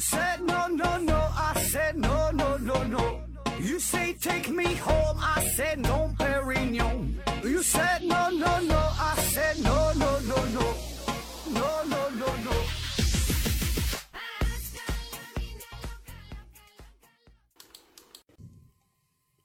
[0.00, 3.20] said no no no, I said no no no no.
[3.60, 7.14] You say take me home, I said no, Perignon.
[7.44, 10.74] You said no no no, I said no no no no,
[11.52, 12.54] no no no no.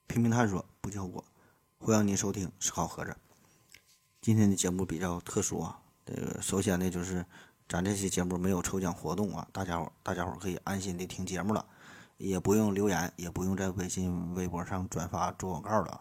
[0.06, 1.22] 拼命探索，不计后果。
[1.78, 3.10] 欢迎您收听《思考盒子》。
[4.22, 7.24] 今天的节目比较特殊啊，这个首先呢，就是
[7.68, 11.66] 咱这期节目没有抽奖活动啊，大家伙大家伙可以安心的听节目了，
[12.16, 16.00] 也不用留言，也不用在微信、微博上转发做广告了。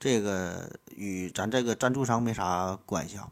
[0.00, 3.30] 这个与咱这个赞助商没啥关系啊，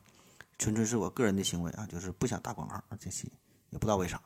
[0.59, 2.81] 纯粹是我个人的行为啊，就是不想打广告。
[2.99, 3.33] 这期
[3.71, 4.23] 也不知道为啥，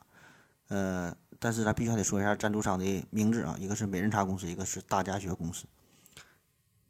[0.69, 5.65] 呃，但是咱必须还得说一下赞助商的名字啊，一个是美人茶公司，一个是大家学公司。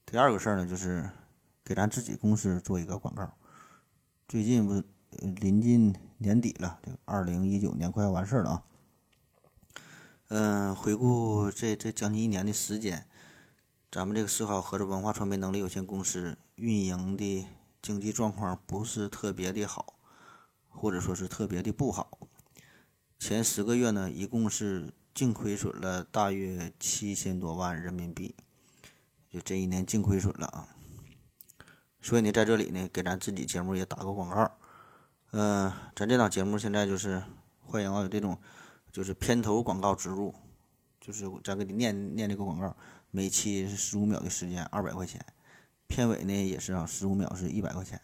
[0.06, 1.08] 第二个事儿呢，就是
[1.62, 3.30] 给咱自己公司做一个广告。
[4.26, 4.82] 最近不
[5.40, 8.62] 临近年底了，这二零一九年快要完事儿了啊。
[10.28, 13.06] 嗯，回顾这这将近一年的时间，
[13.92, 17.46] 咱们这个思考盒子文化传媒能力有限公司运营的
[17.82, 19.94] 经济状况不是特别的好，
[20.68, 22.18] 或者说是特别的不好。
[23.18, 28.34] 前十个月呢，一共是净亏损了大约七千多万人民币。
[29.30, 30.68] 就这一年净亏损了啊，
[32.00, 34.56] 所以呢，在这里呢，给咱自己节目也打个广告。
[35.36, 37.20] 嗯，咱这档节目现在就是
[37.66, 38.38] 欢迎啊这种，
[38.92, 40.32] 就是片头广告植入，
[41.00, 42.76] 就是咱给你念念这个广告，
[43.10, 45.20] 每期是十五秒的时间，二百块钱；
[45.88, 48.00] 片尾呢也是啊，十五秒是一百块钱。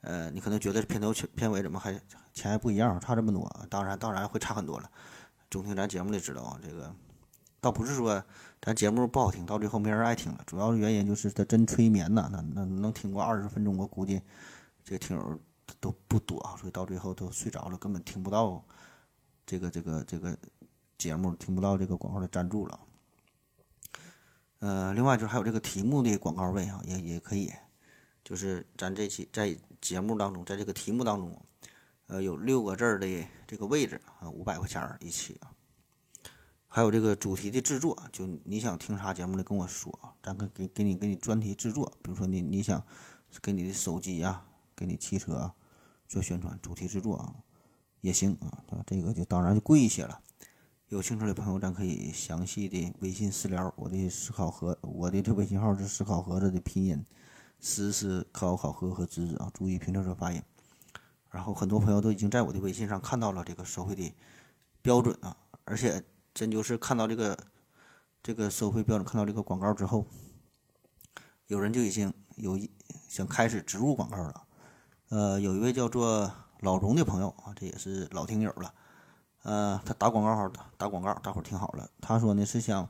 [0.00, 1.92] 呃，你可能觉得片头片尾怎么还
[2.32, 3.46] 钱还不一样，差这么多？
[3.68, 4.90] 当然，当然会差很多了。
[5.50, 6.90] 总听咱节目的知道啊，这个
[7.60, 8.24] 倒不是说。
[8.62, 10.42] 咱节目不好听，到最后没人爱听了。
[10.46, 14.22] 主要原因就是它真催眠呐，那那能听过二十分钟，我估计
[14.82, 15.38] 这个听友
[15.78, 18.64] 都不多，所以到最后都睡着了，根本听不到
[19.46, 20.36] 这个这个这个
[20.98, 22.80] 节目，听不到这个广告的赞助了。
[24.58, 27.50] 呃，另外就是还有这个题目的广告位啊，也也可以，
[28.22, 31.42] 就是咱这期在节目当中，在这个题目当中，
[32.08, 33.06] 呃，有六个字儿的
[33.46, 35.50] 这个位置啊，五百块钱一期啊。
[36.72, 39.92] 还有这个主题的制作，就你想听啥节目的跟我说，
[40.22, 41.92] 咱可给给你给你专题制作。
[42.00, 42.80] 比如说你你想
[43.42, 45.54] 给你的手机啊，给你汽车啊
[46.10, 47.34] 做宣传，主题制作啊
[48.02, 48.62] 也行啊。
[48.84, 50.20] 这个就当然就贵一些了。
[50.88, 53.72] 有兴趣的朋友，咱可以详细的微信私聊。
[53.76, 57.02] 我的思考盒，我的这微信号是思考盒子的拼音，
[57.60, 60.42] 思是考考和和知啊，注意平调舌发音。
[61.30, 64.12] 然后很多朋友都已经在我的微信上看到了这个收费的
[64.82, 66.04] 标准啊，而且。
[66.32, 67.36] 真就是看到这个
[68.22, 70.06] 这个收费标准，看到这个广告之后，
[71.48, 72.56] 有人就已经有
[73.08, 74.46] 想开始植入广告了。
[75.10, 78.74] 呃，有一位叫做老荣的朋友啊，这也是老听友了。
[79.42, 81.88] 呃，他打广告打广告，大伙儿听好了。
[82.00, 82.88] 他说呢是想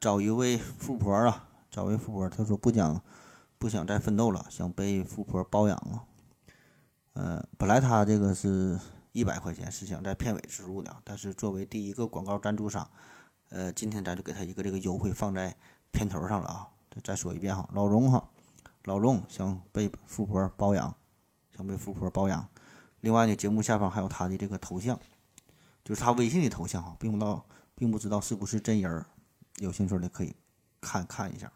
[0.00, 2.28] 找一位富婆啊，找位富婆。
[2.28, 3.00] 他说不讲
[3.58, 6.02] 不想再奋斗了，想被富婆包养啊。
[7.12, 8.78] 呃，本来他这个是。
[9.12, 12.86] 一百块钱是想在片尾植入的，但是作为第一个广告赞助商，
[13.48, 15.56] 呃，今天咱就给他一个这个优惠放在
[15.90, 16.68] 片头上了啊！
[17.02, 18.28] 再说一遍哈，老荣哈，
[18.84, 20.94] 老荣想被富婆包养，
[21.56, 22.46] 想被富婆包养。
[23.00, 24.98] 另外呢，节目下方还有他的这个头像，
[25.84, 29.04] 就是他微信的头像哈，并不知道，并不知道是不是真人。
[29.58, 30.34] 有兴趣的可以
[30.80, 31.50] 看看一下，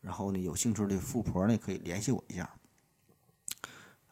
[0.00, 2.50] 然后呢，有兴趣的富婆呢可以联系我一下。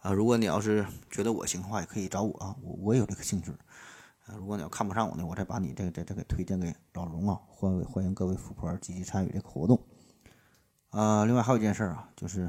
[0.03, 3.51] 啊，如果你要是觉得我行的话，也可以找我啊，我我有这个兴趣。
[4.27, 9.81] 啊，如果你要看不上我呢，我再把你这个这这个推荐给老荣啊，欢欢迎各位富婆积极参与这个活动。
[10.91, 12.49] 啊，另外还有一件事啊，就是，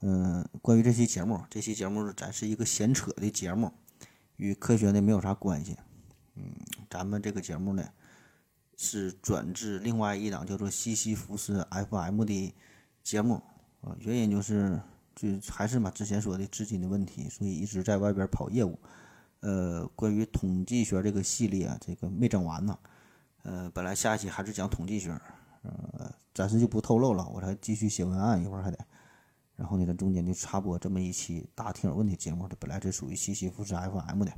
[0.00, 3.72] 嗯，关于这期节目，这期节目咱是一个闲扯的节目，
[4.36, 5.76] 与科学呢没有啥关系。
[6.34, 6.52] 嗯，
[6.88, 7.88] 咱们这个节目呢
[8.76, 12.54] 是转至另外一档叫做西西弗斯 FM 的
[13.02, 13.42] 节目
[13.80, 14.80] 啊，原因就是。
[15.18, 18.78] 就还是嘛，之前说的资金的问题，所以一直在外边跑业务。
[19.40, 22.78] 呃，关于统计学这个系列啊，这个没整完呢。
[23.44, 25.18] 呃，本来下一期还是讲统计学，
[25.62, 28.76] 呃，暂时就不透露了，我还继续写文案，一会儿还得。
[29.56, 34.32] 然后呢，在中间就插播这么一期大听友问题节目的，本来这属于西西弗斯 FM 的。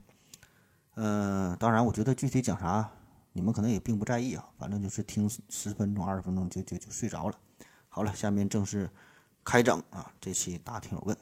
[0.94, 2.90] 嗯，当然，我觉得具体讲啥，
[3.32, 7.38] 你们可能也并不在意啊，反正就是听十分钟、二十分钟就就就睡着了。
[7.88, 8.88] 好了，下面正式。
[9.44, 10.12] 开整啊！
[10.20, 11.16] 这期大听友问，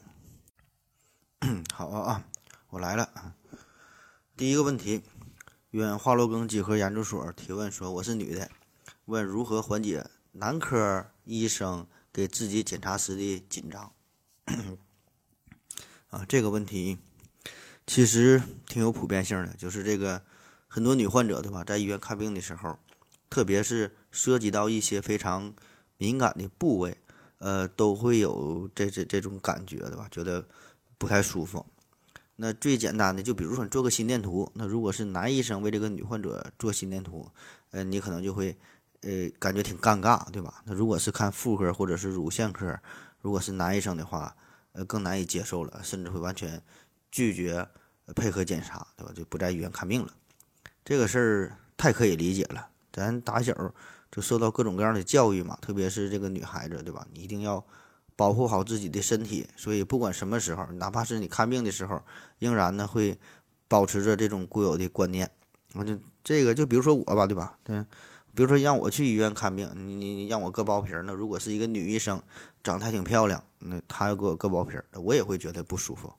[1.72, 2.26] 好啊啊，
[2.70, 3.36] 我来了啊！
[4.36, 5.04] 第一个问题，
[5.70, 8.50] 原华罗庚几何研究所提问说：“我是女的，
[9.04, 13.92] 问如何缓解男科医生给自己检查时的紧张？”
[16.08, 16.96] 啊，这个问题
[17.86, 20.22] 其实挺有普遍性的，就是这个
[20.66, 21.62] 很多女患者，对吧？
[21.62, 22.78] 在医院看病的时候，
[23.28, 25.52] 特别是涉及到一些非常
[25.98, 26.96] 敏感的部位，
[27.36, 30.08] 呃，都会有这这这种感觉，对吧？
[30.10, 30.48] 觉得
[30.96, 31.66] 不太舒服。
[32.36, 37.30] 那最简单的，就比如说你做个心电图，那如果是男医生为这个女患者做心电图，
[37.72, 38.56] 呃，你可能就会，
[39.02, 40.62] 呃，感觉挺尴尬，对吧？
[40.64, 42.78] 那如果是看妇科或者是乳腺科，
[43.20, 44.34] 如果是男医生的话，
[44.72, 46.62] 呃，更难以接受了，甚至会完全
[47.10, 47.66] 拒绝
[48.14, 49.12] 配合检查，对吧？
[49.14, 50.12] 就不在医院看病了。
[50.84, 53.52] 这个事儿太可以理解了，咱打小
[54.10, 57.06] 就受到各种各样的教育嘛，特别是这个女孩子，对吧？
[57.12, 57.64] 你一定要。
[58.18, 62.00] 保护好自己的身体，所以不管什么时候，哪怕是你看病的时候，
[62.38, 63.18] 仍然呢会
[63.68, 65.30] 保持着这种固有的观念。
[65.74, 67.58] 我就这个，就比如说我吧，对吧？
[67.62, 67.84] 对，
[68.36, 72.22] 比如说让我去医院看病，你你让我割包皮儿，那如果是一个女医生，
[72.62, 76.12] 长得还挺漂亮，那她要给我割包皮儿，我也会觉得不舒服。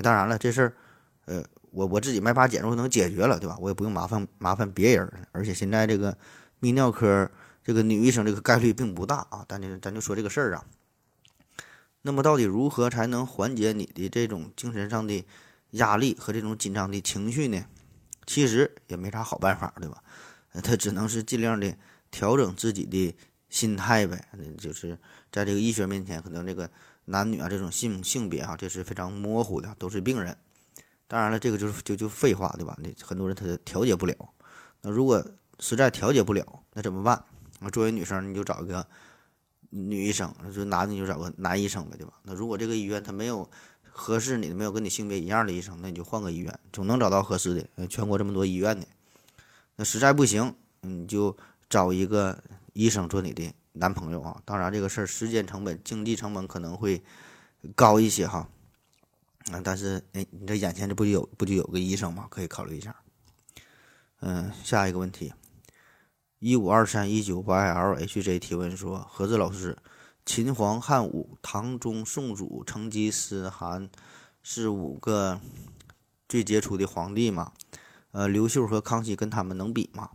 [0.00, 0.72] 当然了，这事儿，
[1.24, 3.58] 呃，我我自己卖把剪子能解决了，对吧？
[3.60, 5.12] 我也不用麻烦麻烦别人。
[5.32, 6.16] 而且现在这个
[6.60, 7.28] 泌尿科
[7.64, 9.44] 这个女医生这个概率并不大啊。
[9.48, 10.64] 咱就咱就说这个事儿啊。
[12.02, 15.26] 那么到底如何才能缓解你的这种精神上的
[15.72, 17.64] 压力和这种紧张的情绪呢？
[18.24, 20.02] 其实也没啥好办法，对吧？
[20.52, 21.76] 他只能是尽量的
[22.10, 23.14] 调整自己的
[23.48, 24.28] 心态呗。
[24.58, 24.98] 就是
[25.30, 26.70] 在这个医学面前，可能这个
[27.06, 30.36] 男女啊这种性性别啊，这是非常模糊的，都是病人。
[31.06, 32.76] 当然了，这个就是就就废话，对吧？
[32.82, 34.14] 那很多人他调节不了。
[34.82, 35.24] 那如果
[35.60, 37.24] 实在调节不了，那怎么办？
[37.60, 38.86] 那作为女生，你就找一个。
[39.70, 42.14] 女医生，就男的你就找个男医生呗，对吧？
[42.22, 43.46] 那如果这个医院他没有
[43.82, 47.86] 合适你的，没有跟你性别一样的医生，那你就换个医院，总能找到合适的。
[47.86, 48.86] 全国这么多医院呢，
[49.78, 51.36] 那实在不行，你就
[51.70, 52.42] 找一个
[52.72, 54.42] 医生做你的男朋友啊。
[54.44, 57.00] 当然，这个事儿时间成本、经济成本可能会
[57.76, 58.48] 高一些哈。
[59.52, 62.26] 啊，但是哎，你这眼前这不就有不就有个医生吗？
[62.28, 62.96] 可以考虑一下。
[64.18, 65.32] 嗯，下一个问题。
[66.40, 69.78] 一五二三一九 ylhj 提问说：何子老师，
[70.26, 73.88] 秦皇汉武唐宗宋祖成吉思汗
[74.42, 75.40] 是五个
[76.28, 77.52] 最杰出的皇帝吗？
[78.12, 80.10] 呃，刘秀和康熙跟他们能比吗？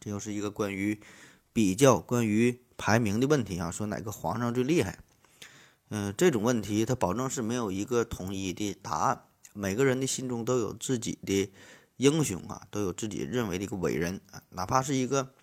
[0.00, 1.00] 这又是一个关于
[1.52, 3.70] 比较、关于排名的问题啊。
[3.70, 4.98] 说哪个皇上最厉害？
[5.88, 11.52] 嗯，这种问题它保证是没有一个统一的答案，每个人的心中都有自己的。
[12.00, 15.34] 英雄啊，都有自己认为的一个伟人啊，哪怕是一个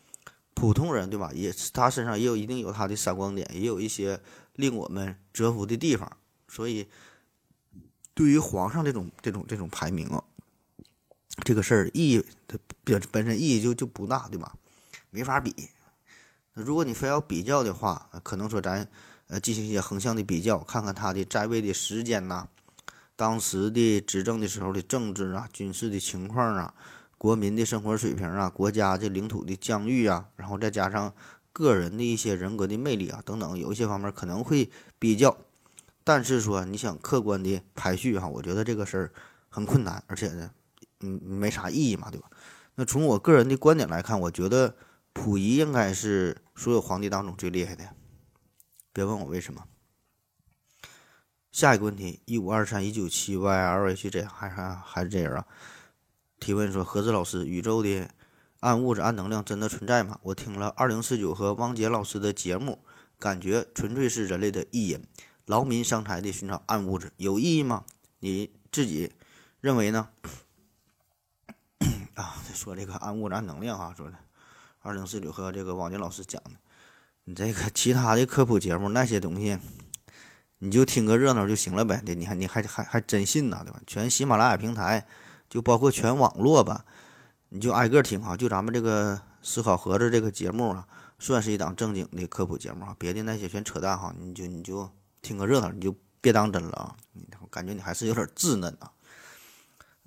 [0.56, 1.32] 普通人，对吧？
[1.32, 4.20] 也是他身上也有一定有他的闪光点，也有一些
[4.54, 6.12] 令我们折服的地方。
[6.48, 6.88] 所以，
[8.16, 10.24] 对于皇上这种这种这种排名啊，
[11.44, 14.54] 这个事儿意义它本本身意义就就不大，对吧？
[15.10, 15.54] 没法比。
[16.54, 18.88] 那如果你非要比较的话，可能说咱
[19.28, 22.48] 呃进行一些横向的比较，看看他的在位的时间呐。
[23.16, 26.74] 当时的执政的时候的政治啊、军事的情况啊、
[27.18, 31.12] 国民的生活水平啊、国家的领土的疆域啊，然后再加上
[31.52, 34.70] 个人的一些人格的魅力啊等等，有一些方面可能会
[35.00, 35.36] 比较。
[36.04, 39.12] 但是说你想客观的排序哈，我觉得这个事儿
[39.50, 40.52] 很困难，而且呢，
[41.02, 42.30] 嗯，没啥意义嘛，对吧？
[42.76, 44.76] 那从我个人的观点来看，我觉得
[45.14, 47.90] 溥仪应该是所有皇帝当中最厉害的。
[48.94, 49.66] 别问我为什么。
[51.52, 55.46] 下一个问题，一五二三一九七 ylhj 还还还是这样啊？
[56.40, 58.08] 提问说：何子老师，宇宙的
[58.60, 60.20] 暗物质、暗能量真的存在吗？
[60.22, 62.84] 我听了二零四九和汪杰老师的节目，
[63.18, 65.04] 感觉纯粹是人类的意淫，
[65.46, 67.86] 劳民伤财的寻找暗物质，有意义吗？
[68.20, 69.14] 你自己
[69.60, 70.10] 认为呢？
[72.18, 74.18] 啊，说这个暗物质、能量啊，说的
[74.82, 76.52] 二零四九和这个汪杰老师讲的，
[77.24, 79.58] 你这个其他的科普节目那些东西。
[80.60, 83.80] 你就听个热闹就行了呗，对，你还你还还还真信呐，对吧？
[83.86, 85.06] 全喜马拉雅平台，
[85.48, 86.84] 就包括全网络吧，
[87.50, 88.36] 你就挨个听哈。
[88.36, 90.88] 就咱们这个思考盒子这个节目啊，
[91.20, 94.12] 算是一档正经的科普节目啊，别的那些全扯淡哈。
[94.18, 94.90] 你就你就
[95.22, 96.96] 听个热闹，你就别当真了啊。
[97.40, 98.92] 我感觉你还是有点稚嫩啊。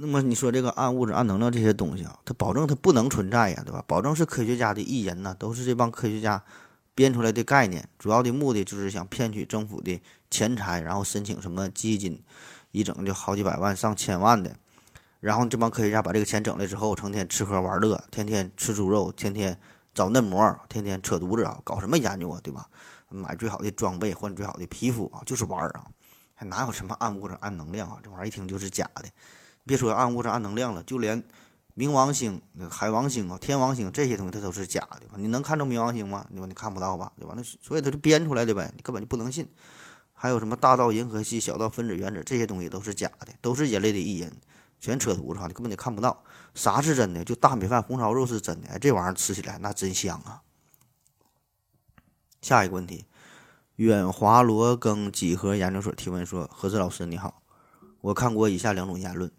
[0.01, 3.85] 那么你说这个暗物质、暗能量这些东西啊，它保证它不能存在呀，对吧？
[3.87, 6.43] 保证是科学家的意淫呐，都是这帮科学家。
[6.93, 12.23] 编出来的概念，主要的目的就是想骗取政府的钱财，然后申请什么基金，
[12.73, 14.55] 一整就好几百万、上千万的。
[15.21, 19.59] 然后这帮科学家把这个钱整来之后，成天吃喝玩乐，天天吃猪肉，天天
[19.95, 22.67] 找嫩模，天天扯犊子啊，搞什么研究啊，对吧？
[23.09, 25.87] 买最好的装备，换最好的皮肤啊，就是玩儿啊，
[26.35, 27.99] 还哪有什么暗物质、暗能量啊？
[28.03, 29.05] 这玩意儿一听就是假的。
[29.71, 31.23] 别说暗物质、暗能量了，就连。
[31.77, 35.03] 冥王星、海王星啊、天王星这些东西，它都是假的。
[35.17, 36.27] 你能看着冥王星吗？
[36.31, 36.47] 对吧？
[36.47, 37.11] 你看不到吧？
[37.17, 37.33] 对吧？
[37.35, 39.49] 那所以它就编出来的呗，你根本就不能信。
[40.13, 44.31] 还有什么大到银河系，小到分子原子，这些东西都是假的，都是人类的意淫。
[44.81, 46.23] 全扯犊子哈，你根本就看不到
[46.55, 50.43] 啥是真的，就大米饭、红烧肉是真的，哎，这玩意儿吃起来那真香啊。
[52.43, 53.07] 下一个问题，
[53.77, 57.41] 远华罗庚几何研究所提问说：何志老师你好，
[58.03, 59.31] 我看过以下两种言论：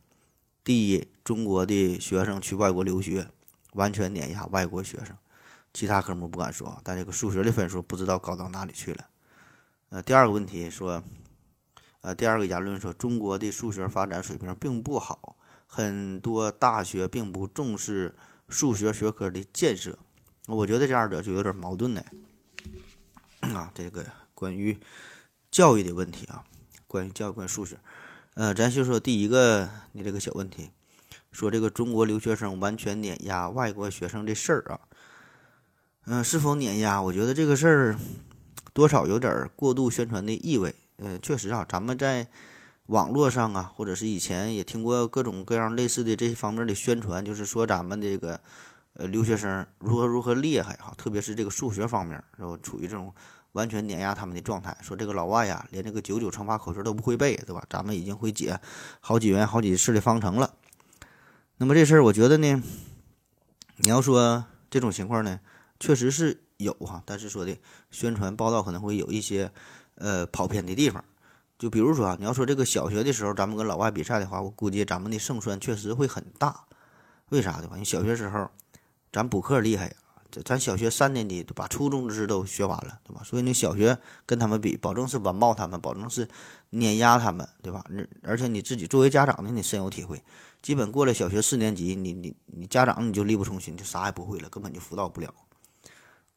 [0.64, 3.28] 第一，中国的学生去外国留学，
[3.74, 5.18] 完全碾压外国学生，
[5.74, 9.08] 其他科目不敢说，但这个数学的分数不知道高到哪里去了。
[9.90, 11.04] 呃，第二个问题说，
[12.02, 18.16] 呃，第二个言论说，中国的数学发展水平并不好，很多大学并不重视
[18.48, 19.98] 数学学科的建设。
[20.48, 22.04] 我觉得这二者就有点矛盾呢。
[23.40, 24.80] 啊，这个关于
[25.50, 26.44] 教育的问题啊，
[26.88, 27.80] 关于教育关于数学，
[28.36, 30.72] 呃，咱就说第一个，你这个小问题，
[31.32, 34.80] 说这个中国留学生完全碾压外国学生这事儿啊，
[36.06, 37.02] 嗯，是否碾压？
[37.02, 37.96] 我觉得这个事儿
[38.74, 40.74] 多少有点过度宣传的意味。
[40.98, 42.28] 呃，确实啊，咱们在
[42.88, 48.40] 网络上啊，或者是以前也听过各种各样类似的这方面的宣传，就是说咱们这个。
[48.96, 53.12] 呃，留学生如何如何厉害哈，特别是这个数学方面，然后处于这种
[53.54, 54.78] 完全碾压他们的状态。
[54.82, 57.64] 说这个老外呀，连这个九九乘法口诀都不会背，对吧？
[57.70, 58.60] 咱们已经会解
[59.00, 60.54] 好几元好几次的方程了。
[61.58, 62.62] 那么这事儿，我觉得呢，
[63.78, 65.40] 你要说这种情况呢，
[65.80, 67.58] 确实是有哈，但是说的
[67.90, 69.52] 宣传报道可能会有一些
[69.96, 71.04] 呃跑偏的地方。
[71.60, 76.66] 就比如说啊，你要说这个小学的时候咱们跟老外比赛的话，我估计咱们的胜算确实会很大。
[77.30, 77.78] 为啥的话？
[77.78, 78.50] 你小学时候。
[79.14, 79.94] 咱补课厉害呀，
[80.46, 83.22] 咱小学三年级都把初中知识都学完了，对吧？
[83.24, 86.28] 所以你小学跟他们比，保证是完爆他们，保证是
[86.70, 87.84] 碾压他们，对吧？
[88.24, 90.24] 而且你自己作为家长呢，你深有体会。
[90.62, 95.34] 基本过了小学四年级，你你你家长你就力不从心，就啥也不会了，根本就辅导不了。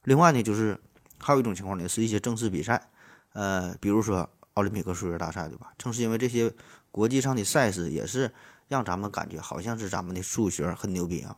[0.05, 0.81] 另外呢，就是
[1.19, 2.91] 还有一种情况呢，是一些正式比赛，
[3.35, 5.73] 呃，比如说奥林匹克数学大赛，对吧？
[5.77, 6.53] 正是因为这些
[6.91, 8.33] 国际上的赛事，也是
[8.69, 11.37] 让咱们感觉好像是咱们的数学很牛逼啊。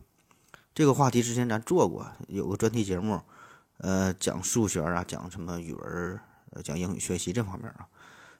[0.76, 3.22] 这个话题之前咱做过，有个专题节目，
[3.78, 7.88] 呃，讲数学啊，讲什么语文，呃，讲英语学习这方面啊，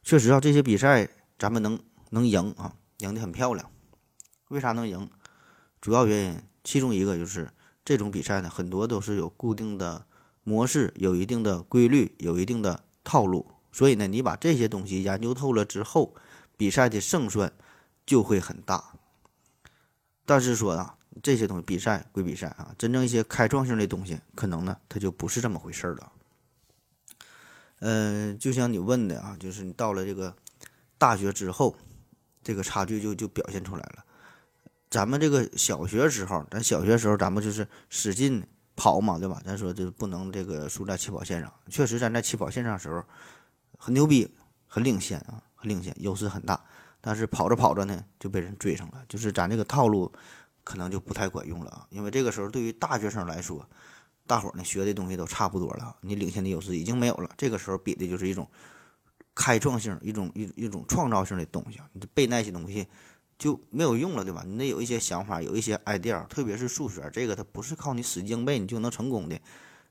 [0.03, 3.71] 确实啊，这些比赛咱们能能赢啊，赢得很漂亮。
[4.49, 5.09] 为啥能赢？
[5.81, 7.51] 主要原因其中一个就是
[7.83, 10.05] 这种比赛呢，很多都是有固定的
[10.45, 16.15] 模式，有一定的规律，有一定的套路，所以呢，你把这些东西研究透了之后，
[16.59, 17.51] 比赛的胜算
[18.05, 18.93] 就会很大。
[20.27, 20.96] 但是说啊。
[21.23, 26.13] 这些东西比赛归比赛啊，真正一些开创性的东西，可能呢，它就不是这么回事儿了。
[27.81, 30.35] 嗯，就像你问的啊，就是你到了这个
[30.99, 31.77] 大学之后，
[32.43, 34.05] 这个差距就就表现出来了。
[34.89, 38.43] 咱们这个小学时候，咱小学时候咱们就是使劲
[38.75, 39.43] 跑嘛，对吧？
[39.45, 41.53] 咱说就不能这个输在起跑线上。
[41.69, 43.05] 确实，咱在起跑线上的时候
[43.77, 44.31] 很牛逼，
[44.67, 46.59] 很领先啊，很领先，优势很大。
[47.01, 50.11] 但是跑着跑着呢，就被人追上了，就是咱这个套路。
[50.67, 53.65] 可能就不太管用了啊，因为这个时候对于大学生来说，
[54.27, 57.31] 大伙儿呢学的东西都差不多了，你领先的优势已经没有了。
[57.39, 58.51] 这个时候比的就是一种
[59.33, 61.79] 开创性、一种一一种创造性的东西。
[61.93, 62.85] 你背那些东西
[63.39, 64.43] 就没有用了，对吧？
[64.45, 69.39] 你得有一些想法，有一些 idea，特别是数学这个，它不是靠你使劲背你就能成功的。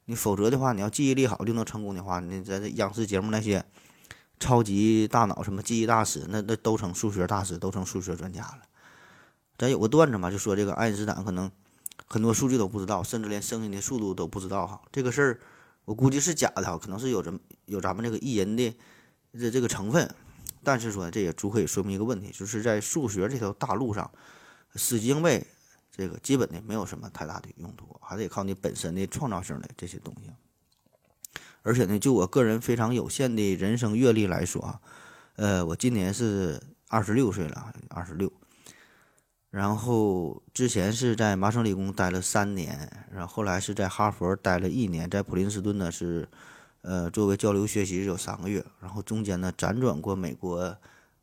[0.08, 3.63] 你否则的话，你要记忆力好就能成功的话，你在这央视节目那些
[4.41, 8.60] 超级大脑什么记忆大师，那那都成数学大师，都成数学专家了。
[9.57, 11.51] 咱有个段子嘛，就说这个爱因斯坦可能
[12.07, 14.81] 很多数据都不知道，甚至连声音的速度都不知道哈。
[14.91, 15.39] 这个事儿
[15.85, 18.77] 我估计是假的哈，可能是有这么有咱们这个艺人的
[19.33, 20.13] 这这个成分。
[20.63, 24.09] 但是说这也足可以说明一个问题，就是在数学这条大路上，
[24.74, 25.45] 死记硬背
[25.95, 30.31] 这个基本的没有什么太大的用途，还得靠你本身的创造性的这些东西。
[31.62, 34.81] 而且呢，就我个人非常有限的人生阅历来说啊，
[35.35, 38.31] 呃，我今年是二十六岁了，二十六。
[39.55, 46.27] 然后之前是在麻省理工待了三年，然后后来是在哈佛待了一年，在普林斯顿呢是，
[46.81, 50.75] 呃，作为交流学习有三个月，然后中间呢辗转过美国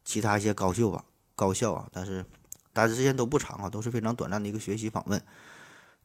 [0.02, 1.04] 其他一些高校吧，
[1.36, 2.24] 高校啊，但是
[2.72, 5.22] 待的时间都不长啊，都是非常短暂的一个学习访问。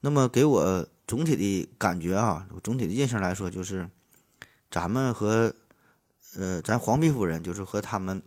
[0.01, 3.89] 那么给我总体的感觉啊，总体的印象来说，就是
[4.69, 5.53] 咱们和，
[6.35, 8.21] 呃，咱黄皮肤人就是和他们。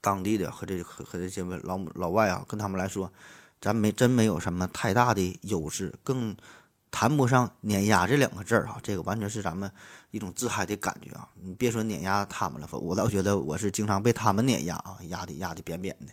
[0.00, 3.12] 当地的和这和和这些老老外啊，跟他们来说，
[3.60, 6.36] 咱没真没有什么太大的优势，更
[6.90, 8.78] 谈不上碾压这两个字儿啊。
[8.82, 9.70] 这个完全是咱们
[10.10, 11.28] 一种自嗨的感觉啊。
[11.42, 16.12] 你别说碾压他们了，我倒觉得我是经常被他们碾压啊，压的压的扁扁的。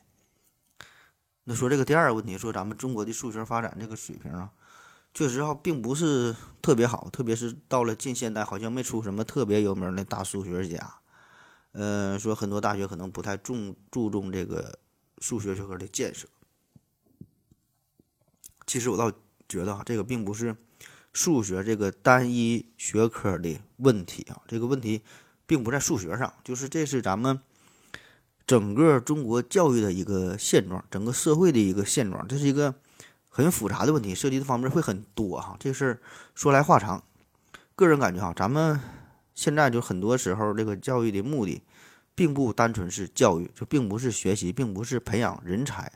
[1.43, 4.49] 那说这个第二个问题，说咱们中国的数学发展这个水平啊，
[5.13, 10.95] 确实哈并不是特别好，特别是到了近现代，好像没出什么特别有名的大数学家。
[11.77, 14.79] 呃，说很多大学可能不太重注重这个
[15.17, 16.25] 数学学科的建设，
[18.65, 19.11] 其实我倒
[19.49, 20.55] 觉得啊，这个并不是
[21.11, 25.01] 数学这个单一学科的问题啊，这个问题
[25.45, 27.41] 并不在数学上，就是这是咱们
[28.47, 32.73] 整个中国教育的一个现状，整个社会的一个现状，这是一个
[33.27, 35.57] 很复杂的问题，涉及的方面会很多哈。
[35.59, 36.01] 这事儿
[36.33, 37.03] 说来话长，
[37.75, 38.79] 个人感觉哈，咱们
[39.35, 41.61] 现在就很多时候这个教育的目的，
[42.15, 45.91] 并不单纯是教育，就并不是学习，并不是培养人才。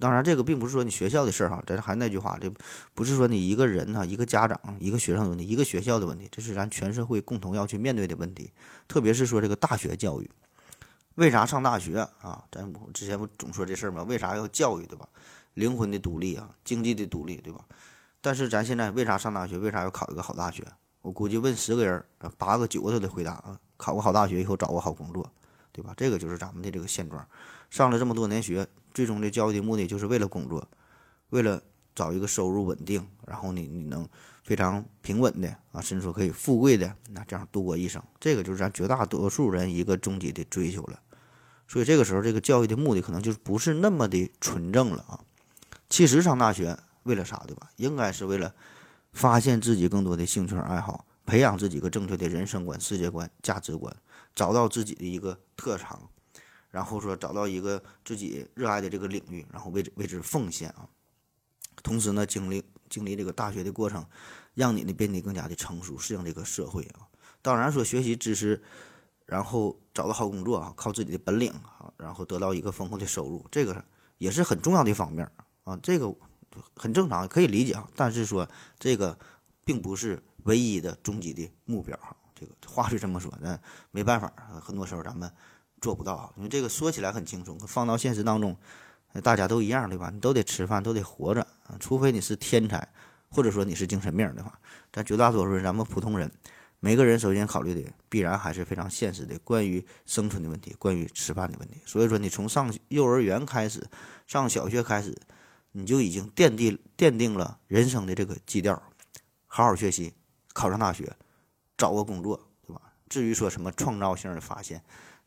[0.00, 2.50] 当然，这个并不是说你学校的事儿哈，咱还那句话，这
[2.94, 8.50] 不是说你一个人哈、一个家长、一个学生的问题，一个学校的问题，这是咱全社会共同要去面对的问题。
[8.88, 10.28] 特别是说这个大学教育，
[11.14, 12.44] 为啥上大学啊？
[12.50, 14.02] 咱之前不总说这事儿吗？
[14.02, 15.08] 为啥要教育，对吧？
[15.54, 17.64] 灵魂的独立啊，经济的独立，对吧？
[18.20, 19.58] 但是咱现在为啥上大学？
[19.58, 20.64] 为啥要考一个好大学？
[21.04, 22.02] 我估计问十个人，
[22.38, 25.30] 八个九个都得回答啊，考个好大学以后找个好工作，
[25.70, 25.92] 对吧？
[25.94, 27.22] 这个就是咱们的这个现状。
[27.68, 28.66] 上了这么多年学。
[28.94, 30.68] 最终的教育的目的就是为了工作，
[31.30, 31.60] 为了
[31.96, 34.08] 找一个收入稳定，然后你你能
[34.44, 41.00] 非常平稳的啊，甚至说可以富贵的那这样度过一生，这个就是咱绝大多数人一个终极的追求了。
[41.66, 45.18] 所以这个时候，这个教育的目的可能就不是那么的纯正了啊。
[45.90, 47.68] 其实上大学为了啥，对吧？
[47.74, 48.54] 应该是为了
[49.14, 53.96] 发现自己更多的兴趣爱好，培养自己一个正确的人生观、世界观、价值观，
[54.34, 56.10] 找到自己的一个特长。
[56.70, 60.88] 然后说找到一个自己热爱的这个领域，然后为之为之奉献啊。
[61.84, 64.04] 同时呢，经历经历这个大学的过程，
[64.54, 67.06] 让你呢变得更加的成熟，适应这个社会啊。
[67.42, 68.60] 当然说学习知识，
[69.24, 73.84] 然后找到好工作啊，靠自己的本领啊，然后得到一个丰厚的收入，这个
[74.18, 75.30] 也是很重要的方面
[75.62, 75.78] 啊。
[75.80, 76.12] 这个
[76.76, 77.88] 很正常，可以理解啊。
[77.96, 79.18] 但是说这个
[79.64, 82.16] 并不是唯一的终极的目标哈。
[82.34, 85.30] 这个话是这么说，但没办法，很多时候咱们。
[85.80, 88.56] 做不到，因为这个说起来很轻松，放到现实当中，
[89.22, 90.08] 大家都一样，对吧？
[90.10, 92.88] 你都得吃饭，都得活着啊，除非你是天才，
[93.28, 94.58] 或者说你是精神病的话，
[94.90, 96.32] 但绝大多数人，咱们普通人，
[96.80, 101.82] 每个人首先考虑的必然还是非常现实的，关于生存的问题，关于吃饭的问题。
[101.84, 103.86] 所以说，你从上幼儿园开始，
[104.26, 105.14] 上小学开始，
[105.76, 108.80] 你就已经奠定奠定了人生的这个基调，
[109.48, 110.14] 好好学习，
[110.52, 111.12] 考上大学，
[111.76, 112.80] 找个工作，对吧？
[113.08, 114.80] 至于说什么创造性的发现。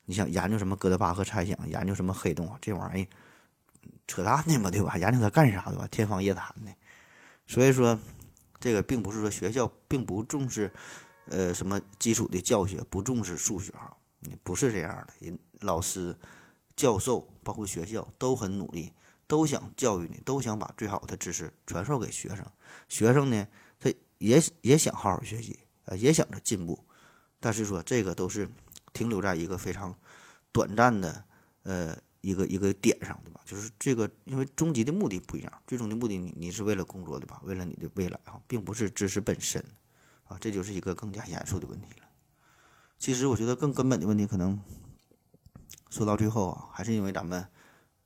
[0.05, 2.57] 你想研究什么哥德巴赫猜想，研究什么黑洞啊？
[2.61, 3.07] 这玩意儿
[4.07, 4.97] 扯淡的嘛，对吧？
[4.97, 5.85] 研究它干啥，对吧？
[5.91, 6.73] 天方夜谭的。
[7.45, 7.99] 所以说，
[8.57, 10.71] 这个并不是说学校并不重视，
[11.25, 13.93] 呃，什么基础的教学，不重视数学哈，
[14.43, 15.13] 不是这样的。
[15.19, 16.17] 人老师、
[16.77, 18.93] 教授，包括学校都很努力，
[19.27, 22.45] 都想教育你，都想把最好的知识传授给学生。
[22.87, 23.47] 学生呢，
[23.79, 26.83] 他也也想好好学习，呃，也想着进步，
[27.39, 28.49] 但是说这个都是。
[28.93, 29.93] 停留在一个非常
[30.51, 31.23] 短暂的
[31.61, 33.39] 呃一个一个点上，对吧？
[33.45, 37.39] 就是这个，因为终极的目的不一样，最终的目的你你是为了工作，对吧？
[37.43, 39.63] 为了你的未来啊，并不是知识本身
[40.23, 42.07] 啊，这就是一个更加严肃的问题了。
[42.97, 44.59] 其实我觉得更根本的问题，可能
[45.91, 47.47] 说到最后啊，还是因为咱们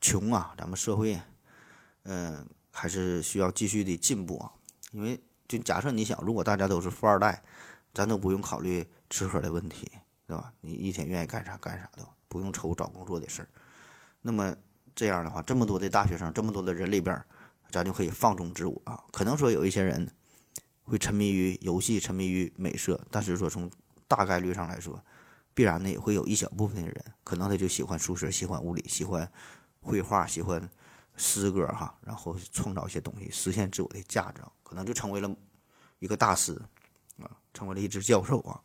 [0.02, 1.18] 穷啊，咱们社会
[2.04, 4.52] 嗯还是需要继续的进步啊。
[4.92, 7.42] 因为就假设你想，如果大家都是富二代，
[7.94, 9.90] 咱都不用考虑吃喝的问题。
[10.28, 10.54] 对吧？
[10.62, 13.50] 你一天愿意干啥干啥的，不用愁找工作的事儿。
[14.22, 14.56] 那么
[14.96, 17.22] 这样的话，这么多的大学生，这么多的人里边，
[17.70, 19.04] 咱就可以放纵自我啊。
[19.12, 20.10] 可能说有一些人
[20.84, 23.70] 会沉迷于游戏，沉迷于美色，但是说从
[24.08, 25.04] 大概率上来说，
[25.54, 29.30] 必然呢也会有一小部分的人，可能他就喜欢数学，喜欢物理，喜欢
[29.82, 30.70] 绘画，喜欢
[31.16, 35.30] 诗歌哈，然后创造一些东西，实现自我的价值，可能就成为了
[36.00, 36.54] 一个大师
[37.22, 38.62] 啊，成为了一只教授啊。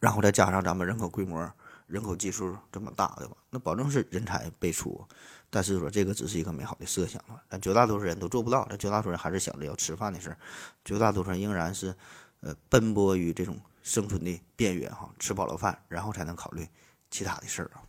[0.00, 1.50] 然后再加上咱们人口规模、
[1.86, 3.36] 人口基数这么大，对吧？
[3.50, 5.04] 那保证是人才辈出。
[5.50, 8.66] 但是说这个只是一个美好的设想啊，但绝大多数人都做不到。
[8.68, 10.36] 但绝大多数人还是想着要吃饭的事，
[10.84, 11.94] 绝大多数人仍然是
[12.40, 16.68] 呃奔波于这种生存的边缘哈，吃饱了饭，然后才能考虑
[17.10, 17.82] 其他的事儿啊。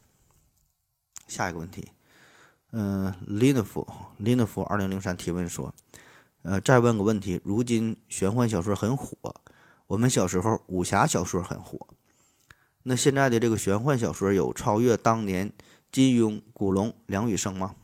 [1.29, 1.87] 下一个问题，
[2.71, 5.73] 嗯，Linf，Linf 二零零三提问说，
[6.41, 9.15] 呃，再问个问题，如今玄幻小说很火，
[9.87, 11.87] 我们小时候武侠小说很火。
[12.83, 15.53] 那现在的这个玄幻小说有超越当年
[15.91, 17.75] 金庸、古龙、梁羽生吗？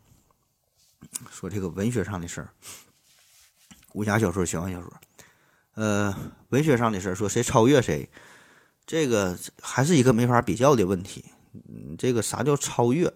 [1.30, 2.50] 说这个文学上的事儿，
[3.94, 4.92] 武侠小说、玄幻小说，
[5.76, 6.16] 呃，
[6.50, 8.10] 文学上的事儿，说谁超越谁，
[8.88, 11.26] 这个还是一个没法比较的问题。
[11.54, 13.14] 嗯，这个啥叫超越？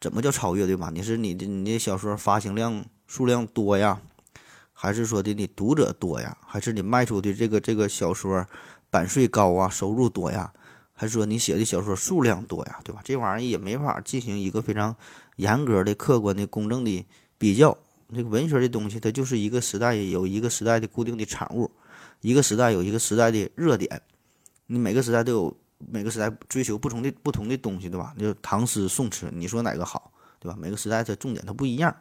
[0.00, 0.66] 怎么叫超越？
[0.66, 0.90] 对吧？
[0.92, 4.00] 你是你的你的小说发行量数量多呀，
[4.72, 8.46] 还是说的你读者多呀，还是你卖出的这个这个小说
[8.90, 10.52] 版税高啊，收入多呀？
[10.92, 13.00] 还是说你写的小说数量多呀，对吧？
[13.04, 14.96] 这玩意儿也没法进行一个非常
[15.36, 17.06] 严格的、客观的、公正的
[17.38, 17.78] 比较。
[18.12, 21.70] 这个文学的东西，它就是一个时代有一个时代的固定的产物，
[22.20, 24.00] 一个时代有一个时代的热点。
[24.66, 28.14] 你每个时代都有每个时代追求不同的不同的东西，对吧？
[28.18, 30.56] 就唐诗宋词，你说哪个好，对吧？
[30.60, 31.94] 每个时代它重点它不一样。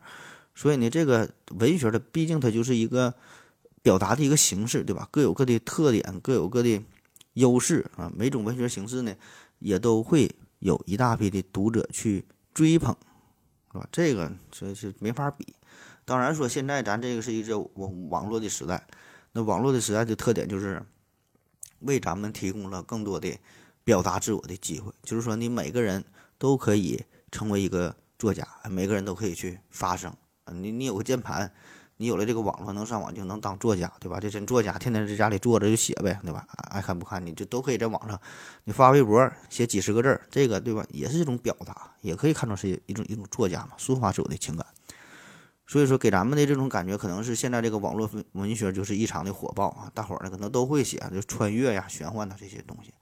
[0.55, 3.13] 所以呢，这个文学的毕竟它就是一个
[3.83, 5.07] 表达的一个形式，对吧？
[5.11, 6.83] 各有各的特点，各有各的
[7.33, 8.11] 优势啊。
[8.15, 9.15] 每种文学形式呢，
[9.59, 12.95] 也都会有一大批的读者去追捧，
[13.71, 13.87] 是吧？
[13.91, 15.45] 这个这是没法比。
[16.03, 18.87] 当然说，现在咱这个是一个网网络的时代，
[19.33, 20.81] 那网络的时代的特点就是
[21.81, 23.37] 为咱们提供了更多的
[23.87, 24.91] 表达自我的机会。
[25.01, 26.03] 就是说，你每个人
[26.37, 30.13] 都可以成为一个作家，每个人都可以去发声。
[30.51, 31.49] 你你有个键盘，
[31.95, 34.19] 你有了这个网络，能上网就能当作家，对吧？
[34.19, 36.45] 这真作家，天天在家里坐着就写呗，对吧？
[36.69, 38.19] 爱看不看，你就都可以在网上，
[38.65, 40.85] 你发微博写几十个字，这个对吧？
[40.89, 44.65] 也是一种表达，也可以看作是一种一种作家嘛，抒发自我的情感。
[45.65, 49.89] 所以说，给咱们的这种感觉，可能是现在这个网络文学就是异常的火爆啊！
[49.93, 52.93] 大伙儿呢可能都会写，就穿越呀、玄幻的这些东西，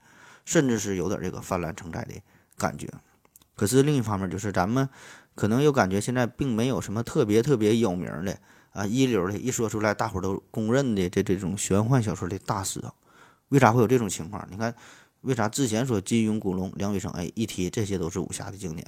[0.46, 2.14] 甚至是有点这个泛滥成灾的
[2.56, 2.88] 感觉。
[3.54, 4.88] 可是另一方面，就是咱们
[5.34, 8.38] 可能又感觉现在并没有什么特别特别有名的
[8.72, 12.94] 啊、一流的，一说出来大伙儿都公认的这这种玄幻小说的大师啊。
[13.48, 14.48] 为啥会有这种情况？
[14.50, 14.74] 你看，
[15.20, 18.86] 为啥之前说金庸、古龙、梁羽生，哎，一提这些都是武侠的经典？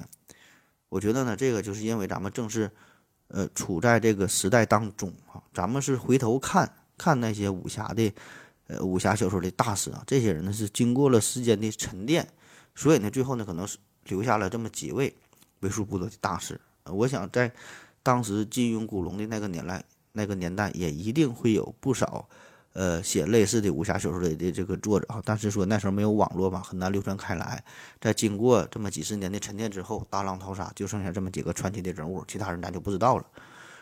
[0.89, 2.71] 我觉得呢，这个就是因为咱们正是。
[3.31, 6.67] 呃，处在这个时代当中啊，咱们是回头看
[6.97, 8.11] 看那些武侠的，
[8.69, 12.25] 呃，武侠小说的大师啊，这些人呢是经过了时间的沉淀，
[12.75, 15.13] 所以呢，最后呢，可能是留下了这么几位
[15.61, 16.61] 为数不多的大师。
[16.85, 17.51] 我想在
[18.03, 22.29] 当时金庸、古龙的那个年代，那个年代也一定会有不少。
[22.73, 27.61] 呃，写类似的武侠小说的的这个作者啊，但是说那时候没有网络嘛，很难流传开来。
[27.99, 33.25] 在经过这么几十年的沉淀之后，大浪淘沙，就剩下这么几个传奇的人物，其他人咱就不知道了。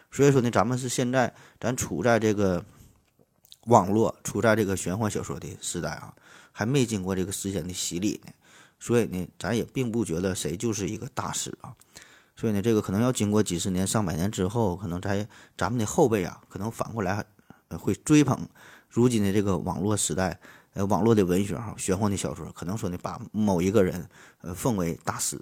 [0.09, 2.63] 所以说呢，咱们是现在咱处在这个
[3.67, 6.13] 网络、处在这个玄幻小说的时代啊，
[6.51, 8.31] 还没经过这个时间的洗礼呢。
[8.79, 11.73] 所以呢，咱也并不觉得谁就是一个大师啊。
[12.35, 15.27] 所以呢，这个可能要经过几十年、上百年之后，可能在
[15.57, 17.25] 咱们的后辈啊，可能反过来
[17.69, 18.47] 会追捧。
[18.89, 20.39] 如今的这个网络时代，
[20.73, 24.07] 呃，网络的文学哈，玄幻的小说，可能说呢，把某一个人，
[24.41, 25.41] 呃，奉为大师。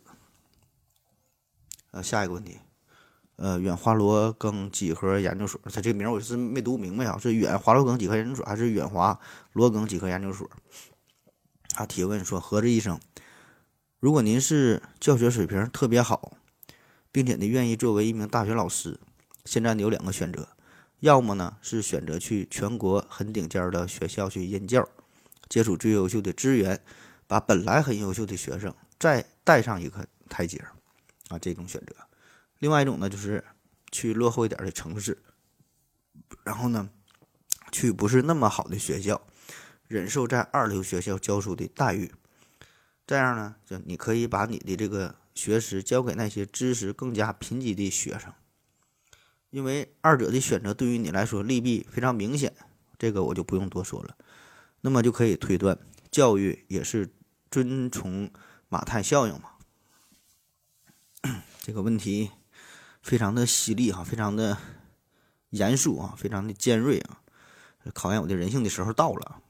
[1.91, 2.57] 呃，下一个问题，
[3.37, 9.19] 呃，远华罗庚几何研究所，他这个名我是没读明白啊，是远华罗庚几何研究所还是远华
[9.51, 10.49] 罗庚几何研究所？
[11.69, 12.97] 他提问说：何志医生，
[13.99, 16.37] 如果您是教学水平特别好，
[17.11, 18.97] 并且呢愿意作为一名大学老师，
[19.43, 20.47] 现在你有两个选择。
[21.01, 24.87] 要么呢是选择去全国很顶尖的学校去任教，
[25.49, 26.79] 接触最优秀的资源，
[27.27, 30.63] 把本来很优秀的学生再带上一个台阶，
[31.27, 31.93] 啊，这种选择。
[32.59, 33.43] 另外一种呢就是
[33.91, 35.17] 去落后一点的城市，
[36.43, 36.89] 然后呢
[37.71, 39.21] 去不是那么好的学校，
[39.87, 42.11] 忍受在二流学校教书的待遇，
[43.05, 48.33] 这样呢就你可以把你的这个学识交给那些知识更加贫瘠的学生。
[49.51, 52.53] 因为二者的选择对于你来说利弊非常明显，
[52.97, 54.17] 这个我就不用多说了。
[54.81, 55.77] 那么就可以推断，
[56.11, 57.09] 教育也是
[57.49, 58.29] 遵从
[58.67, 59.51] 马太效应嘛？
[61.61, 62.31] 这个问题
[63.05, 64.57] 非常的犀利哈，非常的
[65.51, 67.19] 严肃啊，非常的尖锐啊，
[67.93, 69.43] 考验我的人性的时候到了。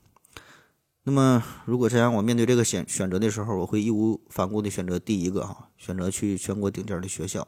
[1.03, 7.47] 那么如果这样，我面对这个选选择的时候，我会义无反顾的选择第一个哈，选择去全国顶尖的学校。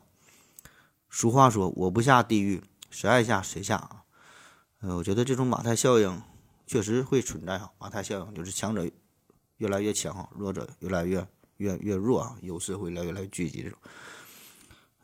[1.10, 4.04] 俗话说：“我不下地狱，谁爱下谁下啊。”
[4.80, 6.22] 呃，我觉得这种马太效应
[6.66, 7.70] 确实会存在哈。
[7.80, 8.90] 马太效应就是强者
[9.58, 13.78] 越来越强，弱者越来越越越弱啊，优势会来越来越聚集这种。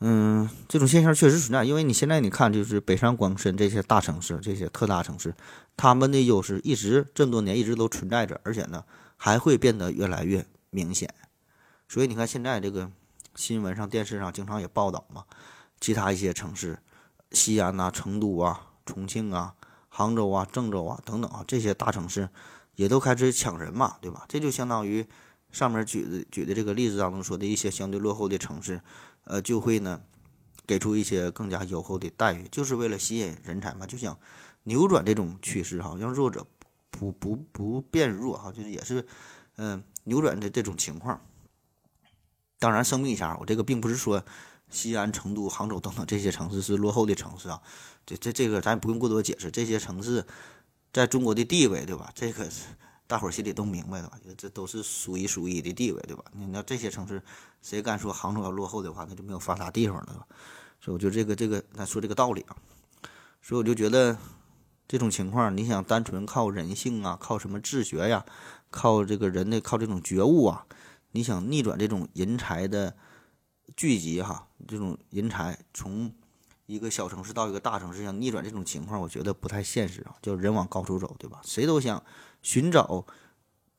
[0.05, 5.33] 嗯，这种现象确实存在，因为你现在你看，就是北上广深这些大城市、这些特大城市，
[5.77, 8.83] 他们的优势一直这么多年一直都存在着，而且呢
[9.15, 11.13] 还会变得越来越明显。
[11.87, 12.91] 所以你看，现在这个
[13.35, 15.23] 新闻上、电视上经常也报道嘛。
[15.79, 16.79] 其他一些城市，
[17.31, 19.53] 西安呐、成都啊、重庆啊、
[19.87, 22.27] 杭州啊、郑州啊等等啊，这些大城市
[22.75, 24.25] 也都开始抢人嘛，对吧？
[24.27, 25.07] 这就相当于
[25.49, 28.81] 上面举的举的这个例子当中说的一些相对落后的城市，
[29.25, 30.01] 呃，就会呢
[30.65, 34.17] 给出一些更加优厚的待遇，就是为了吸引人才嘛，就想
[34.63, 36.45] 扭转这种趋势哈，让弱者
[36.89, 39.05] 不不不变弱哈，就是也是
[39.57, 41.21] 嗯扭转的这种情况。
[42.59, 44.23] 当然声明一下，我这个并不是说。
[44.69, 47.61] 西安、成都、杭州等等这些城市是落后的城市啊，
[48.07, 49.51] 这这这个咱也不用过多解释。
[49.51, 50.25] 这些城市
[50.91, 52.11] 在中国的地位，对吧？
[52.15, 52.49] 这个
[53.05, 54.17] 大伙儿心里都明白的吧？
[54.37, 56.23] 这都是数一数一的地位，对吧？
[56.31, 57.21] 你那这些城市，
[57.61, 60.25] 谁敢说杭州要落后的话，那就没有发达地方了。
[60.79, 62.55] 所以我觉得这个这个他说这个道理啊，
[63.41, 64.17] 所以我就觉得
[64.87, 68.25] 这种情况，你想单纯靠人性啊，靠什么自学呀，
[68.69, 70.65] 靠这个人的靠这种觉悟啊，
[71.11, 72.95] 你想逆转这种人才的
[73.77, 76.13] 聚集哈，这种人才从
[76.65, 80.15] 一个小城市到一个大城市，想逆转这种情况，我觉得不太现实啊。
[80.21, 81.41] 就人往高处走，对吧？
[81.43, 82.01] 谁都想
[82.43, 83.07] 寻找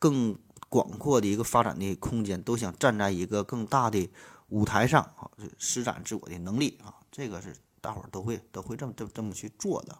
[0.00, 0.36] 更
[0.68, 4.10] 广阔的一个发展的空间，都想站在一个更大的
[4.48, 6.92] 舞台上啊，施展自我的能力啊。
[7.12, 9.96] 这个是大伙儿都会都会这么这么这么去做的。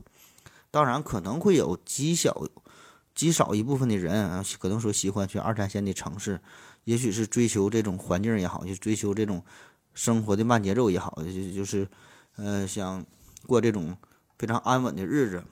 [0.72, 2.44] 当然，可能会有极小
[3.14, 6.40] 极少一部分的人啊，可能说喜欢去二三线的城市，
[6.83, 9.44] 也许是追求这种环境也好，就追求这种
[9.92, 11.88] 生活的慢节奏也好，就就是。
[12.37, 13.07] 呃，想
[13.46, 13.96] 过这种
[14.37, 15.44] 非常安稳的日子，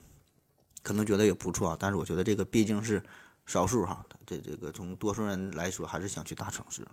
[0.83, 3.01] 可能觉得也不错啊，但是我觉得这个毕竟是
[3.47, 4.05] 少数哈。
[4.27, 6.85] 这这个从多数人来说，还是想去大城市。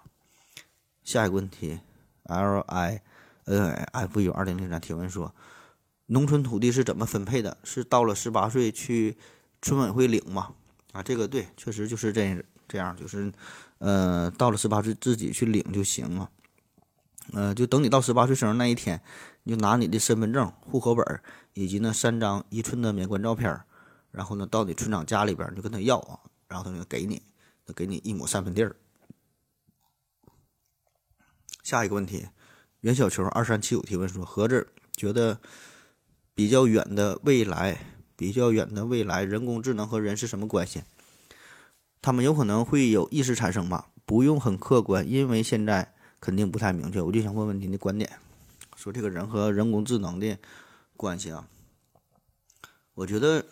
[1.05, 1.81] 下一个问题
[2.23, 3.03] ，L I
[3.45, 5.35] N F U 二零零三提问说，
[6.07, 7.59] 农村土地是怎么分配的？
[7.65, 9.17] 是到了十八岁去
[9.61, 10.55] 村委会领吗？
[10.93, 13.33] 啊，这个对，确实就是这这样，就是
[13.79, 16.31] 呃，到了十八岁自己去领就行了。
[17.33, 19.03] 呃，就等你到十八岁生日那一天。
[19.45, 21.21] 你就拿你的身份证、户口本
[21.55, 23.59] 以及那三张一寸的免冠照片
[24.11, 26.19] 然后呢，到你村长家里边你就跟他要啊，
[26.49, 27.23] 然后他就给你，
[27.67, 28.75] 他给你一亩三分地儿。
[31.63, 32.27] 下一个问题，
[32.81, 35.39] 袁小球二三七五提问说：何子觉得
[36.35, 37.79] 比较远的未来，
[38.17, 40.83] 比较远的未来，人工智能和人是什么关系？
[42.03, 43.87] 他们有可能会有意识产生吗？
[44.07, 47.01] 不用很客观，因为现在肯定不太明确。
[47.01, 48.11] 我就想问问您的观点。
[48.75, 50.39] 说这个人和人工智能的
[50.97, 51.47] 关系啊，
[52.95, 53.45] 我觉得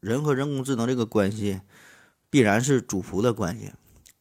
[0.00, 1.60] 人和人工智能这个关系
[2.28, 3.72] 必然是主仆的关系，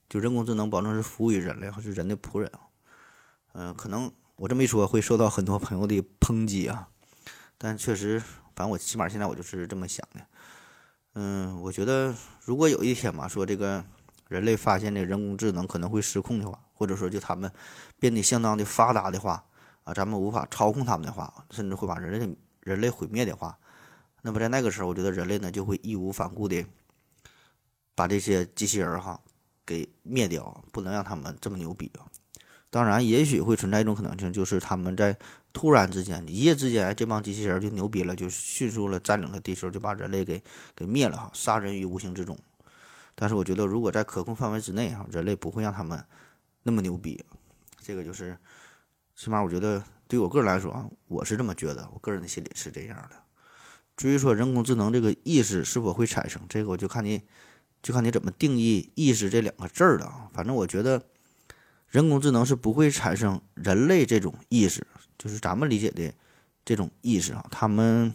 [0.08, 2.52] 就人工智能保证是服务于人类，是人的仆人。
[3.54, 6.89] 嗯，可能我这么一说会受到很多朋友的抨击啊，
[7.58, 10.22] 但确实，反正我起码现在我就是这么想的。
[11.15, 12.13] 嗯，我觉得
[12.44, 13.84] 如果有一天嘛，说这个
[14.28, 17.52] 人类发现这人工智能可能会失控的话，或者说就他们
[18.00, 19.44] 变得相当的发达的话。
[19.86, 23.58] 啊，咱们无法操控他们的话，甚至会把人类人类毁灭的话，
[24.21, 26.65] 那么在那个时候，我觉得人类呢就会义无反顾的
[27.95, 29.19] 把这些机器人哈
[29.65, 32.05] 给灭掉，不能让他们这么牛逼啊！
[32.69, 35.17] 当然，也许会存在一种可能性，就是他们在
[35.53, 40.43] 突然之间、一夜之间，这帮机器人就牛逼了，就迅速了占领了地球，就把人类给
[40.75, 42.38] 给灭了哈，杀人于无形之中。
[43.15, 46.03] 但是，我觉得如果在可控范围之内哈，人类不会让他们
[46.63, 47.23] 那么牛逼，
[47.82, 48.38] 这个就是。
[49.15, 53.17] 起码我觉得，对我个人来说啊，我是这么觉得，我个人的心里是这样的。
[54.00, 57.22] 至于说人工智能这个意识是否会产生，这个我就看你，
[57.84, 60.30] 就看你怎么定义“意识”这两个字儿了啊。
[60.34, 61.04] 反正我觉得，
[61.90, 66.14] 人工智能是不会产生人类这种意识，就是咱们理解的
[66.64, 68.14] 这种意识啊，他们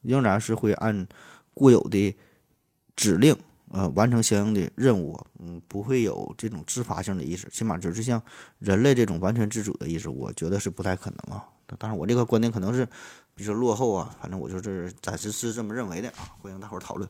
[0.00, 1.06] 仍然是会按
[1.52, 2.16] 固有的
[2.96, 3.36] 指令。
[3.72, 8.20] 呃，完成相应的任务，嗯，不会有这种自发性的意识，起码就是像
[8.58, 11.44] 人类这种完全自主的意识，我觉得是不太可能啊。
[11.78, 12.88] 当然，我这个观点可能是
[13.34, 16.36] 比较落后啊，反正我就是暂时是这么认为的啊。
[16.40, 17.08] 欢迎大伙儿讨论。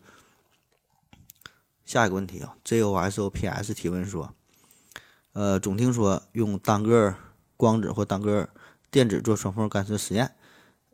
[1.85, 4.33] 下一个问题啊，J O S O P S 提问说，
[5.33, 7.17] 呃，总听说用单个
[7.57, 8.49] 光子或单个
[8.91, 10.37] 电子做双缝干涉实验，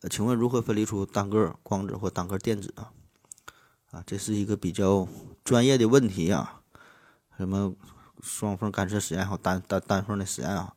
[0.00, 2.92] 呃，请问如何分离出单个光子或单个电子啊？
[3.90, 5.06] 啊，这是一个比较
[5.44, 6.62] 专业的问题啊，
[7.36, 7.74] 什么
[8.22, 10.74] 双缝干涉实验和单单单缝的实验啊，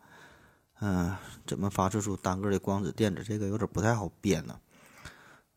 [0.82, 1.16] 嗯，
[1.46, 3.24] 怎么发射出单个的光子电子？
[3.24, 4.60] 这个有点不太好编呢。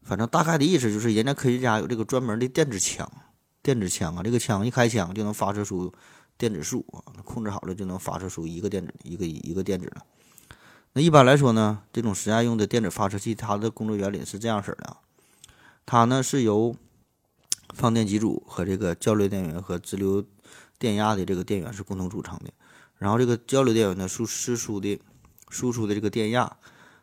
[0.02, 3.08] 反正大概的意思就是，人家科学家有这个专门的电子枪，
[3.62, 5.92] 电子枪啊，这个枪一开枪就能发射出
[6.36, 10.02] 电子束啊，控制好了就能发射出一个电子一个一个电子了。
[10.94, 14.96] 那一般来说呢，这种实验用的电子发射器，它的工作原理是这样式的，
[15.86, 16.74] 它呢是由
[17.72, 20.24] 放电机组和这个交流电源和直流
[20.80, 22.50] 电压的这个电源是共同组成的，
[22.98, 25.00] 然后这个交流电源呢输输出的
[25.52, 26.56] 输出的这个电压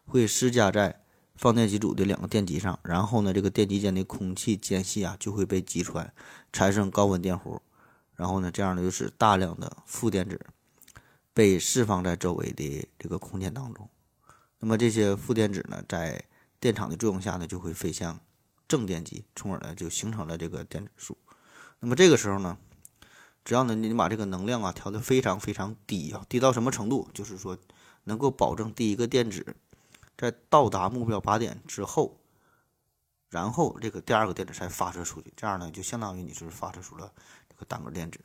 [0.06, 1.02] 会施加在
[1.36, 6.12] 放电机组的两个电极上，然后呢这个电极间的空气间隙啊就会被击穿，
[6.52, 7.60] 产生高温电弧，
[8.16, 10.40] 然后呢这样呢就使大量的负电子
[11.34, 13.88] 被释放在周围的这个空间当中，
[14.60, 16.26] 那么这些负电子呢在
[16.60, 18.20] 电场的作用下呢就会飞向。
[18.68, 21.18] 正电极，从而呢就形成了这个电子束。
[21.80, 22.56] 那么这个时候呢，
[23.44, 27.10] 只要呢你把这个能量啊调得非常非常低啊，低到什么程度？
[27.12, 27.58] 就是说
[28.10, 29.56] 能够保证第一个电子
[30.18, 32.20] 在到达目标靶点之后，
[33.30, 35.32] 然后这个第二个电子才发射出去。
[35.38, 37.14] 这样呢就相当于你是发射出了
[37.48, 38.20] 这个单个电子。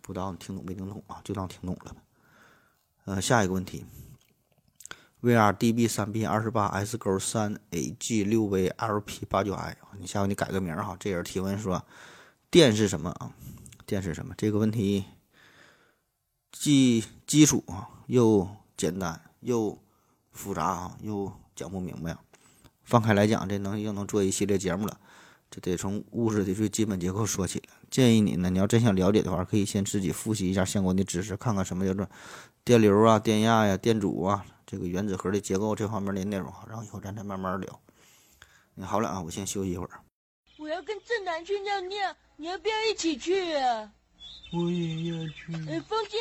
[0.00, 1.20] 不知道你听懂没听懂啊？
[1.24, 2.00] 就当听懂了吧。
[3.04, 3.84] 呃，下一个问题
[5.20, 10.96] ，VRDB 三 B 二十八 S 勾三 AG 六 VLP 八九 I，你下回你改个名哈。
[10.98, 11.84] 这人提问说，
[12.50, 13.34] 电是什么啊？
[13.84, 14.34] 电是什么？
[14.38, 15.04] 这个问题
[16.52, 18.48] 既基础啊，又
[18.80, 19.78] 简单，又
[20.32, 22.16] 复杂啊，又讲不明白。
[22.82, 24.98] 放开来讲，这能又能做一系列节目了。
[25.50, 27.64] 这得从物质的最基本结构说起了。
[27.90, 32.08] 建议你呢，你要真想了解的话，可以先自己复习一下相关的知识，看看什么叫做
[32.64, 34.46] 电流啊、电压呀、电阻啊。
[34.64, 37.80] 这个原子核的结构这方面的内容，然后以后咱再慢慢聊。
[38.74, 40.00] 你好了啊，我先休息一会儿。
[40.58, 43.92] 我要跟正南去尿尿，你要不要一起去啊？
[44.54, 45.52] 我也要去。
[45.68, 46.16] 哎，风姐，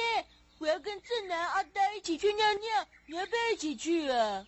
[0.60, 4.45] 我要跟正南、阿呆一起去尿尿，你要不要一起去啊？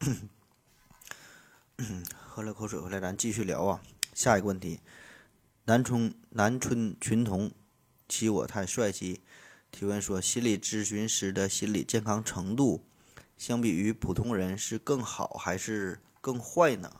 [2.18, 3.82] 喝了口水回来，咱继续聊啊。
[4.14, 4.80] 下一个问题，
[5.66, 7.52] 南充南春群童，
[8.08, 9.22] 欺我太帅气。
[9.70, 12.86] 提问说：心理咨询师的心理健康程度，
[13.36, 16.90] 相比于普通人是更好还是更坏呢？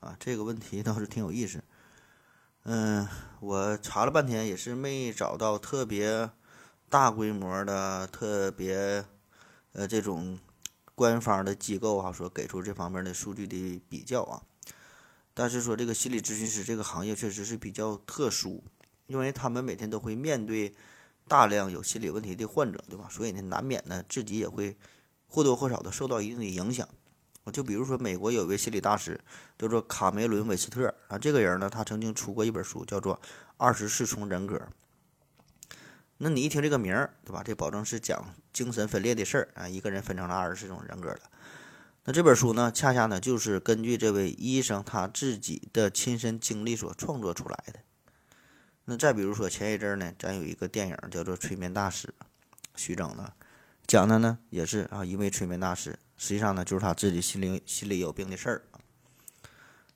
[0.00, 1.64] 啊，这个问题倒是挺有意思。
[2.72, 3.04] 嗯，
[3.40, 6.30] 我查了半天也是没找到特别
[6.88, 9.04] 大规模的、特别
[9.72, 10.38] 呃这种
[10.94, 14.42] 官方的机构啊，说给出这方面的数据的比较啊。
[15.34, 18.62] 但是说这个心理咨询师这个行业确实是比较特殊，
[19.08, 20.72] 因为他们每天都会面对。
[21.26, 23.06] 大量有心理问题的患者，对吧？
[23.08, 24.76] 所以呢，难免呢自己也会
[25.28, 26.88] 或多或少的受到一定的影响。
[27.50, 29.20] 就比如说，美国有一位心理大师
[29.58, 33.16] 叫做卡梅伦·韦斯特啊，这个人呢，他曾经出过一本书，叫做
[33.56, 34.56] 《二十四重人格》。
[36.18, 37.42] 那你一听这个名儿，对吧？
[37.42, 41.20] 这保证是讲精神分裂的事儿啊，一个人分成了二十四种人格了。
[42.04, 47.80] 那这本书呢，恰恰呢就是根据这位医生他自己的亲身经历所创作出来的。
[48.84, 52.08] 那再比如说前一阵儿呢，咱有一个电影叫做《催眠大师》，
[52.74, 53.32] 徐峥的，
[53.86, 58.62] 讲的呢也是啊一位催眠大师，实际上呢就是他自己心里心里有病的事儿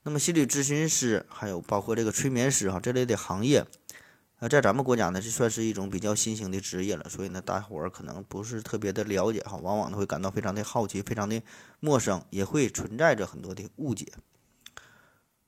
[0.04, 3.66] 那么心理咨询师还有包括这个催眠师哈这类的行业，
[4.38, 11.42] 呃在咱们国家呢这算是一种比较新兴的职业了，所以呢大伙儿可能不是特别的了解哈，往往都会感到非常的好奇，非常的
[11.78, 14.10] 陌生，也会存在着很多的误解。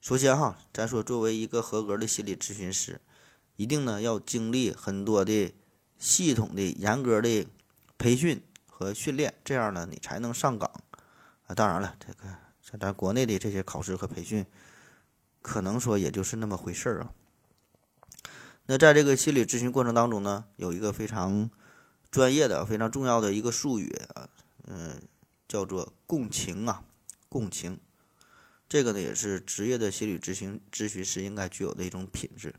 [0.03, 3.01] 首先哈，咱说作为一个合格的心理咨询师。
[3.57, 5.51] 一定呢要经历很多的
[5.97, 7.47] 系统的严格的
[7.97, 8.43] 培训
[8.79, 10.71] 和训练，这样呢你才能上岗
[11.47, 11.55] 啊。
[11.55, 12.29] 当然了，这个
[12.63, 14.45] 在咱国内的这些考试和培训，
[15.41, 17.11] 可能说也就是那么回事儿啊。
[18.67, 21.49] 那在这个心理咨询过程当中呢，有一个非常
[22.11, 24.29] 专业的、非常重要的一个术语啊，
[24.67, 25.01] 嗯，
[25.49, 26.85] 叫做共情啊，
[27.31, 27.81] 共情。
[28.69, 32.55] 这个呢也是职业的心理咨询咨询师应该具有的一种品质。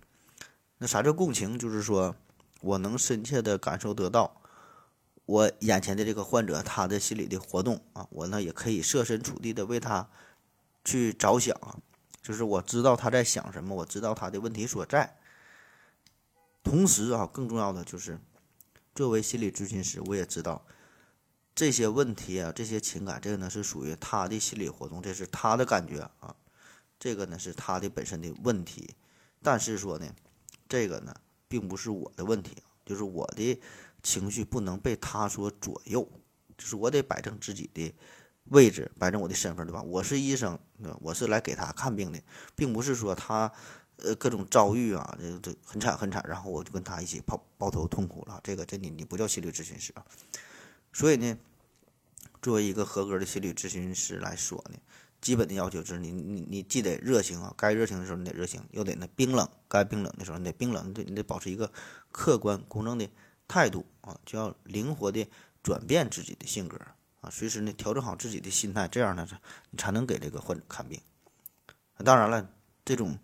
[0.80, 1.60] 那啥叫共情？
[1.60, 2.16] 就是说，
[2.62, 4.42] 我能深切的感受得到
[5.28, 10.10] 我眼前的这个患者他的心理的活动啊，我呢也可以设身处地的为他
[10.84, 11.56] 去着想，
[12.24, 15.16] 就是我知道他在想什么，我知道他的问题所在。
[16.64, 18.20] 同时啊，更重要的就是，
[18.96, 20.66] 作为心理咨询师，我也知道
[21.54, 26.36] 这些问题啊，这些情感，这个呢是属于他的心理活动，这是他的感觉啊，
[27.00, 28.96] 这个呢是他的本身的问题。
[29.44, 30.08] 但是说呢。
[30.70, 31.16] 这个呢，
[31.48, 33.58] 并不是我的问题，就是我的
[34.04, 36.08] 情绪不能被他所左右，
[36.58, 37.94] 就是我得摆正自己的
[38.46, 39.82] 位置，摆正我的身份，对吧？
[39.82, 40.58] 我是医生，
[41.02, 42.22] 我是来给他看病的，
[42.56, 43.52] 并不是说他
[43.98, 48.40] 呃各种遭遇啊，这这很惨很惨，然后我就跟他一起抱抱头痛哭了。
[48.44, 50.06] 这个这你你不叫心理咨询师啊。
[50.94, 51.38] 所以呢，
[52.42, 54.78] 作为一个合格的心理咨询师来说呢。
[55.20, 61.72] 基本的要求就是你你你既得热情啊，该热情的时候你得热情，又得那冰冷，该冰冷的时候你得冰冷，你得你得保持一个
[62.12, 63.10] 客观公正的
[63.48, 65.28] 态度啊，就要灵活的
[65.64, 66.78] 转变自己的性格
[67.22, 69.28] 啊，随时呢调整好自己的心态，这样呢
[69.72, 71.00] 你才能给这个患者看病。
[72.04, 72.50] 当然了，
[72.84, 73.18] 这种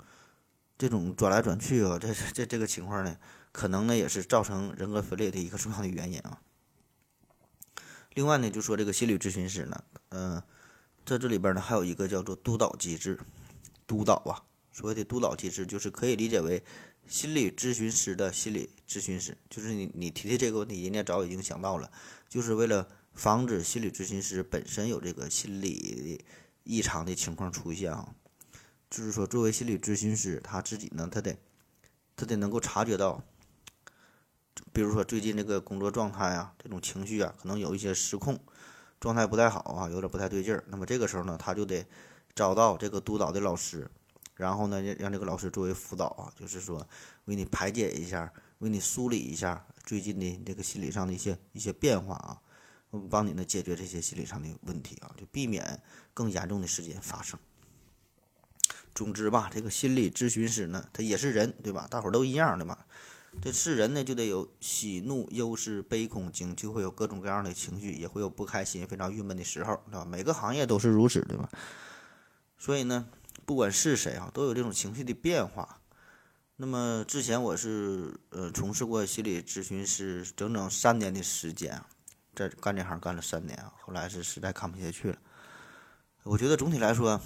[0.77, 3.17] 这种转来转去啊，这这这个情况呢，
[3.51, 6.41] 可能呢也是造成人格分裂的一个重要的原因啊。
[8.13, 10.41] 另外呢，就说这个心理咨询师呢，嗯。
[11.05, 13.19] 在这里边呢，还有一个叫做督导机制，
[13.85, 14.39] 督导啊，
[14.71, 16.63] 所谓的督导机制就是可以理解为
[17.07, 21.91] 心理咨询师的心理咨询师，就是你你提的这个问题，人家早已经想到了，
[22.27, 26.23] 就是为了防止心理咨询师本身有这个心理
[26.63, 28.15] 异常的情况出现啊，
[28.89, 31.37] 就是说作为心理咨询师，他自己呢，他得
[32.15, 33.23] 他得能够察觉到，
[34.71, 38.39] 比如说最近这个工作状态啊，这种情绪啊，可能有一些失控。
[38.99, 40.63] 状态不太好啊，有点不太对劲儿。
[40.69, 41.85] 那么这个时候呢，他就得
[42.33, 43.91] 找到这个督导的老师，
[44.35, 46.87] 然后呢，让这个老师作为辅导啊，就是说
[47.25, 52.41] 为你排解一下，为你梳理一下最近的这个心理上的一些一些变化啊，
[53.09, 55.81] 帮你呢解决这些心理上的问题啊，就避免
[56.13, 57.39] 更严重的事件发生。
[58.95, 61.87] 总之吧，这个心理咨询师呢，他也是人，对吧？
[61.89, 62.77] 大伙儿都一样的嘛。
[63.41, 70.05] 这是人呢，就得有喜怒忧思悲恐惊，就会有各种各样的情绪，也会有不开心、非常郁闷的时候，对吧？
[70.05, 71.49] 每个行业都是如此，对吧？
[72.59, 73.07] 所以呢，
[73.45, 75.79] 不管是谁啊，都有这种情绪的变化。
[76.55, 81.81] 那么之前我是呃从事过心理咨询师整整三年的时间，
[82.35, 85.17] 在干这行干了三年，后来是实在看不下去了。
[86.23, 87.19] 我觉得总体来说，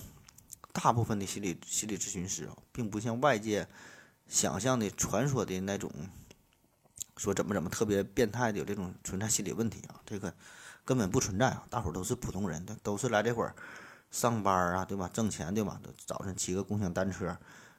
[0.71, 3.67] 大部分的心理心理咨询师啊，并不像外界
[4.27, 5.91] 想象的、传说的那种，
[7.17, 10.33] 说怎么怎么特别变态的有这种存在心理问题啊，这个
[10.83, 13.53] 根本不存在啊，大伙都是普通人，都都是来这会儿
[14.11, 15.09] 上班啊，对吧？
[15.13, 15.79] 挣钱对吧？
[16.05, 17.37] 早晨骑个共享单车，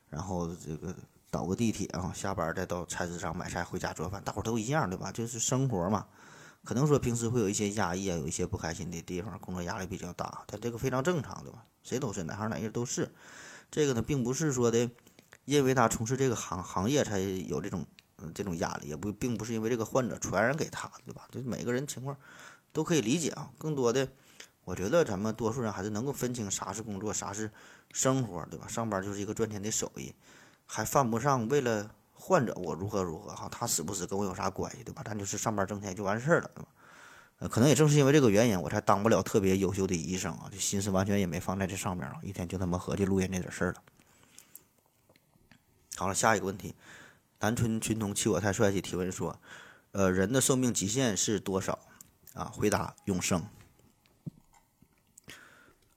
[0.09, 0.95] 然后这个
[1.31, 5.11] 倒个地铁啊，下班再到菜市场买菜回家做饭，大伙都一样对吧？
[5.11, 6.07] 就是生活嘛。
[6.65, 11.65] 可能说平时会有一些压抑啊，有一些不开心的地方，工作压力比较大，但这个非常正常，对吧？
[11.83, 13.11] 谁都是哪行哪业都是。
[13.71, 14.91] 这个呢，并不是说的，
[15.45, 17.87] 因为他从事这个行行业才有这种
[18.35, 21.27] 这种压力，也不并不是因为这个患者传染给他，对吧？
[21.31, 22.17] 就每个人情况
[22.73, 23.51] 都可以理解啊。
[23.57, 24.07] 更多的，
[24.69, 27.51] 我觉得咱们多数人还是能够分清啥是工作，啥是
[27.91, 28.69] 生活，对吧？
[28.69, 30.15] 上班就是一个赚钱的手艺，
[30.67, 31.91] 还犯不上为了。
[32.21, 35.03] 患者我如何如何哈，他死不死跟我有啥关系对吧？
[35.05, 36.69] 咱就是上班挣钱就完事儿了，对吧？
[37.39, 43.83] 呃，可能也正是因为这个原因，我才当不了特别优秀的医生啊，这心思完全也没放在这上面啊，一天就他妈合计录音这点事儿了。
[45.97, 46.75] 好了，下一个问题，
[47.39, 49.41] 南村群童欺我太帅气提问说，
[49.93, 51.79] 呃，人的寿命极限是多少？
[52.35, 53.43] 啊，回答永生。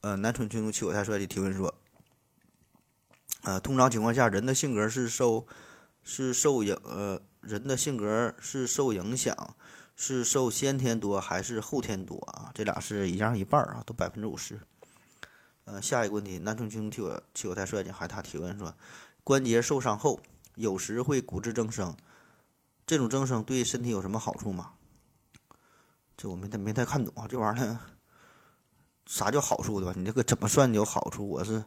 [0.02, 1.74] 呃，南春群童欺我太帅的提问说，
[3.44, 5.48] 呃，通常情况下，人的性格是受。
[6.04, 9.56] 是受影呃人的性格是受影响，
[9.96, 12.50] 是受先天多还是后天多啊？
[12.56, 14.60] 这俩是一样一半啊，都百分之五十。
[15.66, 18.76] 呃，下一个问题，南充青替我替我太帅的，还他提问说，
[19.24, 20.20] 关节受伤后
[20.56, 21.96] 有时会骨质增生，
[22.88, 24.74] 这种增生对身体有什么好处吗？
[26.18, 27.78] 这我没太没太看懂啊，这玩意儿
[29.12, 29.94] 啥叫好处对吧？
[29.98, 31.28] 你这个怎么算有好处？
[31.28, 31.62] 我是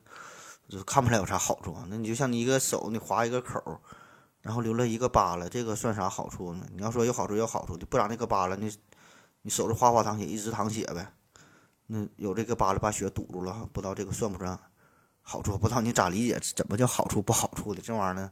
[0.66, 1.84] 就是看不出来有啥好处啊。
[1.90, 3.80] 那你就像你一个手，你划一个口。
[4.40, 6.66] 然后留了一个疤了，这个算啥好处呢？
[6.74, 8.70] 你要说有好处，有好处的，不长那个疤了，你
[9.40, 11.10] 你手是哗哗淌血，一直淌血呗。
[11.86, 14.58] 那有这个疤了，把血堵住了，不知道这个算不算
[15.22, 15.56] 好处？
[15.56, 16.38] 不知道你咋理解？
[16.54, 17.80] 怎么叫好处不好处的？
[17.80, 18.30] 这玩意儿呢，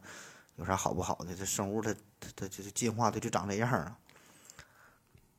[0.57, 1.35] 有啥好不好的？
[1.35, 3.97] 这生物它它它就是进化它就长这样啊。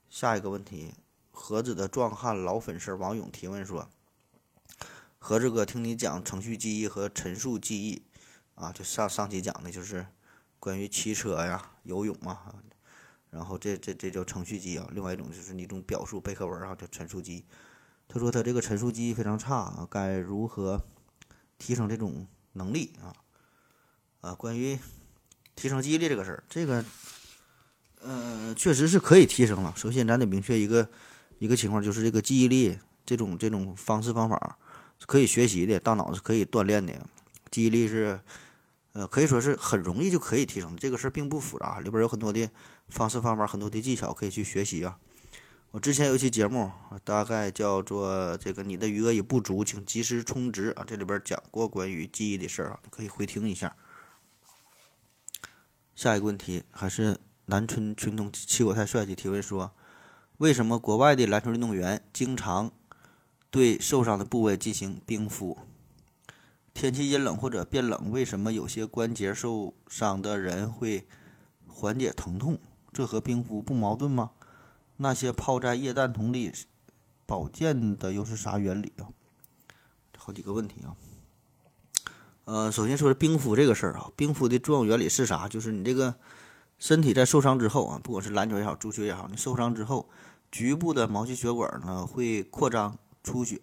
[0.09, 0.91] 下一个问题，
[1.33, 3.89] 盒子的壮汉老粉丝王勇提问说：
[5.19, 8.01] 盒子哥，听你讲程序记忆和陈述记忆
[8.55, 10.05] 啊，就上上期讲的就是。
[10.63, 12.55] 关于骑车呀、游泳啊，
[13.29, 14.87] 然后这这这叫程序记忆啊。
[14.93, 17.43] 另外一种就是你这种表述背课文啊，叫陈述记忆。
[18.07, 20.81] 他说他这个陈述记忆非常差啊，该如何
[21.57, 23.11] 提升这种能力啊？
[24.21, 24.79] 啊，关于
[25.53, 26.85] 提升记忆力这个事儿，这个
[27.99, 29.73] 呃确实是可以提升了。
[29.75, 30.89] 首先咱得明确一个
[31.43, 34.57] 一个情况，就是这个记忆力这种这种方式方法
[35.05, 36.93] 可以学习的，大脑是可以锻炼的，
[37.51, 38.19] 记忆力是。
[38.95, 42.47] 呃，可以说是很容易就可以提升，这个事儿并不复杂，里边有很多的
[42.89, 44.99] 方式方法，很多的技巧可以去学习啊。
[45.71, 46.71] 我之前有一期节目，
[47.03, 53.75] 大概叫做这个“你的余额已不足，请及时充值”啊，这里边讲过关于记忆的事儿啊，可以回听一下。
[55.95, 59.73] 下一个问题还是南春群童气我太帅气提问说，
[60.37, 62.71] 为什么国外的篮球运动员经常
[63.51, 65.57] 对受伤的部位进行冰敷？
[66.73, 71.07] 天气阴冷或者变冷，为什么有些关节受伤的人会
[71.67, 72.57] 缓解疼痛？
[72.91, 74.31] 这和冰敷不矛盾吗？
[74.97, 76.51] 那些泡在液氮桶里
[77.25, 79.09] 保健的又是啥原理啊？
[80.17, 80.95] 好几个问题啊。
[82.45, 85.47] 呃，首先说是冰敷这个事儿啊，冰敷的作用原理是啥？
[85.47, 86.15] 就是你这个
[86.79, 90.09] 身体在受伤之后啊，不管是篮球也好，足球也好，你受伤之后，
[90.53, 93.59] 局部的毛细血管呢会扩张出血。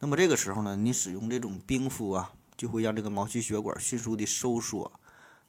[0.00, 4.90] 那么这个时候呢，你使用这种冰敷啊，就会让这个毛细血管迅速的收缩，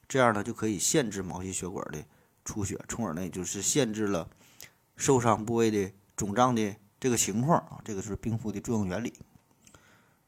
[0.06, 1.98] 这样呢就可以限制毛细血管的
[2.44, 4.28] 出血，从而呢就是限制了
[4.94, 7.80] 受伤部位的肿胀的这个情况啊。
[7.84, 9.12] 这个是冰敷的作用原理。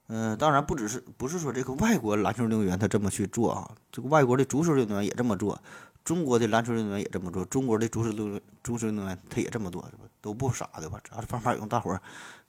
[0.09, 5.63] 嗯，当然不只是不是说这个外国篮球运动员他这么去做啊，这个外国的足球运动员也这么做，
[6.05, 9.85] 中国的篮球运动员也这么做，中国的足球运足球运动员他也这么做，
[10.21, 11.01] 都不傻对吧？
[11.05, 12.01] 只要是方法用，大伙儿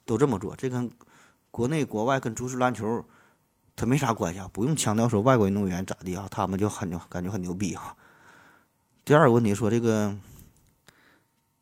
[0.04, 0.90] 都这么做，这跟。
[1.54, 3.04] 国内国外跟足球篮球
[3.76, 7.94] 他没啥关系啊，不用强调说外国运动员咋地啊，他们就很感觉很牛逼啊。
[9.04, 10.16] 第二个问题说这个，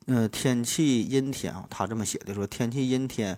[0.07, 3.37] 呃，天气阴天啊，他这么写的说天气阴天，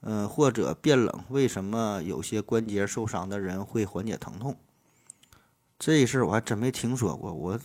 [0.00, 4.54] 呃，或者变冷，为什么有些关节受伤的人会缓解疼痛？
[5.80, 7.58] 这事儿我还真没听说过，我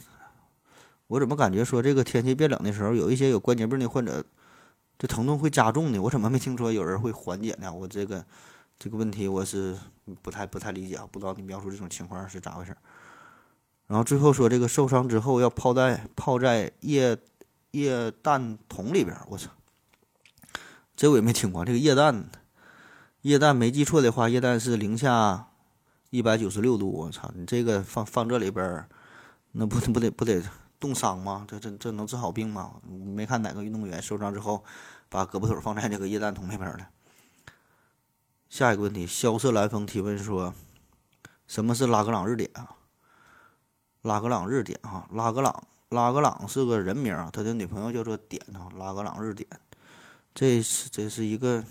[1.08, 4.24] 我怎么感觉说这个天气变冷的时候，有一些有关节病的患者，
[4.98, 6.00] 这疼痛会加重呢？
[6.00, 7.72] 我怎么没听说有人会缓解呢？
[7.72, 8.26] 我这个
[8.80, 9.78] 这个问题我是
[10.22, 12.74] 不太不太理解啊，不知道你描述这种情况是咋回事？
[13.88, 17.18] 然后最后说这个受伤之后要泡在泡在液
[17.72, 19.52] 液氮桶里边，我操，
[20.96, 21.66] 这我也没听过。
[21.66, 22.30] 这个液氮，
[23.24, 25.50] 液氮没记错的话，液氮是零下
[26.10, 26.92] 一百九十六度。
[26.92, 28.90] 我操，你这个放放这里边儿，
[29.52, 30.42] 那不不得不得
[30.80, 31.46] 冻伤吗？
[31.48, 32.74] 这这这能治好病吗？
[32.88, 34.64] 没看哪个运动员受伤之后
[35.10, 36.86] 把胳膊腿放在这个液氮桶里边的。
[38.50, 40.54] 下一个问题，萧瑟蓝风提问说，
[41.48, 42.76] 什么是拉格朗日点啊？
[44.04, 49.48] 拉格朗日点哈，拉格朗拉格朗是个人名啊，他的女朋友叫做点哈，拉格朗日点，
[50.34, 51.64] 这是这是一个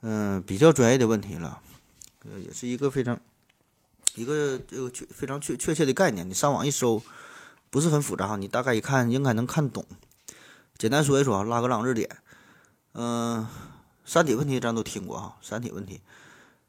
[0.00, 1.60] 嗯比较专业的问题了，
[2.24, 3.20] 呃，也是一个非常
[4.14, 7.02] 一个这个确非常确确切的概念，你上网一搜，
[7.70, 9.84] 不是很复杂，你大概一看应该能看懂。
[10.76, 12.08] 简单说一说啊，拉格朗日点，
[12.92, 13.46] 嗯，
[14.04, 16.00] 三体问题咱都听过啊，三体问题，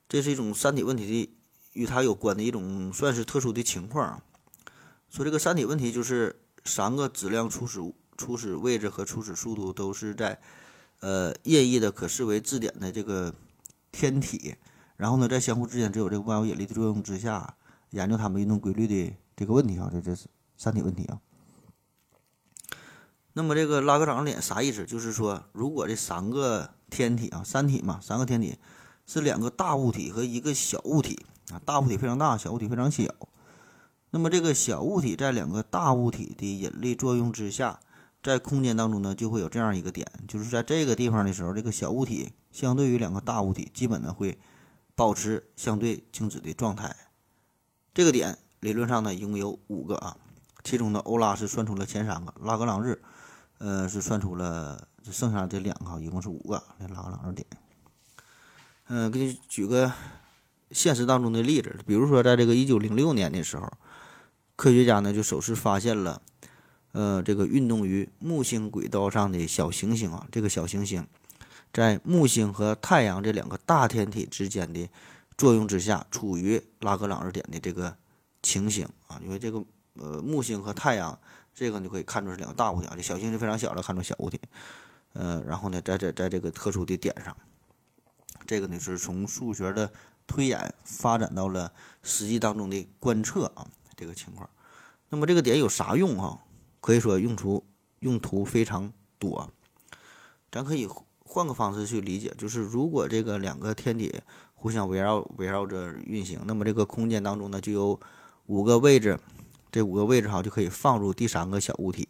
[0.08, 1.38] 这是一种三体问题的。
[1.74, 4.22] 与它有关的一种算是特殊的情况，
[5.10, 7.80] 说这个三体问题就是三个质量初始
[8.16, 10.40] 初始位置和初始速度都是在
[11.00, 13.34] 呃任意的可视为质点的这个
[13.92, 14.54] 天体，
[15.04, 17.56] 然后呢在相互之间只有这个万有引力的作用之下
[17.90, 21.20] 研究它们运动规律的这个问题啊，这这是三体问题啊。
[23.34, 24.86] 那么这个拉格朗日点啥意思？
[24.86, 28.58] 就是说如果这三个天体啊，三体嘛，三个天体
[29.06, 31.26] 是两个大物体和一个小物体。
[31.52, 33.04] 啊，大物体非常大，小物体非常小。
[34.12, 37.82] 那么这个小物体在两个大物体的引力作用之下，
[38.24, 44.40] 在空间当中呢，就会有这样一个点，就是在这个地方的时候，这个小物体相对于两个大物体，基本呢会
[44.96, 46.96] 保持相对静止的状态。
[47.94, 50.18] 这个点理论上呢，一共有五个啊，
[50.64, 53.02] 其中呢，欧拉是算出了前三个，拉格朗日，
[53.58, 57.48] 呃，是算出了就剩下这两个，一共是五个这拉格朗日点。
[58.88, 59.94] 嗯，给你举个。
[60.72, 63.72] 现实当中的例子，比如说，在这个一九零六年的时候，
[64.56, 66.24] 科学家呢就首次发现了，
[66.94, 71.06] 呃，这个运动于木星轨道上的小行星啊，这个小行星
[71.74, 74.88] 在木星和太阳这两个大天体之间的
[75.38, 77.98] 作用之下，处于拉格朗日点的这个
[78.42, 79.20] 情形啊。
[79.24, 79.66] 因为这个
[79.96, 81.20] 呃木星和太阳
[81.54, 84.40] 这个你可以看出是两个大物体啊，这小星星非常小的，看出小物体，
[85.14, 87.36] 呃，然后呢，在在在这个特殊的点上，
[88.46, 89.92] 这个呢是从数学的。
[90.26, 93.68] 推演发展到了实际当中的观测啊，
[93.98, 94.50] 这个情况。
[95.10, 96.40] 那么这个点有啥用啊？
[96.80, 97.66] 可以说用处
[98.00, 99.52] 用途非常多。
[100.50, 100.88] 咱可以
[101.34, 104.22] 换个方式去理解，就是如果这个两个天体
[104.54, 108.00] 互相围绕围绕着运行，那么这个空间当中呢就有
[108.46, 109.20] 五个位置，
[109.72, 112.08] 这五个位置哈就可以放入第三个小物体。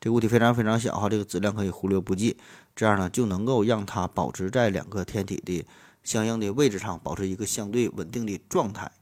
[0.00, 2.36] 这物体非常非常小哈，这个质量可以忽略不计，
[2.74, 5.64] 这样呢就能够让它保持在两个天体的。
[6.02, 8.92] 相应的位置上保持一个相对稳定的状态，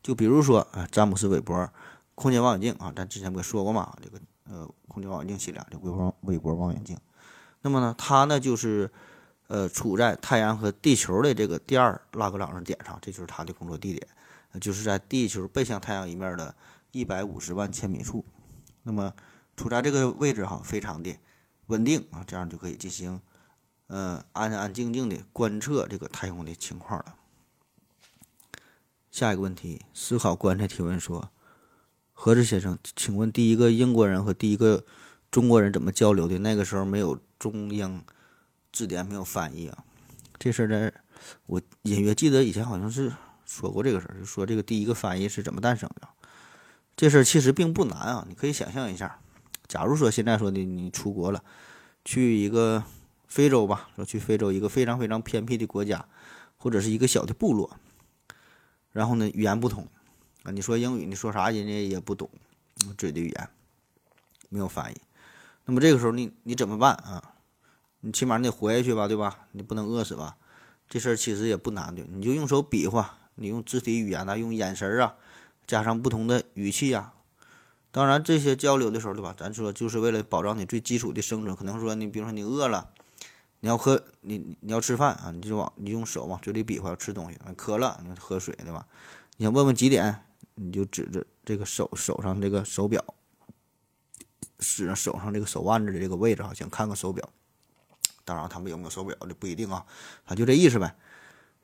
[0.00, 1.68] 就比如说啊，詹姆斯韦伯
[2.14, 6.96] 空间望远镜啊，咱之前不也说过嘛，这个呃空间望远镜系列的韦伯韦伯望远镜，
[7.62, 8.90] 那么呢，它呢就是
[9.48, 14.06] 呃处在太阳和地球的这个第二拉格朗日点上，这就是它的工作地点，
[14.60, 16.54] 就是在地球背向太阳一面的
[16.92, 18.24] 一百五十万千米处，
[18.82, 19.12] 那么
[19.56, 21.16] 处在这个位置哈，非常的
[21.66, 23.20] 稳定啊，这样就可以进行。
[23.88, 27.14] 嗯，安安静静的观测这个太空的情况了。
[29.10, 31.30] 下一个问题，思考观察提问说：
[32.12, 34.84] 何志先生，请问第一个英国人和第一个
[35.30, 36.38] 中国人怎么交流的？
[36.38, 38.02] 那个时候没有中英
[38.72, 39.84] 字典，没有翻译啊。
[40.38, 40.92] 这事儿呢，
[41.46, 43.12] 我隐约记得以前好像是
[43.44, 46.08] 说过这个事儿，就说这个第一个翻译是怎么诞生的。
[46.96, 49.20] 这事儿其实并不难啊，你可以想象一下，
[49.66, 51.42] 假如说现在说的你出国了，
[52.04, 52.84] 去一个。
[53.30, 56.08] 非洲吧，说去非洲一个非常非常偏僻的国家，
[56.56, 57.76] 或者是一个小的部落，
[58.90, 59.86] 然后呢语言不通
[60.44, 62.30] 啊，你说英语，你说啥人家也不懂，
[62.96, 63.48] 嘴的语言
[64.48, 64.96] 没有翻译，
[65.68, 67.22] 那么这个时候你你怎么办啊？
[68.00, 69.46] 你起码你得活下去吧，对吧？
[69.52, 70.38] 你不能饿死吧？
[70.88, 75.16] 这事儿其实也不难的，你就用手比划，你用肢体语言呐，用眼神啊，
[75.66, 77.12] 加上不同的语气啊。
[77.90, 79.34] 当然这些交流的时候，对吧？
[79.36, 82.90] 咱说就是为了保障你最基础的生存，可能说你比如说你饿了。
[83.60, 88.86] 你要喝你你要吃饭啊，你就往你用手往嘴里比划，要吃东西，渴了你喝水对吧？
[89.36, 93.04] 你想问问几点，你就指着这个手手上这个手表，
[94.60, 97.28] 使手上这个手腕子的这个位置啊，想看看手表。
[98.24, 99.86] 当然他们有没有手表这不一定啊，
[100.26, 100.94] 他就这意思呗。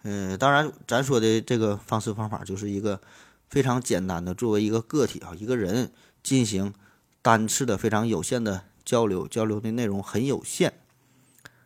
[0.02, 3.00] 嗯，当然咱说的这个方式方法就是一个
[3.48, 6.74] 非常简单的，作为一个个体啊，一个人进行
[7.22, 10.72] 单次的非常有限的交流，交流的内容很有限。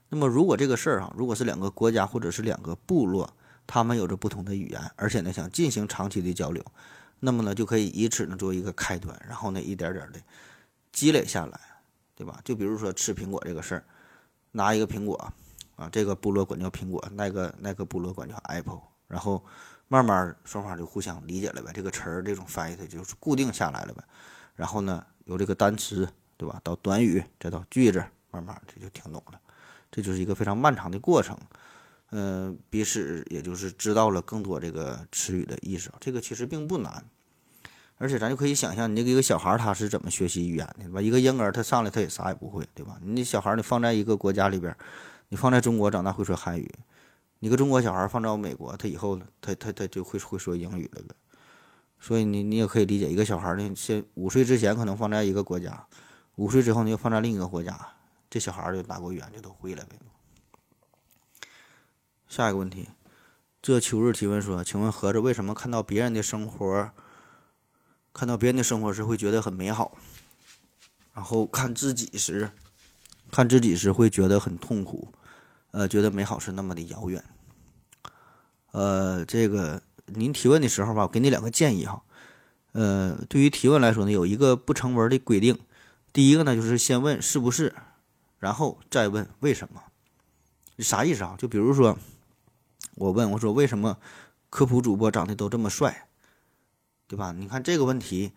[0.08, 3.34] 那么，如果这个事儿啊，如果是两个国家或者是两个部落，
[3.66, 6.64] 他们有着不同的语言，而且呢想进行长期的交流，
[7.20, 10.20] 那么呢就可以以此呢作为一个开端，然后呢一点点的
[10.92, 11.60] 积累下来，
[12.14, 12.40] 对吧？
[12.44, 13.84] 就比如说吃苹果这个事儿，
[14.52, 15.32] 拿一个苹果
[15.76, 19.44] 啊，这个部落管叫苹果，那个那个部落管叫 apple，然后
[19.86, 24.02] 慢慢双方就互相理解了呗，这个词儿这种翻译它就是固定下来了呗。
[24.54, 29.40] 然后呢，由这个单词，对吧，到短语，再到句子，慢慢这就听懂了。
[29.90, 31.38] 这就是一个非常漫长的过程，
[32.10, 35.90] 嗯，彼此也就是知道了更多这个词语的意思。
[36.00, 37.04] 这个其实并不难，
[37.98, 41.02] 而且咱就可以想象，你这个一个小孩他是怎么学习语言的，对吧？
[41.02, 42.96] 一个婴儿他上来他也啥也不会，对吧？
[43.02, 44.74] 你小孩你放在一个国家里边，
[45.28, 46.72] 你放在中国长大会说汉语，
[47.40, 51.14] 你个中国小孩放到美国，他以后他他他就会会说英语了呗。
[52.00, 55.84] 所以你你也可以理解，一个小孩呢，先五岁之前可能放在一个国家，
[56.36, 57.76] 五岁之后呢又放在另一个国家。
[58.30, 59.96] 这小孩儿就哪国语言就都会了呗。
[62.28, 62.88] 下一个问题，
[63.60, 66.90] 这秋日提问说：“请问盒子为什么看到别人的生活，
[68.18, 69.96] 看到别人的生活时会觉得很美好，
[71.14, 72.50] 然后看自己时，
[73.30, 75.12] 看自己时会觉得很痛苦，
[75.70, 77.22] 呃，觉得美好是那么的遥远。”
[78.74, 82.02] 呃，这个您提问的时候吧，我给你两个建议哈。
[82.72, 85.56] 呃，对于提问来说呢，有一个不成文的规定，
[86.12, 87.72] 第一个呢就是先问是不是。
[88.40, 89.80] 然后再问为什么？
[90.80, 91.36] 啥意思啊？
[91.38, 91.96] 就比如说，
[92.96, 93.96] 我问我说为什么
[94.50, 96.07] 科普主播长得都这么帅，
[97.08, 97.32] 对吧？
[97.32, 98.30] 你看这个问题，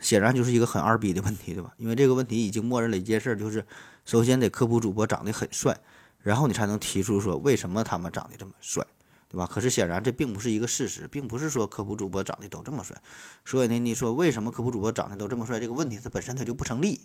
[0.00, 1.74] 显然就是一个很二逼的问题，对吧？
[1.76, 3.66] 因为这个问题已经默认了一件事，就是
[4.04, 5.76] 首先得科普主播长得很帅，
[6.20, 8.86] 然后你才能提出说为什么他们长得这么帅，
[9.28, 9.46] 对吧？
[9.46, 12.96] 可是显然这并不是一个事实，并不是说科普主播长得都这么帅，
[13.44, 17.00] 所以呢，你说为什么科普主播长得都这么帅，这个问题它本身它就不成立。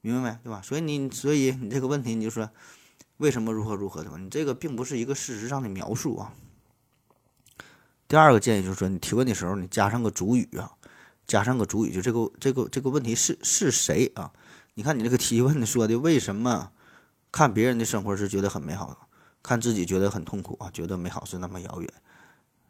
[0.00, 0.38] 明白没？
[0.44, 0.62] 对吧？
[0.62, 2.48] 所以你，所以你这个问题，你就说
[3.16, 4.16] 为什么如何如何，对吧？
[4.16, 6.32] 你这个并不是一个事实上的描述啊。
[8.08, 10.72] 第二个建议就是说，你提问的时候，你加上个主语啊，
[11.26, 14.32] 加上个主语，就这个这个这个问题是是谁啊？
[14.74, 16.72] 你看你这个提问说的，为什么
[17.30, 19.08] 看别人的生活是觉得很美好，
[19.42, 20.70] 看自己觉得很痛苦啊？
[20.72, 21.92] 觉得美好是那么遥远，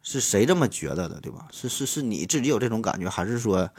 [0.01, 1.47] 是谁这么觉得的，对吧？
[1.51, 3.69] 是是是你自己有这种感觉，还是说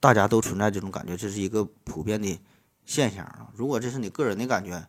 [0.00, 1.14] 大家都存在这种感觉？
[1.14, 2.40] 这是一个普遍的。
[2.86, 4.86] 现象啊，如果这是你个人的感觉，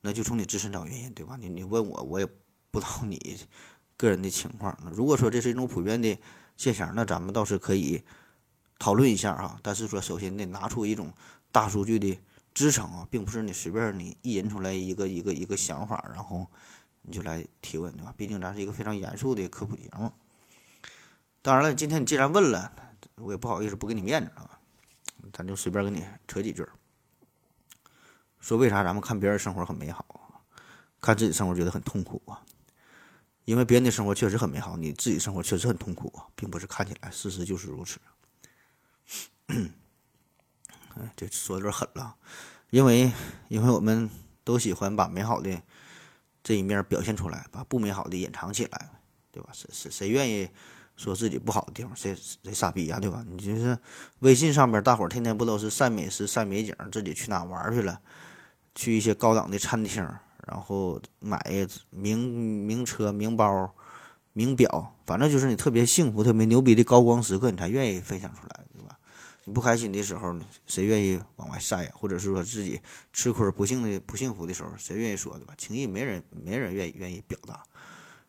[0.00, 1.36] 那就从你自身找原因，对吧？
[1.36, 2.26] 你你问我，我也
[2.70, 3.36] 不知道你
[3.96, 4.76] 个人的情况。
[4.92, 6.18] 如果说这是一种普遍的
[6.56, 8.02] 现象，那咱们倒是可以
[8.78, 9.58] 讨论一下啊。
[9.62, 11.12] 但是说，首先得拿出一种
[11.50, 12.18] 大数据的
[12.54, 16.46] 支撑啊，并不是你随便你意淫出来一个一个一个想法，然后
[17.02, 18.14] 你就来提问，对吧？
[18.16, 20.10] 毕竟咱是一个非常严肃的科普节目。
[21.42, 22.72] 当然了，今天你既然问了，
[23.16, 24.58] 我也不好意思不给你面子啊，
[25.32, 26.66] 咱就随便跟你扯几句。
[28.40, 30.42] 说为啥咱们看别人生活很美好，
[31.00, 32.42] 看自己生活觉得很痛苦啊？
[33.46, 37.98] 因为别人的生活确实很美好，你自己生活确实很痛苦，并不是看起来，事实就是如此。
[40.98, 42.16] 哎，这说有点狠了，
[42.70, 43.12] 因为
[43.48, 44.10] 因为我们
[44.42, 45.62] 都喜欢把美好的
[46.42, 48.90] 这一面表现出来，把不美好的隐藏起来，
[49.30, 49.50] 对吧？
[49.52, 50.48] 谁谁谁愿意
[50.96, 51.94] 说自己不好的地方？
[51.94, 53.24] 谁谁傻逼呀，对吧？
[53.28, 53.78] 你就是
[54.18, 58.00] 微信上边大伙儿天天不都是晒美食、晒美景，自己去哪玩去了？
[58.74, 60.06] 去一些高档的餐厅，
[60.46, 61.38] 然后买
[61.90, 63.74] 名名车、名包、
[64.32, 68.96] 名表，反正就是你特别幸福、特别牛逼的高光时刻，你才愿意分享出来，对吧？
[69.44, 70.34] 你不开心的时候，
[70.66, 71.90] 谁愿意往外晒呀？
[71.94, 72.80] 或者是说自己
[73.12, 75.54] 吃亏、不幸的、不幸福的时候，谁愿意说，对吧？
[75.58, 77.62] 轻易没人、没人愿意愿意表达。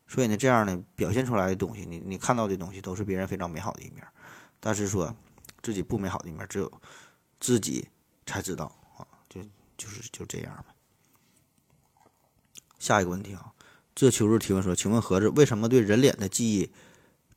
[0.07, 4.03] 所以呢，这样呢，表现出来的东西，你你看到的东西，都是别人非常美好的一面，
[4.59, 5.15] 但是说
[5.61, 6.71] 自己不美好的一面，只有
[7.39, 7.87] 自己
[8.25, 8.65] 才知道
[8.97, 9.05] 啊。
[9.77, 10.65] 就是就这样吧。
[12.79, 13.53] 下一个问题啊，
[13.95, 16.71] 这秋日提问说：“请问盒子为什么对人脸的记忆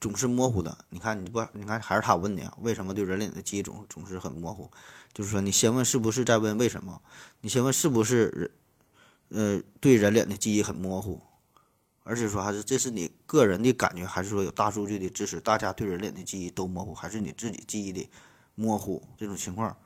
[0.01, 2.53] 总是模糊的？”你看，你不，你看还是他问的呀？
[2.61, 4.71] 为什么对人脸的记忆总总是很模糊？
[5.13, 7.01] 就是说，你先问是不是，再问为什么？
[7.41, 8.51] 你先问是不是人，
[9.59, 11.21] 呃，对人脸的记忆很模糊，
[12.05, 18.09] 而是说还是这是你个人的感觉，还是说有大数据的支持，大家对人脸的记忆都模糊，还是你自己记忆的
[18.55, 19.03] 模糊？
[19.17, 19.77] 这种情况。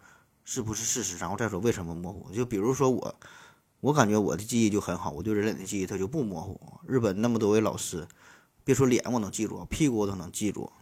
[0.47, 1.17] 是不是事实？
[1.17, 2.31] 然后再说为什么模糊？
[2.31, 3.19] 就比如说我，
[3.85, 6.59] 我感觉我的记忆就很好，我对人脸的记忆它就不模糊。
[6.89, 8.09] 日本那么多位老师，
[8.65, 10.73] 别说脸我能记住，屁股我都能记住。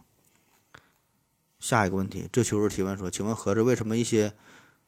[1.59, 4.33] 下一个问题，这秋日提问说：“请问盒子为什么一些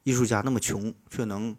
[0.03, 1.57] 艺术家那么穷，却能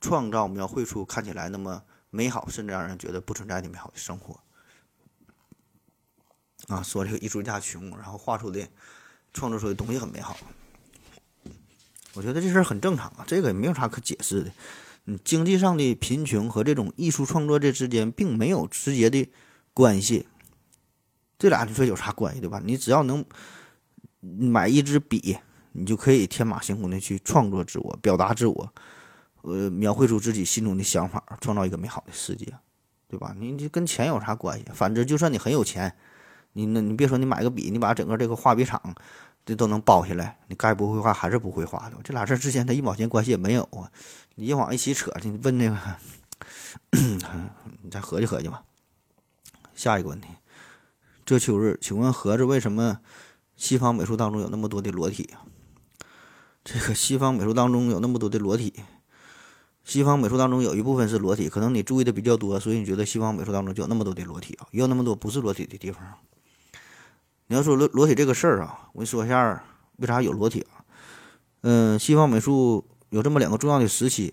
[0.00, 4.40] 创造描绘出看起来那么美好，甚至让人觉得不存在的美好的生活？”
[6.74, 8.66] 啊，说这个艺术家穷，然后画出的、
[9.34, 10.34] 创作出的东西很美好。
[12.14, 14.50] 我觉得这事儿很正常啊，这个也没有啥可解释的。
[15.18, 19.28] 经济上的贫穷和这种艺术创作这之间并没有直接的
[19.72, 20.26] 关系。
[21.38, 22.60] 这俩你说有啥关系，对吧？
[22.64, 23.24] 你只要能
[24.20, 25.38] 买一支笔，
[25.72, 28.72] 你就可以天马行空的去创作自我、表达自我，
[29.42, 32.52] 呃，描绘出自己心中的想法，创造一个美好的世界，
[33.08, 33.34] 对吧？
[33.38, 34.66] 你你跟钱有啥关系？
[34.74, 35.96] 反正就算你很有钱，
[36.52, 38.94] 你那你别说你买个笔，你把整个这个画笔厂
[39.44, 41.96] 这都能包下来，你该不会画还是不会画的。
[42.04, 43.90] 这俩事之间它一毛钱关系也没有啊！
[44.36, 45.76] 你一往一起扯，你问那个，
[47.82, 48.62] 你再合计合计吧。
[49.74, 50.28] 下一个问题，
[51.24, 53.00] 这秋日，请问盒子为什么
[53.56, 55.42] 西方美术当中有那么多的裸体啊？
[56.62, 58.74] 这个西方美术当中有那么多的裸体，
[59.82, 64.68] 西方美术当中有一部分是裸体，可能你注意的比较多，所以你觉得西方美术当中就有那么多的裸体啊？
[64.70, 66.02] 也有那么多不是裸体的地方。
[67.50, 69.60] 你要说裸裸体这个事儿啊，我跟你说一下
[69.96, 70.86] 为啥有裸体啊？
[71.62, 74.32] 嗯，西方美术有这么两个重要的时期，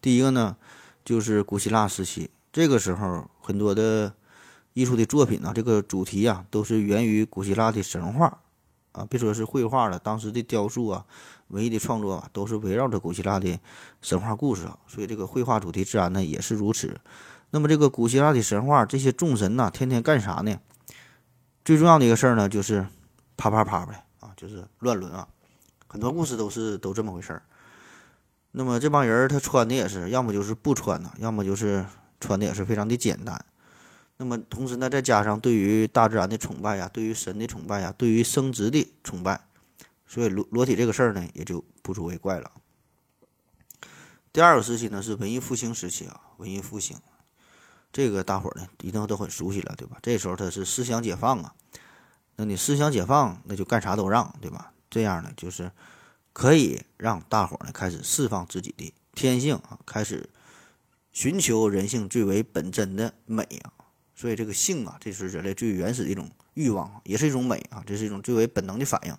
[0.00, 0.56] 第一个呢
[1.04, 4.14] 就是古希腊时期，这个时候很多的
[4.72, 8.38] 艺术的作品呢，这个主题啊都是源于古希腊的神话
[8.92, 11.04] 啊，别说是绘画了，当时的雕塑啊、
[11.48, 13.60] 文艺的创作啊，都是围绕着古希腊的
[14.00, 16.98] 神话故事啊，所以这个绘画主题自然呢也是如此。
[17.50, 20.58] 那么这个古希腊的神话，这些众神呐，天天干啥呢？
[21.64, 22.86] 最重要的一个事儿呢，就是
[23.36, 25.28] 啪啪啪呗啊，就是乱伦啊，
[25.86, 27.42] 很多故事都是都这么回事儿。
[28.52, 31.86] 那么这帮人他穿的也是，要么就是不穿呢，要么就是
[32.18, 33.44] 穿的也是非常的简单。
[34.16, 39.40] 那么同时呢，再加上对于大自然的崇拜呀，对于神的崇拜呀，对于生殖的崇拜，
[40.06, 42.50] 所以裸裸体这个事儿呢，也就不足为怪了。
[44.32, 46.96] 第二个时期呢是文艺复兴时期啊，文艺复兴。
[47.92, 49.98] 这个大伙儿呢一定都很熟悉了，对吧？
[50.02, 51.54] 这时候他是思想解放啊，
[52.36, 54.72] 那你思想解放，那就干啥都让，对吧？
[54.88, 55.70] 这样呢，就是
[56.32, 60.28] 可以让大伙儿呢开始释放自己的天性啊，开始
[61.12, 63.72] 寻求人性最为本真的美啊。
[64.14, 69.16] 所以这个性啊，这是人类最原始的一种欲望，也是一种美啊，这是一种最为本能的反应。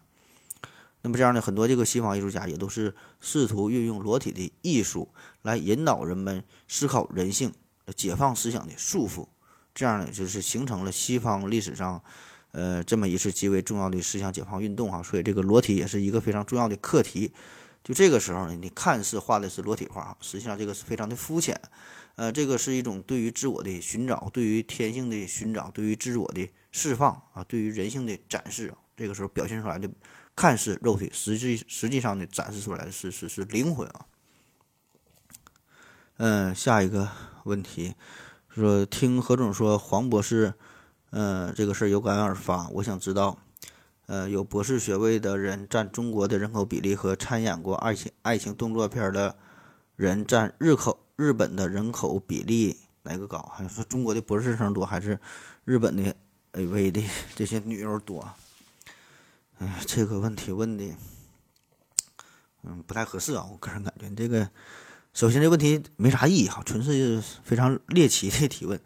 [1.02, 5.10] 那么这样呢，很多这个西方艺术家也都是试图运用裸体的艺术
[5.42, 7.52] 来引导人们思考人性。
[7.96, 9.28] 解放思想的束缚，
[9.74, 12.04] 这样呢，就是形成了西方历史上，
[12.52, 15.02] 呃，这么一次极为重要的思想解放运动哈。
[15.02, 17.32] 所以这个裸体也是一个非常重要的课题。
[17.84, 21.60] 就这个时候呢，你看似画的是裸体画，实际上这个是非常的肤浅。
[22.16, 28.72] 呃，这个是一种对于自我的寻找，对于天性的寻找，对于自我的释放啊，对于人性的展示。
[28.96, 29.90] 这个时候表现出来的
[30.36, 34.06] 看似肉体，实际实际上呢，展示出来的是是是灵魂啊。
[36.18, 37.10] 嗯，下一个。
[37.44, 37.96] 问题
[38.50, 40.54] 说，听何总说黄博士，
[41.10, 42.68] 呃，这个事儿有感而发。
[42.70, 43.38] 我想知道，
[44.08, 49.38] 呃，有博士学位的人占中国的人口比例和参演过爱情爱情动作片的
[49.96, 53.40] 人占日口日本的人口比例哪个高？
[53.56, 55.20] 还是说中国的博士生多，还是
[55.64, 56.16] 日本的
[56.54, 57.04] AV 的
[57.36, 58.30] 这些女优多？
[59.60, 60.86] 哎，这个问题问的，
[62.64, 63.48] 嗯，不太合适啊。
[63.50, 64.50] 我个人感觉这个。
[65.14, 68.80] 首先，这问题没啥意义哈，纯是非常猎奇的 提问。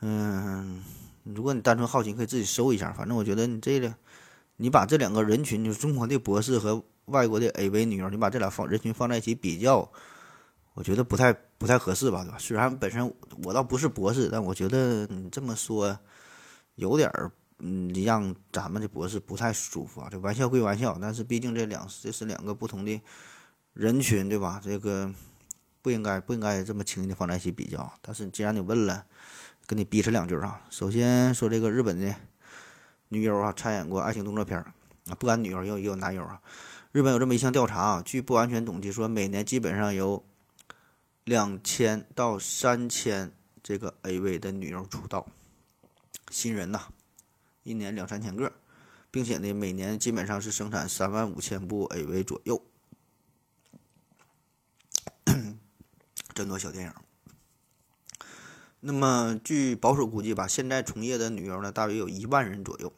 [0.00, 0.82] 嗯，
[1.22, 2.90] 如果你单纯好奇，可以自己搜一下。
[2.92, 3.94] 反正我觉得你这个，
[4.56, 9.86] 你把这两个人群，就是中国的博士和外国的 AV 女优，你把这俩放人群放在一起比较，
[10.72, 12.38] 我觉得不太不太合适吧，对吧？
[12.38, 15.96] 虽然本身我倒不是博士，但我觉得你这么说
[16.76, 20.08] 有点儿，嗯，让咱们的博士不太舒服啊。
[20.10, 22.98] 这玩笑归玩笑，但是毕竟这两这是两个不同的
[23.74, 24.58] 人群，对吧？
[24.64, 25.12] 这个。
[25.84, 29.04] 不应该不应该这么轻易的放在一起比较，但是既然你问了，
[29.66, 30.62] 跟你逼扯两句啊。
[30.70, 32.16] 首先说这个日本的
[33.10, 34.72] 女优啊，参演过爱情动作片儿
[35.08, 36.40] 啊，不管女优也有也有男优啊。
[36.92, 40.24] 日本有这么一项调查啊，据不完全统计说，每年基本上有
[41.24, 43.30] 两千到三千
[43.62, 45.26] 这个 AV 的女优出道，
[46.30, 46.80] 新人呐，
[47.62, 48.50] 一年两三千个，
[49.10, 52.62] 并且呢，每年基本上是生产三万五千部 AV 左右。
[56.34, 56.92] 争夺小电影，
[58.80, 62.92] 那么据保守估计吧，现在从业的女优呢，大约有一万人左右，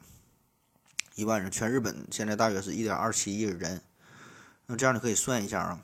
[1.15, 1.51] 一万人。
[1.51, 3.81] 全日本现在大约是一点二七亿人，
[4.65, 5.81] 那这样你可以算一下啊，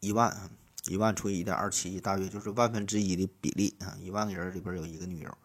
[0.00, 0.50] 一万，
[0.86, 5.38] 一万除以一点二七亿，大约就是万分之一的比例啊，一万个人里边有一个女优。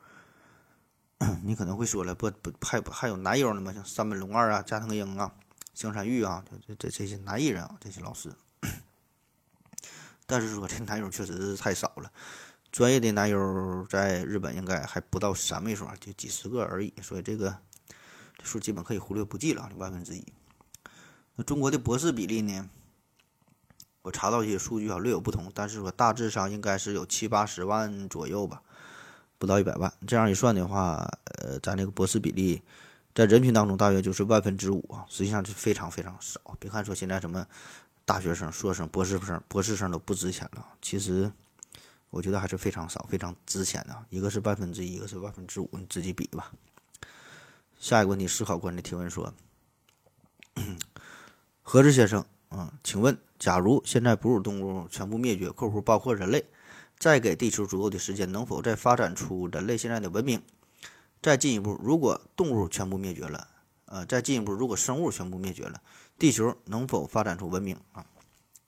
[1.43, 3.73] 你可能会说了，不不还还有男优呢吗？
[3.73, 5.33] 像山本龙二啊、加藤鹰啊、
[5.73, 8.31] 香山玉啊，这这这些男艺人啊，这些老师。
[10.29, 12.11] 但是说这男友确实是太少了，
[12.71, 17.57] 专业的男优在日本应该还不到三位数，就几十个而已，所以这个
[18.43, 20.23] 数基本可以忽略不计了，万分之一。
[21.35, 22.69] 那中国的博士比例呢？
[24.01, 28.61] 我查到一些数据啊，略有不同，但是说大致上应该是有七八十万左右吧，
[29.37, 29.91] 不到一百万。
[30.07, 32.61] 这样一算的话，呃，咱这个博士比例
[33.13, 36.39] 在人群当中大约就是万分之五啊，实际上是非常非常少。
[36.59, 37.45] 别看说现在什么
[38.09, 41.31] 大学生、硕士生、博士生、博士生都不值钱了，其实
[42.09, 43.95] 我觉得还是非常少、非常值钱的。
[44.09, 46.51] 一个是万分之一，一个是万分之五，你自己比吧。
[47.77, 49.31] 下一个问题，思考官的提问说
[51.61, 56.43] ：“何志先生，嗯，请问？”假如现在哺乳动物全部灭绝（括弧包括人类），
[56.97, 60.41] 再给地球足够的时间，能否再发展出人类现在的文明？
[61.21, 63.47] 再进一步，如果动物全部灭绝了，
[63.85, 65.79] 呃，再进一步，如果生物全部灭绝了，
[66.19, 67.77] 地球能否发展出文明？
[67.93, 68.05] 啊，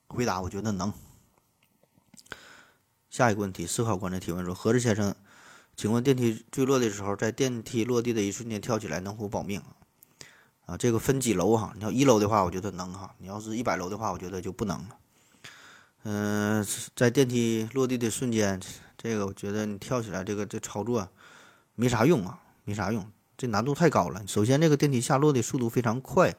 [0.08, 0.94] 回答，我觉得能。
[3.10, 5.14] 下一个问题，思考官的提问说：何志先生，
[5.76, 9.62] 请问电梯坠落的时候，在电梯落地的一瞬间跳起来，能否保命？
[10.66, 11.74] 啊，这个分几楼哈？
[11.76, 14.98] 你要一楼的话，我觉得能哈；你要是一百楼的话，我觉得就不能了。
[16.04, 18.62] 嗯，在电梯落地的瞬间，
[18.98, 21.10] 这个我觉得你跳起来，这个这操作
[21.76, 24.26] 没啥用啊，没啥用，这难度太高了。
[24.26, 26.34] 首先，这个电梯下落的速度非常快，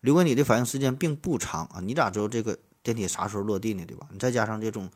[0.00, 1.80] 留给你的反应时间并不长啊。
[1.80, 3.84] 你咋知道这个电梯啥时候落地呢？
[3.86, 4.06] 对吧？
[4.12, 4.90] 你再加上这种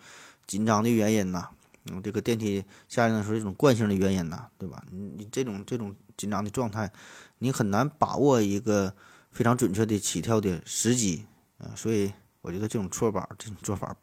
[0.46, 1.48] 紧张的原因呐，
[1.86, 4.82] 嗯，这个电梯下来的时候这种惯性的原因呐，对吧？
[4.90, 6.90] 你你这种这种紧张的状态。
[7.38, 8.94] 你很难把握一个
[9.30, 11.26] 非常准确的起跳的时机，
[11.59, 13.94] 啊，所以我觉得这种错法、这种做法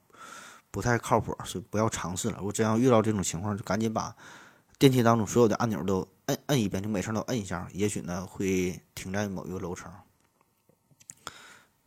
[0.70, 2.38] 不太靠谱，所以不要尝试了。
[2.38, 4.16] 如果真要遇到这种情况，就赶紧把
[4.78, 9.91] 电梯当中所有的按钮都摁摁一遍，就每层都摁一下，也许呢会停在某一个楼层。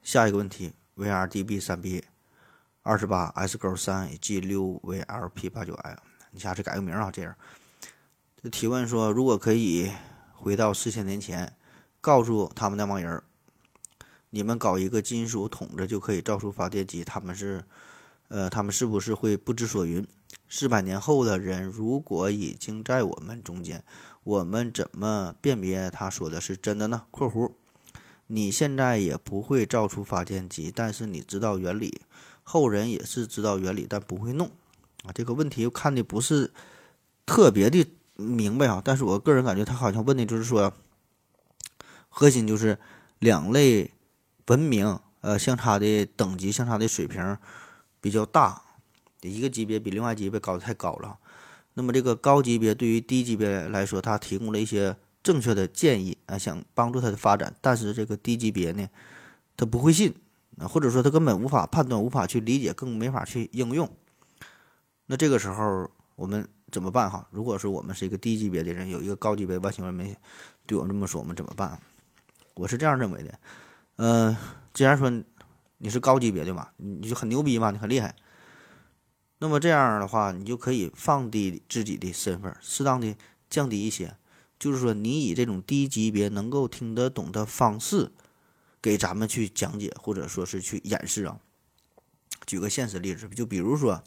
[0.05, 2.05] 下一个问题：VRDB 三 B
[2.83, 5.97] 二十八 S 勾三 G 六 VLP 八九 L，
[6.31, 7.35] 你下次改个名啊，这样。
[8.41, 9.91] 这提问说，如果可以。
[10.37, 11.57] 回到四千年前，
[12.03, 13.23] 告诉他们那帮人
[14.29, 17.03] 你们搞一个金属桶子就可以造出发电机。
[17.03, 17.65] 他们是，
[18.29, 20.07] 呃，他们是不是会不知所云？
[20.47, 23.83] 四百年后的人如果已经在我们中间，
[24.23, 27.51] 我们怎么辨别他说的是真的呢？（括弧）
[28.35, 32.03] 你现在也不会造出发电机，但是你知道原理。
[32.43, 34.51] 后人也是知道原理，但不会弄。
[35.05, 36.53] 啊，这个问题又看的不是
[37.24, 37.87] 特别的。
[38.16, 40.72] 明白啊，但是我个人感觉他好像问的就是说，
[42.09, 42.76] 核心就是
[43.20, 43.93] 两类
[44.49, 47.39] 文明呃相差的等级相差的水平
[48.01, 48.62] 比较大，
[49.20, 51.18] 一个级别比另外级别高的太高了。
[51.74, 57.53] 那么这个高级别对于低级别来说，它提供了一些正确的建议啊，想帮助他的发展。
[57.61, 58.89] 但是这个低级别呢，
[59.57, 60.14] 他不会信
[60.59, 63.91] 啊，或者说他根本无法判断、无法去理解，更没法去应用。
[65.07, 66.49] 那这个时候我们。
[66.72, 67.25] 怎么办哈？
[67.31, 70.16] 如果说我们是一个低级别的人，有一个高级别外星文明
[70.66, 71.79] 对我们这么说，我们怎么办？
[72.55, 73.39] 我是这样认为的。
[73.95, 74.37] 嗯，
[74.72, 75.09] 既然说
[75.79, 78.16] 你是高级别的嘛，你就很牛逼嘛，你很厉害。
[79.39, 83.14] 那么这样的话，你就可以放低自己的身份，适当的
[83.49, 84.16] 降低一些，
[84.59, 88.13] 就是说你以这种低级别能够听得懂的方式
[88.81, 91.39] 给咱们去讲解，或者说是去演示啊。
[92.47, 94.03] 举个现实例子，就比如说。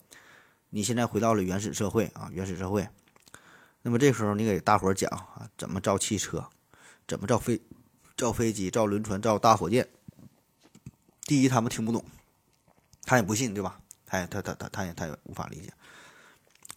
[0.69, 2.85] 你现在回到了原始社会啊，原始社会。
[3.83, 6.49] 那么这时候你给大伙儿讲啊，怎么造汽车，
[7.07, 7.61] 怎么造飞，
[8.17, 9.87] 造飞机，造轮船，造大火箭。
[11.21, 12.03] 第一，他们听不懂，
[13.05, 13.79] 他也不信，对吧？
[14.05, 15.71] 他也他他他他也他也无法理解。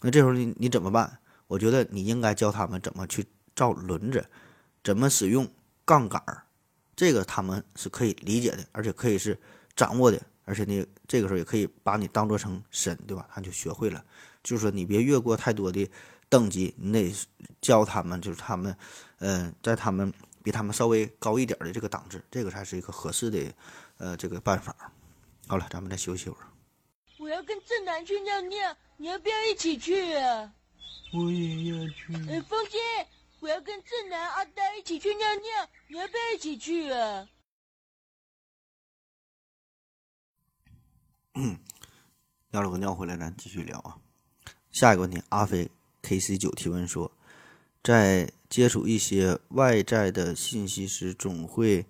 [0.03, 1.19] 那这时候你你怎么办？
[1.49, 3.27] 我觉得你应该教他们怎么去
[3.61, 4.27] 造轮子，
[4.83, 5.47] 怎么使用
[5.85, 6.43] 杠杆儿，
[6.97, 9.39] 这个他们是可以理解的，而且可以是
[9.77, 10.19] 掌握的。
[10.47, 13.29] 而且呢，这个时候也可以把你当做成神，对吧？
[13.31, 14.03] 他就学会了。
[14.43, 15.87] 就是说，你别越过太多的
[16.31, 17.15] 等级，你得
[17.61, 18.75] 教他们，就是他们，
[19.19, 20.11] 嗯，在他们
[20.43, 23.39] 比他们稍微高一点的这个档次，这个才是一个合适的，
[23.99, 24.75] 呃，这个办法。
[25.49, 26.47] 好了，咱们再休息会儿。
[27.19, 30.51] 我要跟正南去尿尿，你要不要一起去啊？
[31.13, 32.15] 我也要去。
[32.31, 32.79] 哎，风姐，
[33.41, 37.27] 我要跟正南、阿呆一起去尿尿，你要不要一起去啊？
[41.35, 41.59] 嗯，
[42.51, 43.99] 尿了个尿回来，咱继续聊啊。
[44.71, 45.71] 下一个问题，阿飞
[46.03, 47.11] K C 九提问说，
[47.83, 51.87] 在接触一些外在的信息时，总会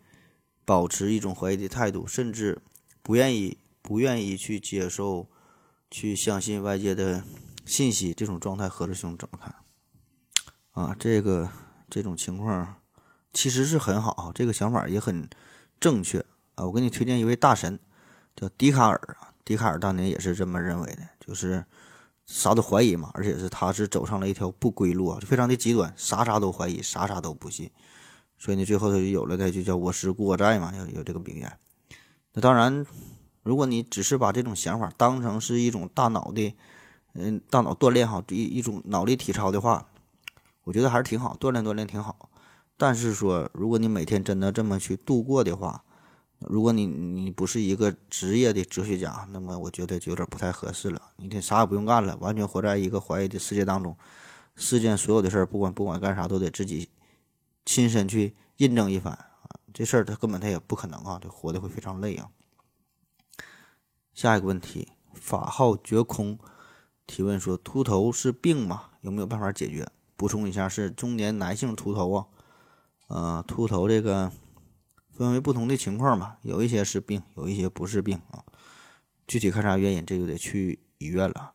[0.64, 2.62] 保持一种怀疑的态度，甚至
[3.02, 5.26] 不愿意不愿意去接受
[5.90, 7.24] 去相信外界的
[7.66, 9.59] 信息，这种状态何志兄怎么看？
[10.72, 11.48] 啊，这个
[11.88, 12.76] 这种情况
[13.32, 15.28] 其实是很好，这个想法也很
[15.80, 16.64] 正确啊。
[16.66, 17.78] 我给你推荐一位大神，
[18.36, 19.34] 叫笛卡尔啊。
[19.44, 21.64] 笛卡尔当年也是这么认为的，就是
[22.24, 27.68] 啥都怀疑嘛，而且是他是走上了一条不归路啊，就非常的极端，啥啥都怀疑，啥啥都不信。
[28.38, 31.58] 所以呢，最后他就有了那句叫“我思故我在”嘛，有有这个名言。
[32.32, 32.86] 那当然，
[33.42, 36.56] 如果你只是把这种想法当成是一种大脑的，
[37.14, 39.88] 嗯，大脑锻炼哈，一一种脑力体操的话。
[40.70, 42.30] 我觉得还是挺好，锻炼锻炼挺好。
[42.76, 45.82] 但是说，如果你每天真的这么去度过的话，
[46.38, 51.02] 如果你你不是一个职业的哲学家，那么我觉得就有点不太合适了。
[51.16, 53.96] 你得啥也不用干了，完全活在一个怀疑的世界当中，
[54.54, 56.88] 世间所有的事儿，不管不管干啥，都得自己
[57.66, 59.58] 亲身去印证一番啊。
[59.74, 62.30] 这事儿他根本他也不可能啊，这活的会非常累啊。
[64.14, 66.38] 下一个问题，法号绝空
[67.08, 68.84] 提问说：秃头是病吗？
[69.00, 69.90] 有没有办法解决？
[70.20, 72.26] 补充一下，是中年男性秃头啊，
[73.06, 74.30] 呃，秃头这个
[75.08, 78.44] 分为不同的情况吧，有一些是病，有一些不是病啊。
[79.26, 81.52] 具体看啥原因，这就得去医院了。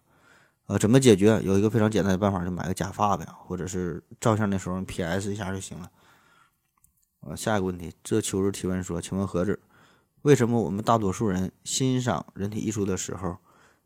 [0.65, 1.39] 呃，怎么解决？
[1.43, 5.91] 有一个非常简单的办法，就买个假发呗，或者是照相的时候 PS 一下就行了。
[7.19, 9.59] 呃，下一个问题，这秋日提问说，请问何子，
[10.23, 13.37] 为什么我们大多数人欣赏人体艺术的时候，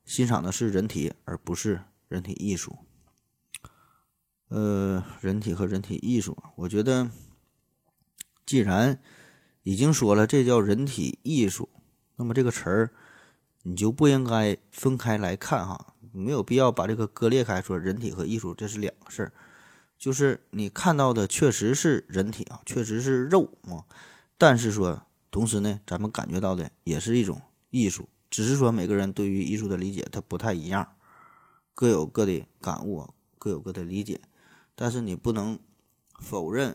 [0.06, 2.78] 欣赏的是人体，而不是人体艺术？
[4.50, 7.10] 呃，人体和人体艺术，我觉得，
[8.45, 9.00] 既然
[9.62, 11.70] 已经说了这叫人体艺术，
[12.16, 12.91] 那么这个词儿
[13.62, 19.32] 你就不应该分开来看哈，没有必要把这个割裂开，说人体和艺术这是两个事儿。
[20.00, 23.86] 就是你看到的确实是人体啊，确实是肉啊，
[24.38, 27.39] 但是说同时呢，咱们感觉到的也是一种
[27.70, 30.95] 艺术，只是说每个人对于艺术的理解它不太一样，
[31.76, 34.20] 各有各的感悟，各有各的理解。
[34.82, 35.60] 但是你不能
[36.22, 36.74] 否认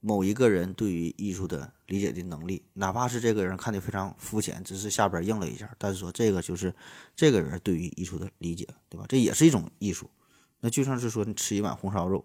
[0.00, 6.74] 某一个人对于艺术的理解的能力，哪怕是这个人看的非常肤浅，只是下边应了一下，但是说这个就是
[7.14, 9.06] 这个人对于艺术的理解，对吧？
[9.08, 10.10] 这也是一种艺术。
[10.58, 12.24] 那就像是说你吃一碗红烧肉，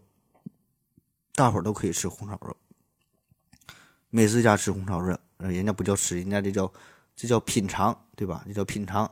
[1.35, 2.57] 大伙儿都可以吃红烧肉，
[4.09, 6.73] 美食家吃红烧肉，人家不叫吃，人家这叫
[7.15, 8.43] 这叫品尝，对吧？
[8.47, 9.09] 这叫品尝。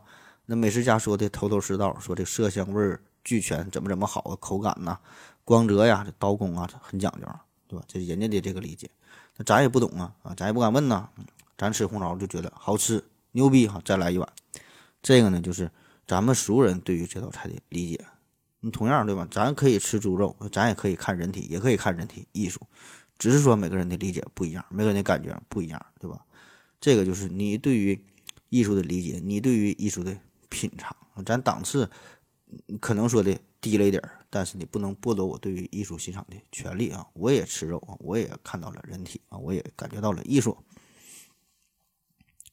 [0.47, 4.97] 那美食家说的头头是道，说这色香味俱全，怎么怎么好啊，口感呐。
[5.47, 7.25] 光泽呀，这刀工啊，很讲究，
[7.69, 7.85] 对吧？
[7.87, 8.89] 这是人家的这个理解，
[9.37, 11.07] 那咱也不懂啊，啊，咱也不敢问呐。
[11.57, 14.27] 咱吃红烧就觉得好吃，牛逼哈，再来一碗。
[15.01, 15.71] 这个呢，就是
[16.05, 18.05] 咱们熟人对于这道菜的理解。
[18.59, 19.25] 你同样对吧？
[19.31, 22.59] 咱可以吃猪肉，咱也可以看人体，也可以看人体艺术，
[23.17, 26.19] 只是说每个人的理解不一样，每个人的感觉不一样，对吧？
[26.81, 28.03] 这个就是你对于
[28.49, 30.13] 艺术的理解，你对于艺术的
[30.49, 30.93] 品尝。
[31.25, 31.89] 咱档次
[32.81, 34.16] 可能说的低了一点儿。
[34.30, 37.07] 但是你不能剥夺我对于艺术欣赏的权利啊！
[37.13, 40.57] 我也吃肉啊，我也看到了人体啊，我也感觉到了艺术。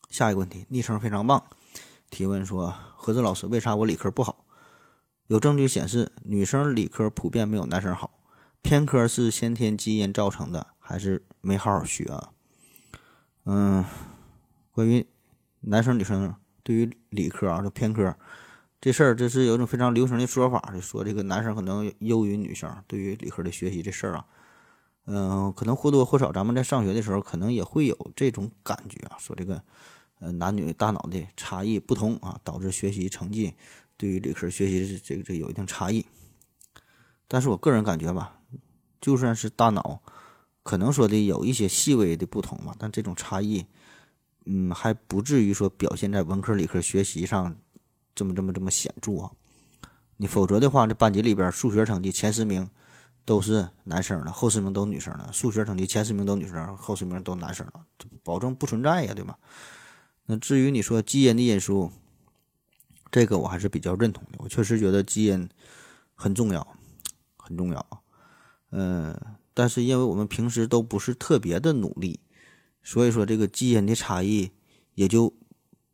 [0.08, 1.44] 下一个问题，昵称非常棒，
[2.10, 4.44] 提问说：何子老师，为啥我理科不好？
[5.26, 8.20] 有证据显示，女生理科普遍没有男生好。
[8.62, 12.30] 偏科是先天基因造成的，还是没好好学啊？
[13.44, 13.84] 嗯，
[14.70, 15.06] 关于
[15.60, 18.16] 男生女生对于理科啊，就偏科。
[18.84, 24.26] 这事儿这是有一种非常流行的说法，就说这个男生可能优于女生对于理科的学习这事儿啊，
[25.06, 29.62] 嗯，可能或多或少咱们在上学的时候可能也会有这种感觉啊，说这个
[30.18, 33.54] 呃男女大脑的差异不同啊，导致学习成绩
[33.96, 36.04] 对于理科学习这个这有一定差异。
[37.26, 38.38] 但是我个人感觉吧，
[39.00, 40.02] 就算是大脑
[40.62, 43.64] 可能说的有一些细微的不同吧，但这种差异，
[44.44, 47.56] 嗯，还不至于说表现在文科理科学习上。
[48.14, 49.30] 这么这么这么显著啊！
[50.16, 52.70] 你否则的话，这班级里边数学成绩前十名
[53.24, 57.72] 都是男生的，后十名都女生的；数学成绩前十名都女生，后十名都男生的，
[58.22, 59.38] 保证不存在呀，对吧？
[60.26, 61.90] 那至于你说基因的因素，
[63.10, 64.38] 这个我还是比较认同的。
[64.38, 65.48] 我确实觉得基因
[66.14, 66.66] 很重要，
[67.36, 68.02] 很重要。
[68.70, 69.20] 嗯，
[69.52, 72.20] 但是因为我们平时都不是特别的努力，
[72.82, 74.52] 所以说这个基因的差异
[74.94, 75.34] 也就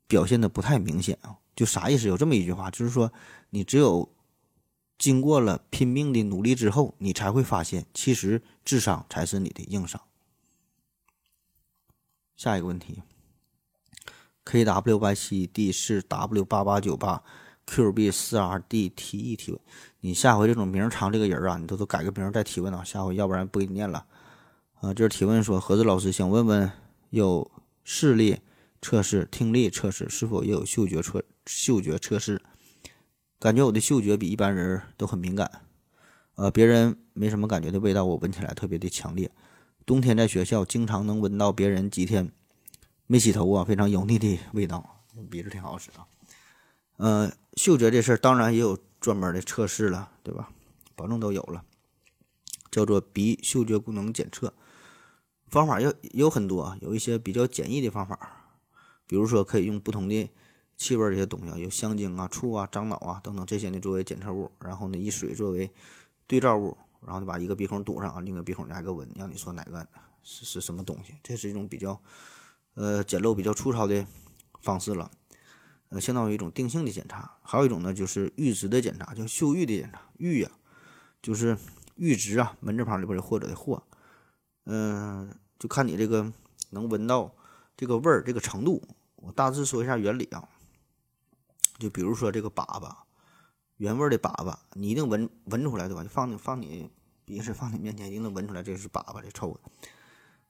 [0.06, 1.39] 表现的不太明显啊。
[1.60, 2.08] 就啥意思？
[2.08, 3.12] 有这么一句话，就是说，
[3.50, 4.10] 你只有
[4.96, 10.00] 经过了拼命的努力之后，你才会发现，其实智商才是你的硬伤。
[12.34, 13.02] 下一个问题
[14.44, 17.22] ，K W Y C D 四 W 八八九八
[17.66, 19.60] Q B 四 R D 提议提问，
[20.00, 24.06] 你下回这种名长这个人啊，你都都改个名再提问啊，下回要不然不给你念了。
[24.80, 26.72] 啊，这是提问说，何子老师想问问，
[27.10, 27.50] 有
[27.84, 28.38] 视力
[28.80, 31.22] 测试、听力测试是否也有嗅觉测？
[31.52, 32.40] 嗅觉测试
[33.40, 35.62] 感觉我的嗅觉比一般人都很敏感，
[36.36, 39.28] 呃，别人没什么感觉的味道，我闻起来特别的强烈。
[39.84, 42.30] 冬天在学校经常能闻到别人几天
[43.08, 46.06] 没洗头啊，非常油腻的味道，鼻子挺好使啊。
[46.98, 50.50] 呃，嗅觉这事儿当然也有专门的测试了，对吧？
[50.94, 51.64] 保证都有了，
[52.70, 54.54] 叫做鼻嗅觉功能检测。
[55.48, 58.54] 方法有有很多，有一些比较简易的方法，
[59.08, 60.30] 比如说可以用不同的
[60.80, 65.70] 气味这些东西啊，有香精啊、醋啊、樟脑啊等等这些呢作为检测物，然后呢以水作为
[66.26, 66.74] 对照物，
[67.04, 69.86] 然后呢把一个鼻孔堵上啊，另一个鼻孔来个闻，让你说哪个
[70.22, 71.14] 是是什么东西。
[71.22, 72.00] 这是一种比较
[72.72, 74.06] 呃简陋、比较粗糙的
[74.62, 75.10] 方式了。
[75.90, 80.00] 呃，相当于一种定性的检查，还有一种呢，就是阈值的检查，叫嗅阈的检查。
[80.18, 80.50] 阈呀，
[81.20, 81.58] 就是
[81.98, 83.82] 阈值啊，门字旁里边的或者的或，
[84.64, 86.32] 嗯，就看你这个
[86.70, 87.34] 能闻到
[87.76, 88.82] 这个味儿这个程度。
[89.16, 90.48] 我大致说一下原理啊，
[91.80, 92.94] 就比如说这个粑粑，
[93.78, 96.04] 原味的粑粑，你一定闻闻出来对吧？
[96.04, 96.90] 就放你放你
[97.24, 99.58] 鼻子放你面前，一定能闻出来这是粑粑的臭。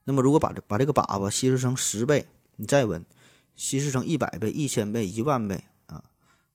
[0.03, 2.27] 那么如果把这把这个粑粑稀释成十倍，
[2.57, 3.03] 你再闻。
[3.53, 6.03] 稀释成一百倍、一千倍、一万倍啊！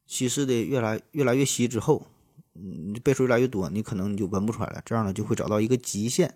[0.06, 2.06] 稀释的越来越来越稀之后，
[2.54, 4.82] 嗯，倍数越来越多，你可能你就闻不出来了。
[4.84, 6.34] 这样呢，就会找到一个极限，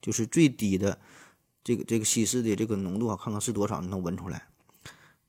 [0.00, 1.00] 就是最低的
[1.64, 4.46] 这个这个稀释的这个浓度啊，看看是多少，你能闻出来。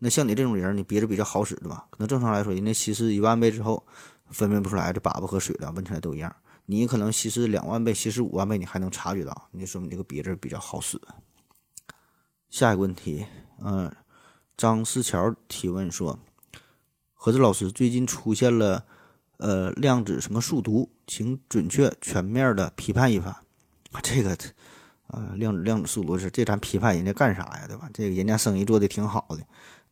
[0.04, 1.88] 那像你这种人，你鼻子比较好使的吧？
[1.89, 3.82] 可能正常来说，人家稀释一万倍之后，
[4.32, 6.36] 分辨不出来这粑粑和水了，闻起来都一样。
[6.66, 10.99] 你可能稀释两万倍、稀释五万倍，你还能察觉到，你说你这个鼻子比较好使。
[12.49, 13.26] 下一个问题，
[13.64, 13.89] 嗯。
[14.56, 16.20] 张思桥提问说
[17.16, 18.86] ：“何子老师，最近出现了
[19.38, 23.36] 呃量子什么数独，请准确全面的批判一番。
[24.04, 24.38] 这个
[25.08, 27.66] 呃量子量子数独是这咱批判人家干啥呀？
[27.68, 27.89] 对吧？
[27.91, 29.39] 这个人家生意做的挺好的，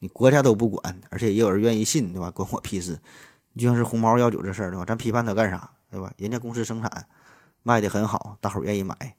[0.01, 2.31] 你国家都不管，而且也有人愿意信，对吧？
[2.31, 2.99] 关我屁事！
[3.53, 4.83] 你就像是红毛药酒这事儿，对吧？
[4.83, 5.69] 咱批判他干啥？
[5.91, 6.11] 对吧？
[6.17, 7.05] 人家公司生产
[7.61, 9.15] 卖的很好，大伙儿愿意买，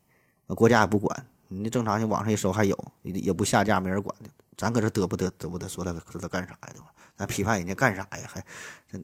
[0.48, 1.26] 国家也不管。
[1.46, 4.28] 你正常，你网上一搜还有，也也不下架，没人管的。”
[4.58, 6.86] 咱搁这嘚不嘚嘚不嘚说他说他干啥呀，对吧？
[7.16, 8.26] 咱批判人家干啥呀？
[8.26, 8.44] 还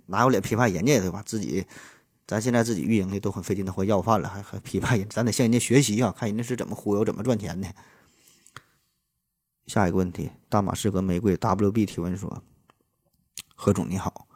[0.06, 1.22] 哪有脸批判人家，对吧？
[1.24, 1.64] 自己
[2.26, 5.08] 咱现在自己运营的都很费劲的，活要饭了，还还批判人？
[5.08, 7.68] 咱得向人家学习啊，看人家是怎么忽悠、怎么赚钱的。
[9.68, 12.42] 下一个问题，大马士革玫瑰 WB 提问说：
[13.54, 14.26] 何总你好，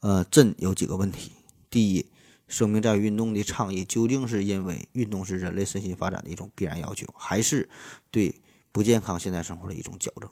[0.00, 1.32] 呃，朕有几个问题。
[1.70, 2.06] 第一，
[2.46, 7.66] 生命在于运动的倡议究竟是因为运动是人类身心发展的一种必然要求，还是
[8.10, 10.28] 对不健康现代生活的一种矫正？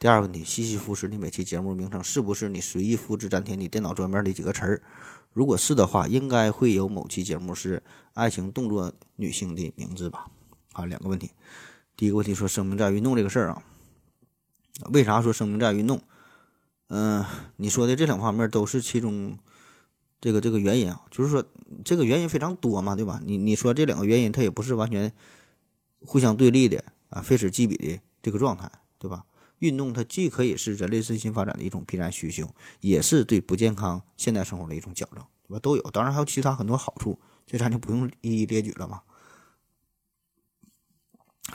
[0.00, 4.82] 第二个问题，西西弗斯的每期节目名称是不是你随意复制粘贴你电脑桌面的几个词儿？
[5.32, 7.80] 如果是的话，应该会有某期节目是
[8.14, 10.26] 爱情动作女性的名字吧？
[10.72, 11.30] 啊，两个问题。
[12.00, 13.62] 第一个问题说生命在于运动这个事儿啊，
[14.90, 16.00] 为啥说生命在于运动？
[16.88, 17.22] 嗯，
[17.56, 19.36] 你说的这两方面都是其中
[20.18, 21.44] 这个这个原因啊，就是说
[21.84, 23.20] 这个原因非常多嘛，对吧？
[23.22, 25.12] 你你说这两个原因它也不是完全
[26.06, 29.26] 互相对立的啊，非此即彼的这个状态，对吧？
[29.58, 32.48] 运动它既可以是人类身心发展的一种必然需求，
[32.80, 35.58] 也是对不健康现代生活的一种矫正，对吧？
[35.58, 39.02] 都有，当然还有其他很多好处，这咱就不用一一列举了嘛。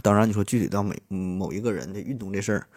[0.02, 2.68] 当然，你说具体到每某一个人的运动这事儿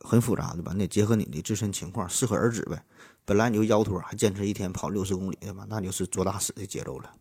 [0.00, 0.72] 很复杂，对吧？
[0.72, 2.82] 你得结合你的自身情况，适可而止呗。
[3.24, 5.66] 本来你就腰托，还坚持一天跑六十公里，对吧？
[5.68, 7.12] 那就是做大事的节奏了。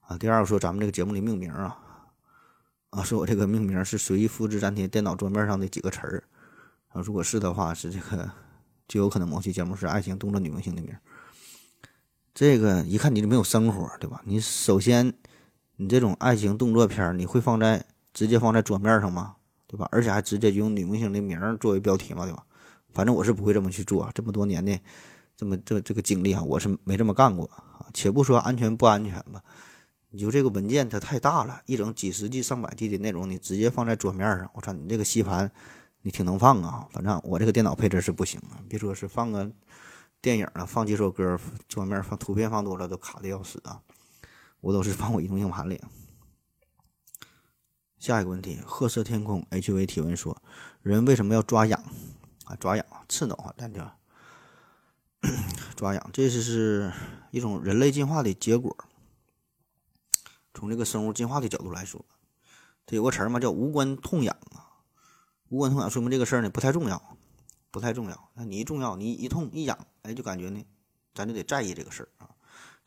[0.00, 1.78] 啊，第二个说咱们这个节目的命名啊，
[2.90, 6.24] 啊，说我这个命名是随意复制粘贴电脑桌面上的几个词儿。
[6.88, 8.30] 啊，如果是的话，是这个，
[8.88, 10.94] 就有可能某期节目是爱情动作女明星的名。
[12.34, 14.20] 这个一看你就没有生活，对吧？
[14.24, 15.14] 你首先，
[15.76, 17.84] 你这种爱情动作片你会放在
[18.14, 19.36] 直接放在桌面上吗？
[19.66, 19.86] 对吧？
[19.92, 22.42] 而且还直接用女明星的名儿作为标题嘛，对吧？
[22.92, 24.80] 反正我是不会这么去做，这么多年的
[25.36, 27.86] 这么这这个经历啊，我是没这么干过啊。
[27.92, 29.42] 且不说安全不安全吧，
[30.10, 35.50] 你就这个文件它太大了，一整几十 G、上百 G 的内容，你直接放在桌面上，我操，你这个吸盘。
[36.06, 38.60] 你挺能放啊，反正我这个电脑配置是不行啊。
[38.68, 39.50] 别说是放个
[40.20, 43.80] 电影了，放几首歌，桌面放图片放多了都卡的要死啊。
[44.60, 45.80] 我都是放我移动硬盘里。
[48.04, 50.36] 下一个问题，褐色天空 HV 提问说：
[50.82, 51.82] 人为什么要抓痒
[52.44, 52.54] 啊？
[52.56, 53.96] 抓痒，刺挠啊，咱叫
[55.74, 56.92] 抓痒，这是是
[57.30, 58.76] 一种人类进化的结果。
[60.52, 62.04] 从这个生物进化的角度来说，
[62.84, 64.84] 它有个词儿嘛，叫无关痛痒啊。
[65.48, 67.16] 无关痛痒说明这个事儿呢不太重要，
[67.70, 68.30] 不太重要。
[68.34, 70.62] 那你一重要，你一痛一痒，哎，就感觉呢，
[71.14, 72.28] 咱就得在意这个事儿啊。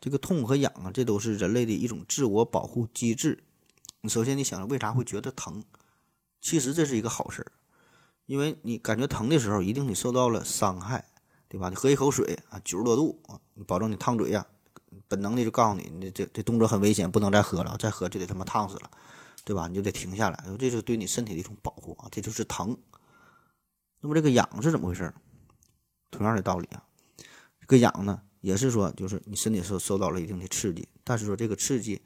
[0.00, 3.42] 这个痛和痒啊，这都是人类的一种自我保护机制。
[4.00, 5.62] 你首先你想为啥会觉得疼？
[6.40, 7.50] 其实这是一个好事儿，
[8.26, 11.04] 因为你感觉疼的时候，一定你受到了伤害，
[11.48, 11.68] 对吧？
[11.68, 14.46] 你喝一口水啊，九十多度啊，你保证你烫嘴呀，
[15.08, 18.90] 本能的就告诉你，你这这动作很危险，不能再喝了，再喝就得他妈烫死了，
[19.44, 19.66] 对吧？
[19.66, 22.76] 你就得停下来，这是对你身体的一种保护啊，这就是疼。
[24.00, 25.12] 那么这个痒是怎么回事？
[26.12, 26.84] 同样的道理啊，
[27.60, 32.00] 这个痒呢，也是说就是你身体受受到了一定的刺激，但是说这个刺激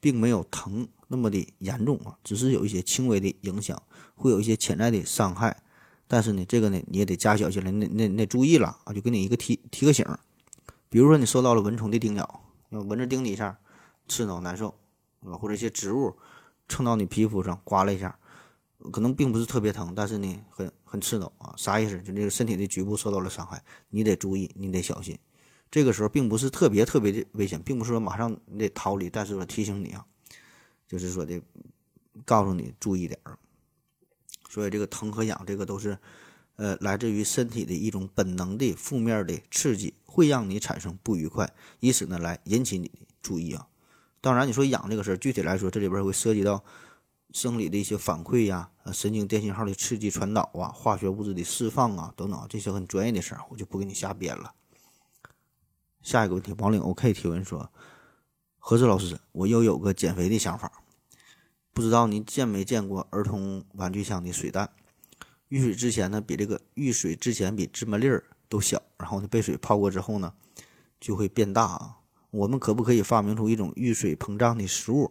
[0.00, 3.80] 并没有疼那么的严重啊，只是有一些轻微的影响，
[4.14, 5.62] 会有一些潜在的伤害。
[6.08, 10.04] 但是呢，这个呢你也得加小心了，那那那注意了啊，就给你一个提提个醒。
[10.88, 13.58] 比如说你受到了蚊虫的叮咬，蚊子叮你一下，
[14.08, 14.74] 刺挠难受，
[15.24, 15.34] 啊？
[15.34, 16.16] 或者一些植物
[16.68, 18.16] 蹭到你皮肤上刮了一下。
[18.90, 22.00] 可能并不是特别疼，但是呢，很很刺挠啊，啥意思？
[22.00, 25.18] 就这个身体的局部受到了伤害，你得注意，你得小心。
[25.70, 30.04] 这个时候并不是特别特别的危险，并不是说马上你得逃离，但是说提醒你啊，
[30.88, 31.40] 就是说的，
[32.24, 33.38] 告诉你注意点儿。
[34.48, 35.96] 所以这个疼和痒，这个都是，
[36.56, 43.68] 呃，来自于身体的一种本能的负面的刺激，会让你产生不愉快，以此呢来引起你的注意啊。
[44.20, 46.64] 当然，你说痒这个事儿，具体来说，这里边会涉及到。
[47.32, 54.52] 生理的一些反馈呀，呃，神经电信号的刺激传导啊，化学物质的释放啊，等等，这些很专业的事儿，我就不给你瞎编了。
[56.02, 57.70] 下一个问题，王岭 OK 提问说：
[58.58, 60.70] 何志老师，我又有个减肥的想法，
[61.72, 64.70] 不知道您见没见过儿童玩具箱的水弹？
[65.48, 70.32] 遇水之前呢，比这个遇水之前比芝麻粒儿都小，然后呢，被水泡过之后呢，
[71.00, 71.96] 就会变大啊。
[72.30, 75.10] 我们可不可以发明出一种遇水膨胀的食物？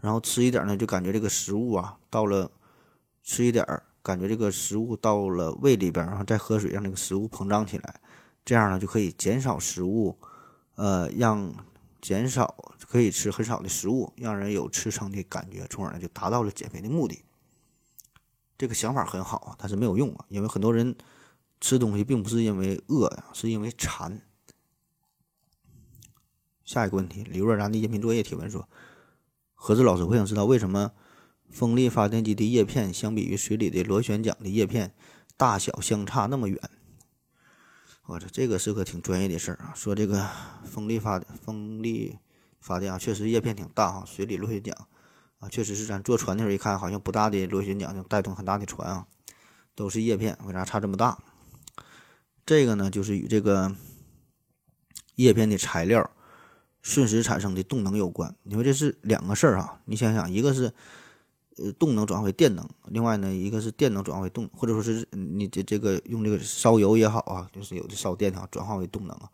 [0.00, 2.50] 然后吃一点呢，就感觉这个食物啊，到了
[3.22, 8.00] 吃一点儿，感觉这个食物到了胃里边，然后再喝水，让这个食物膨胀起来，
[8.44, 10.18] 这样呢就可以减少食物，
[10.74, 11.54] 呃，让
[12.00, 17.22] 减少可以吃很少的食物，让人有吃撑的感觉，从而呢就达到了减肥的目的。
[18.58, 20.94] 这个想法很好啊，但是没有用啊，因为很多人
[21.60, 24.20] 吃东西并不是因为饿呀，是因为馋。
[26.64, 28.68] 下一个问题，李若然的音频作业提问说。
[29.64, 30.90] 何志老师，我想知道为什么
[31.48, 34.92] 风力发电机的叶片相比于水里的螺旋桨的叶片
[35.36, 36.58] 大小相差那么远？
[38.12, 39.72] 我这这个是个挺专业的事儿啊。
[39.74, 40.28] 说这个
[40.64, 42.18] 风力发风力
[42.60, 44.04] 发电啊，确实叶片挺大哈。
[44.04, 44.76] 水里螺旋桨
[45.38, 49.06] 啊，确实是咱坐船的时候一看，好像不大的螺旋桨就带动很大的船啊，
[49.74, 51.18] 都是叶片，为啥差这么大？
[52.44, 53.74] 这个呢，就是与这个
[55.14, 56.10] 叶片的材料。
[56.82, 59.80] 瞬时产生的动能有关，你说这是两个事儿哈。
[59.84, 60.74] 你想想，一个是
[61.58, 69.30] 呃动能转化为电能，另外呢一个是电能转化为动，或者说是你这这个用这个烧油也好啊，就是有的烧电哈，转化为动能啊。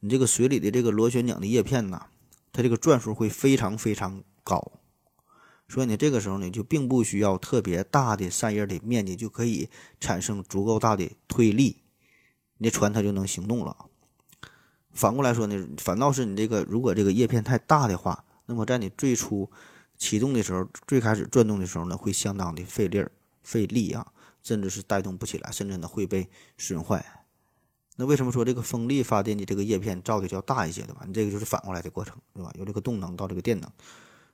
[0.00, 2.06] 你这个水里的这个螺旋桨的叶片呐，
[2.52, 4.72] 它这个转速会非常非常高，
[5.68, 9.68] 所以呢这个时候呢就并不需要特别大的扇叶的面积就可以
[9.98, 11.78] 产生足够大的推力，
[12.58, 13.86] 你船它就能行动了。
[14.92, 19.50] 反过来说呢，反倒是你这个，如果这个叶片太大的话，那么在你最初
[19.96, 23.10] 启动的时候，最开始转动的时候呢，会相当的费力儿、
[23.42, 24.12] 费力啊，
[24.42, 27.24] 甚至是带动不起来，甚至呢会被损坏。
[27.96, 31.04] 那为什么说这个风力发电机这个叶片造的较大一些，对吧？
[31.06, 32.50] 你这个就是反过来的过程，对吧？
[32.58, 33.70] 由这个动能到这个电能，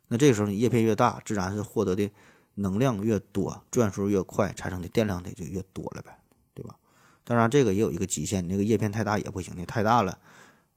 [0.08, 2.10] 那这个时候你叶片越大，自然是获得的
[2.54, 6.18] 能量越多，转速越快，产生的电量也就越多了呗，
[6.54, 6.74] 对吧？
[7.22, 10.18] 当然这个也有一个极限，你那个叶片太大也不行，你太大了。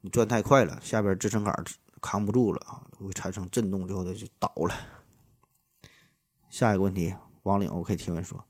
[0.02, 1.64] 你转太快了，下边支撑杆
[2.04, 4.76] 扛不住了啊，会产生震动，最后它就倒了。
[6.50, 8.44] 下一个问题，王岭 OK 提问说：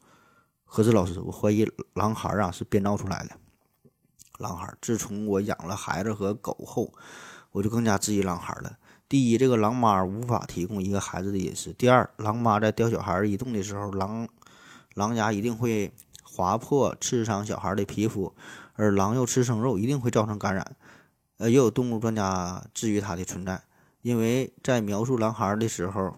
[0.66, 3.38] 何志老师，我怀疑狼孩啊是编造出来的。
[4.40, 6.92] 狼孩，自从我养了孩子和狗后，
[7.52, 8.78] 我就更加质疑狼孩了。
[9.08, 14.28] 第一，这个狼妈无法提供一个孩子的饮食；第二，狼妈在叼小孩移动的时候，狼
[14.96, 15.94] 狼牙一定会
[16.24, 18.34] 划破、刺伤小孩的皮肤，
[18.74, 20.76] 而狼又吃生肉，一定会造成感染。
[21.38, 23.64] 呃，也有动物专家质疑它的存在，
[24.02, 26.18] 因为在描述狼孩的时候，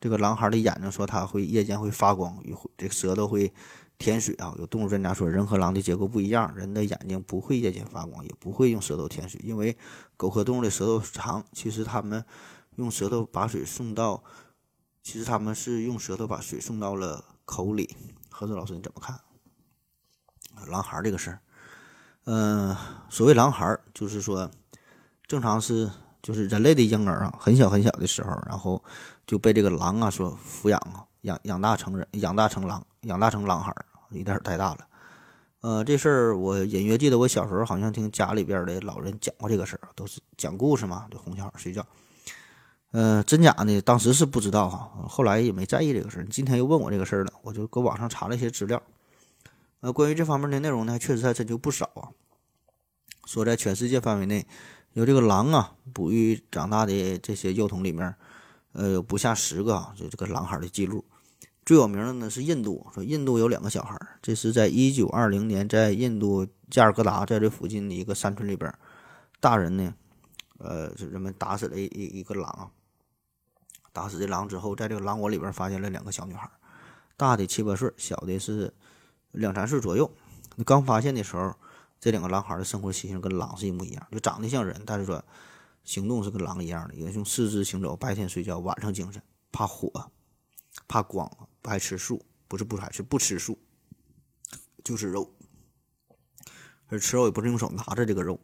[0.00, 3.52] 这个狼孩的眼睛说它会夜间会发光，与这个舌头会
[3.98, 4.54] 舔水啊。
[4.58, 9.76] 有动物专家说，人和狼的结构不一样，人的眼睛不会夜间发光，也不会用舌头舔水，因为
[10.16, 12.24] 狗和动物的舌头长，其实它们
[12.76, 14.22] 用舌头把水送到，
[15.02, 17.96] 其实他们是用舌头把水送到了口里。
[18.28, 19.20] 何子老师你怎么看？
[20.68, 21.40] 狼孩这个事儿，
[22.32, 22.76] 嗯，
[23.08, 24.48] 所谓狼孩就是说。
[25.26, 25.88] 正常是
[26.20, 28.82] 就是人类的婴儿啊，很小很小的时候，然后
[29.24, 34.78] 就被这个狼啊所抚养啊，养养大成人，养大成狼，养大成狼孩儿，一点带大了。
[35.60, 41.86] 呃，这事儿我隐约记得，我小时候好像听家里边的老人讲过这个事儿，都是讲故事嘛，就哄小孩睡觉。
[42.90, 43.80] 呃，真假呢？
[43.82, 46.26] 当时是不知道哈，后来也没在意这个事儿。
[46.28, 48.82] 今天又问我这个事儿了，我就搁网上查了一些资料。
[49.80, 52.08] 呃，关于这方面的内容呢，确实还真就不少啊。
[53.26, 54.46] 说在全世界范围内，
[54.92, 58.14] 有这个狼啊哺育长大的这些幼童里面，
[58.72, 61.04] 呃，有不下十个啊，就这个狼孩的记录。
[61.64, 68.72] 最有名的呢是印度，说印度有两个小孩，这是在一九二零年在印度加尔各答在这附近的一个山村里边，
[69.38, 69.94] 大人呢，
[70.58, 72.70] 呃，是人们打死了一一个狼啊，
[73.92, 76.50] 打死这狼之后，在这个狼窝里边发现了两个小女孩，
[77.16, 78.72] 大的七八岁，小的是
[79.32, 80.10] 两三岁左右。
[80.56, 81.54] 那刚发现的时候，
[82.00, 85.24] 这两个狼孩的生活习性跟狼是一模一样，就长得像人，但是说
[85.84, 90.10] 行动是跟狼一样的，也用四肢行走，白天睡觉，晚上精神，怕火，
[90.88, 91.30] 怕光，
[91.62, 93.58] 不爱吃素，不是不爱吃，不吃素，
[94.82, 95.32] 就吃肉。
[96.88, 98.40] 而吃肉也不是用手拿着这个肉，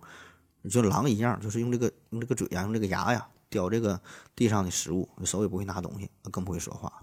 [0.71, 4.01] 就狼一样，就是用这个用这个嘴呀，用这个牙呀叼这个
[4.37, 7.03] 地上的食物，手也不会拿东西，更不会说话。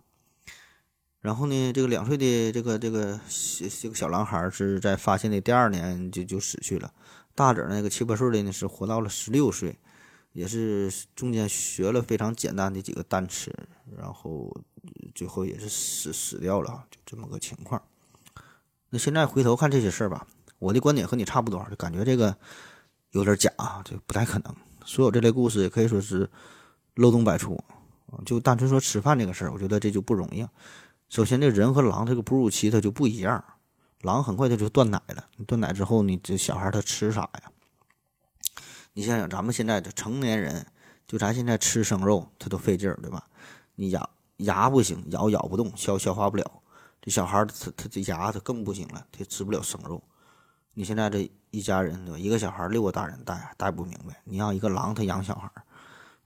[1.24, 6.94] 然后呢，这个两岁的这个这个小这个小男孩是在发现的第二年就就死去了，
[7.34, 9.80] 大点儿那个七八岁的呢是活到了十六岁，
[10.34, 13.56] 也是中间学了非常简单的几个单词，
[13.98, 14.54] 然后
[15.16, 17.82] 最后也是死死掉了，就这么个情况。
[18.90, 20.28] 那现在回头看这些事儿吧，
[20.60, 22.36] 我的观点和你差不多，就感觉这个
[23.12, 23.50] 有点假，
[23.86, 24.54] 这不太可能。
[24.84, 26.30] 所有这类故事也可以说是
[26.96, 27.58] 漏洞百出，
[28.26, 30.46] 就单纯说吃饭这个事儿，我觉得这就不容易。
[31.14, 33.46] 首先，这人和狼这个哺乳期它就不一样，
[34.02, 35.24] 狼很快它就断奶了。
[35.46, 37.52] 断奶之后，你这小孩他吃啥呀？
[38.94, 40.66] 你想想，咱们现在的成年人，
[41.06, 43.28] 就咱现在吃生肉，他都费劲儿，对吧？
[43.76, 46.52] 你牙牙不行，咬咬不动，消消化不了。
[47.00, 50.02] 这小孩他他这牙他更不行了，他吃不了生肉。
[50.74, 52.18] 你现在这一家人对吧？
[52.18, 54.20] 一个小孩六个大人带带不明白。
[54.24, 55.48] 你让一个狼他养小孩，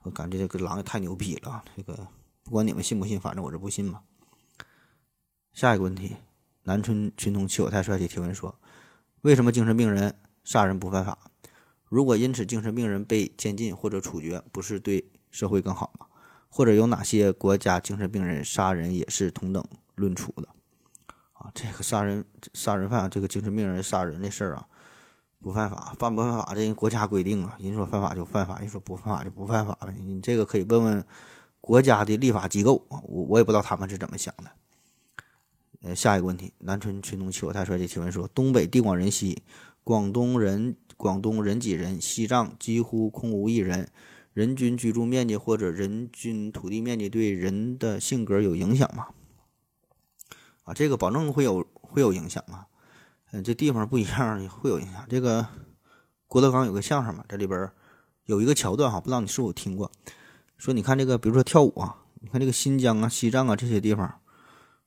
[0.00, 1.62] 我感觉这个狼也太牛逼了。
[1.76, 1.94] 这个
[2.42, 4.00] 不管你们信不信，反正我是不信嘛。
[5.52, 6.16] 下一个问题，
[6.62, 8.54] 南村群童七友太帅气提问说：
[9.22, 10.14] 为什么精神病人
[10.44, 11.18] 杀人不犯法？
[11.88, 16.06] 如果因此精神病人被监禁或者处决，不是对社会更好吗？
[16.48, 19.64] 或者有哪些国家精神病人杀人也是同等
[19.94, 20.48] 论处的？
[21.32, 24.66] 啊，这个杀人杀人犯，这个精神病人杀人的事儿啊，
[25.40, 26.54] 不犯法，犯不犯法？
[26.54, 29.94] 这国家规定啊，人说犯法就犯法，人说不犯法就不犯法呗。
[29.98, 31.04] 你这个可以问问
[31.60, 34.50] 国家的立法机构啊，我我也不知道他们是怎么想的。
[35.94, 39.42] 下一个问题，南村群东七我太帅气提问说：东北地广人稀，
[39.84, 43.88] 广东人广东人挤人，西藏几乎空无一人，
[44.32, 49.08] 人均居住面积或者人均土地面积对人的性格有影响吗？
[50.64, 52.66] 啊，这个保证会有会有影响啊。
[53.32, 55.04] 嗯，这地方不一样会有影响。
[55.08, 55.46] 这个
[56.26, 57.70] 郭德纲有个相声嘛，这里边
[58.24, 59.90] 有一个桥段哈，不知道你是否听过？
[60.56, 64.20] 说你看这个，比如说跳舞啊，你看这个新疆啊、西藏啊这些地方。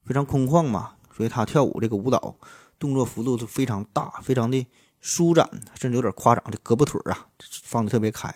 [0.04, 2.36] 非常空旷嘛，所以他跳舞这个舞蹈
[2.78, 4.66] 动作幅度都非常大，非常的
[5.00, 5.48] 舒展，
[5.78, 7.26] 甚至有点夸张的胳膊腿儿啊
[7.62, 8.34] 放的特别开。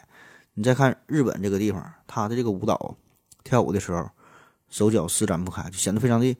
[0.54, 2.96] 你再看日本这个地方，他的这个舞蹈
[3.44, 4.08] 跳舞的时候，
[4.68, 6.36] 手脚施展不开，就显得非常的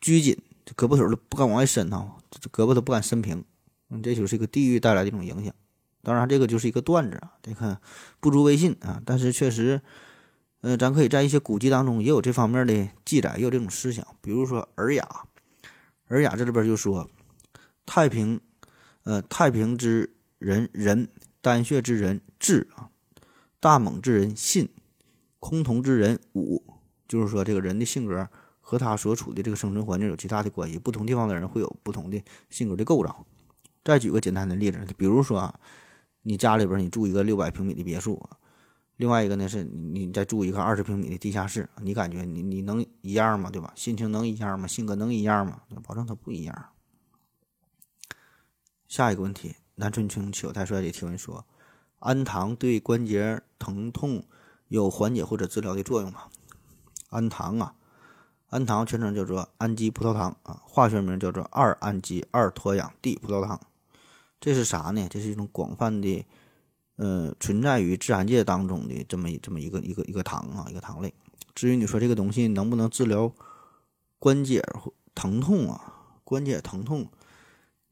[0.00, 3.44] 拘谨，这胳膊腿都不敢往外伸啊，这胳膊都不敢伸平。
[3.90, 5.52] 嗯，这就是一个地域带来的一种影响。
[6.02, 7.80] 当然，这个就是一个段子啊，这个
[8.20, 9.80] 不足为信啊，但是确实。
[10.62, 14.04] 嗯，咱可以在一些古籍当中也有这方面的记载，也有这种思想。
[14.20, 15.02] 比如说《尔雅》，
[16.08, 17.08] 《尔雅》这里边就说
[17.86, 18.40] ：“太平，
[19.04, 21.08] 呃，太平之人仁，
[21.40, 22.90] 丹穴之人智啊，
[23.60, 24.68] 大猛之人信，
[25.38, 26.62] 崆峒之人武。”
[27.06, 28.28] 就是说，这个人的性格
[28.60, 30.76] 和他所处的这个生存环境有极大的关系。
[30.76, 32.20] 不同地方的人会有不同的
[32.50, 33.24] 性格的构造。
[33.84, 35.60] 再举个简单的例子，比如说啊，
[36.22, 38.28] 你家里边你住一个六百平米的别墅。
[38.98, 43.48] 另外一个呢，是你你再住一个二十平米的地下室，你感觉你你能一样吗？
[43.48, 43.72] 对吧？
[43.76, 44.66] 心情能一样吗？
[44.66, 45.62] 性格能一样吗？
[45.84, 46.70] 保证他不一样。
[48.88, 51.46] 下一个问题，南春青求太帅的提问说：
[52.00, 54.24] 氨糖对关节疼痛
[54.66, 56.24] 有缓解或者治疗的作用吗？
[57.10, 57.76] 氨糖啊，
[58.50, 63.60] 氨糖全称叫做氨基葡萄糖啊，化学名叫做二氨基二脱氧 D 葡萄糖。
[64.40, 65.06] 这是啥呢？
[65.08, 66.26] 这是一种广泛的。
[66.98, 71.14] 呃，存在于自然界当中的这么这么一个一个一个糖啊，一个糖类。
[71.54, 73.32] 至于你说这个东西能不能治疗
[74.18, 74.60] 关节
[75.14, 75.94] 疼痛啊？
[76.24, 77.08] 关节疼痛，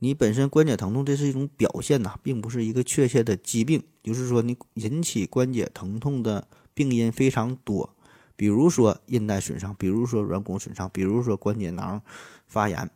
[0.00, 3.80] 你本身关节疼痛这是一种表现呐，并不是一个确切的疾病。
[4.02, 7.94] 就是说，你引起关节疼痛的病因非常多，
[8.34, 12.02] 比如说韧带损伤，比如说软骨损伤，比如说关节囊
[12.48, 12.90] 发炎，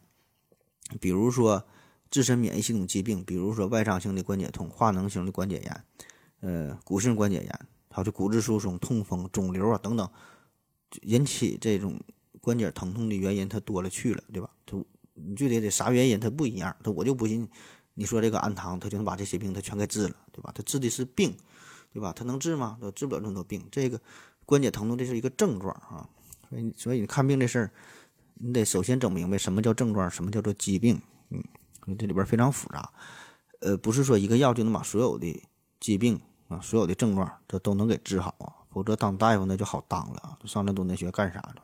[1.00, 1.64] 比如说。
[2.10, 5.84] 自身免疫系统疾病，比如说外伤性的关节痛、化脓性的关节炎、
[6.40, 7.60] 呃骨性关节炎，
[7.90, 10.10] 还有骨质疏松、痛风、肿瘤啊等等，
[11.02, 12.00] 引起这种
[12.40, 14.50] 关节疼痛的原因它多了去了，对吧？
[14.66, 14.82] 它
[15.14, 17.48] 你就得得啥原因它不一样，它我就不信
[17.94, 20.50] 你说这个氨糖，它就能把这些病它全给治了，对吧？
[20.54, 21.36] 它治的是病，
[21.92, 22.12] 对吧？
[22.12, 22.78] 它能治吗？
[22.80, 23.62] 它治不了这么多病。
[23.70, 24.00] 这个
[24.46, 26.08] 关节疼痛这是一个症状啊，
[26.48, 27.70] 所以所以你看病这事儿，
[28.34, 31.00] 你得首先整明白什么叫症状，什么叫做疾病。
[31.28, 31.44] 嗯，
[31.96, 32.92] 这里边非常复杂，
[33.60, 35.42] 呃，不是说一个药就能把所有的
[35.78, 41.62] 疾病啊、所有的症状这都能给治好啊，否则当大夫那就好当了啊，上那多年学干啥了？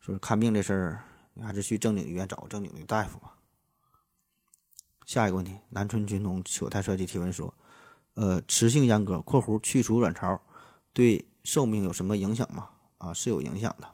[0.00, 1.04] 说看病这事儿，
[1.34, 3.34] 你还是去正经医院找个正经的大夫吧。
[5.06, 7.52] 下一个问题，南春群童糗态设计提问说，
[8.14, 10.40] 呃，雌性阉割（括弧去除卵巢）
[10.94, 12.70] 对寿命有什么影响吗？
[12.96, 13.88] 啊，是有影响的。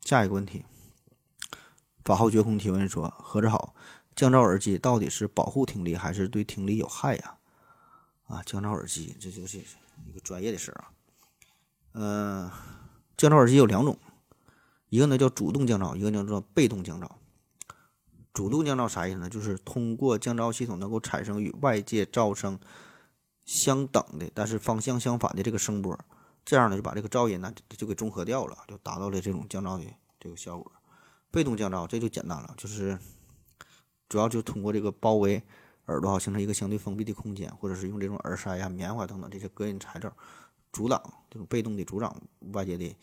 [0.00, 0.64] 下一个问题，
[2.04, 3.74] 法号绝空提问说，合着好，
[4.16, 7.38] 降噪耳机到底是保护听力还是对听力有害呀？
[8.26, 9.58] 啊，降噪耳机这就是
[10.06, 10.90] 一个专业的事儿啊。
[11.92, 12.52] 呃，
[13.16, 13.98] 降噪耳机有两种，
[14.88, 17.08] 一个呢叫主动降噪，一个叫做被动降噪。
[18.32, 19.28] 主动降噪啥意思呢？
[19.28, 22.58] 就是通过降噪系统能够产生与外界噪声
[23.44, 25.98] 相等的，但是方向相反的这个声波，
[26.44, 29.84] 这样呢就把这个噪音呢就给中和掉了，就达到了这种降噪的
[30.18, 30.72] 这个效果。
[31.32, 32.96] 被动降噪这就简单了，就是
[34.08, 35.42] 主要就通过这个包围
[35.86, 40.16] 耳朵形成一个相对封闭的空间，或者是用这种耳塞呀、棉花等等这些隔音材料
[40.72, 42.14] 阻挡这种被动的阻挡
[42.52, 42.94] 外界的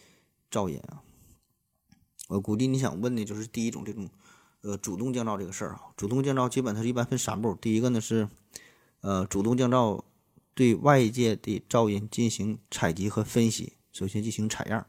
[0.49, 1.03] 噪音啊。
[2.29, 4.09] 我估计你想问的就是第一种这种。
[4.61, 7.55] 呃，主动降噪这个事儿啊，主动降噪基本它是一般分三步。
[7.61, 8.27] 第一个呢是，
[8.99, 10.03] 呃，主动降噪
[10.53, 14.85] 对外界的噪音进行采集和分析，首先进行采样。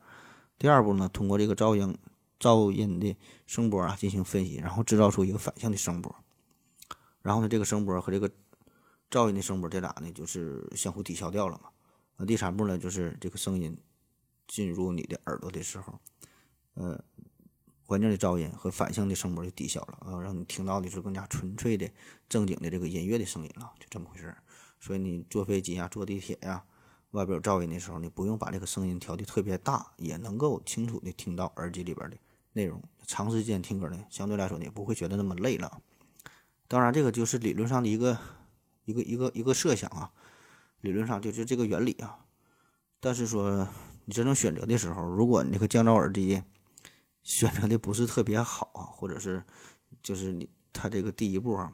[0.58, 1.96] 第二步呢，通过这个噪音
[2.40, 3.14] 噪音的
[3.46, 6.12] 声波啊进行分析，然后制造出一个反向的声波。
[7.22, 8.28] 然后呢，这个声波和这个
[9.10, 11.70] 噪音的声波这俩呢就是相互抵消掉了嘛。
[12.16, 13.76] 那第三步呢，就是这个声音
[14.48, 16.00] 进入你的耳朵的时候，
[16.74, 17.04] 呃。
[17.90, 21.90] 环境的噪音和反向的声波就抵消了啊，让你听到的是更加纯粹的、
[22.28, 24.40] 正经的这个音乐的声音了，就这么回事儿。
[24.78, 26.62] 所以你坐飞机呀、坐地铁呀，
[27.10, 32.16] 外边有噪音的时候，你不用把这个声音调的特别大，也能够清楚的听到耳机里边的
[32.52, 32.82] 内容。
[33.06, 35.82] 长时间听歌呢，相对来说也不会觉得那么累了。
[36.68, 38.16] 当然，这个就是理论上的一个
[38.85, 40.12] 一个一个一个设想啊，
[40.81, 42.24] 理论上就是这个原理啊。
[43.01, 43.66] 但是说
[44.05, 46.44] 你真正选择的时候，如果你这个降噪耳机，
[47.22, 49.43] 选择的不是特别好啊，或者是
[50.02, 51.72] 就是你他这个第一步啊，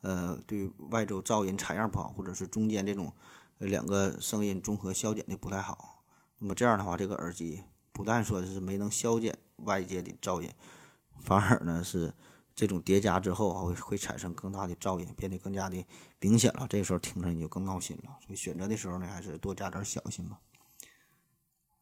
[0.00, 3.12] 呃，对外周噪音采样不好，或者是中间这种
[3.58, 6.02] 两个声音综合消减的不太好，
[6.38, 7.64] 那么这样的话，这个耳机
[7.98, 10.48] 不但说的是没能消减外界的噪音，
[11.20, 12.14] 反而呢是
[12.54, 15.84] 这种叠加之后啊，会会产生更大的噪音，变得更加的
[16.20, 16.64] 明显了。
[16.70, 20.38] 这时候听着你就更闹心了，所以选择的时候呢，还是多加点小心吧。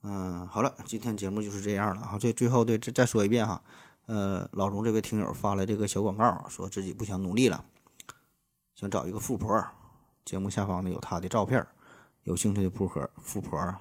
[0.05, 2.19] 嗯，好了，今天节目就是这样了哈。
[2.19, 3.63] 最最后对再再说一遍哈，
[4.07, 7.63] 呃，老荣这位听友发了这个小广告，说自己不想努力了，
[8.75, 9.63] 想找一个富婆。
[10.25, 11.67] 节目下方呢有他的照片，
[12.23, 13.75] 有兴趣的富婆富婆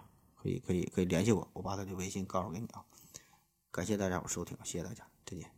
[0.46, 2.86] 可以可以可以联系我，我把他的微信告诉给你啊。
[3.72, 5.50] 感谢大家伙收听，谢谢大家，再见。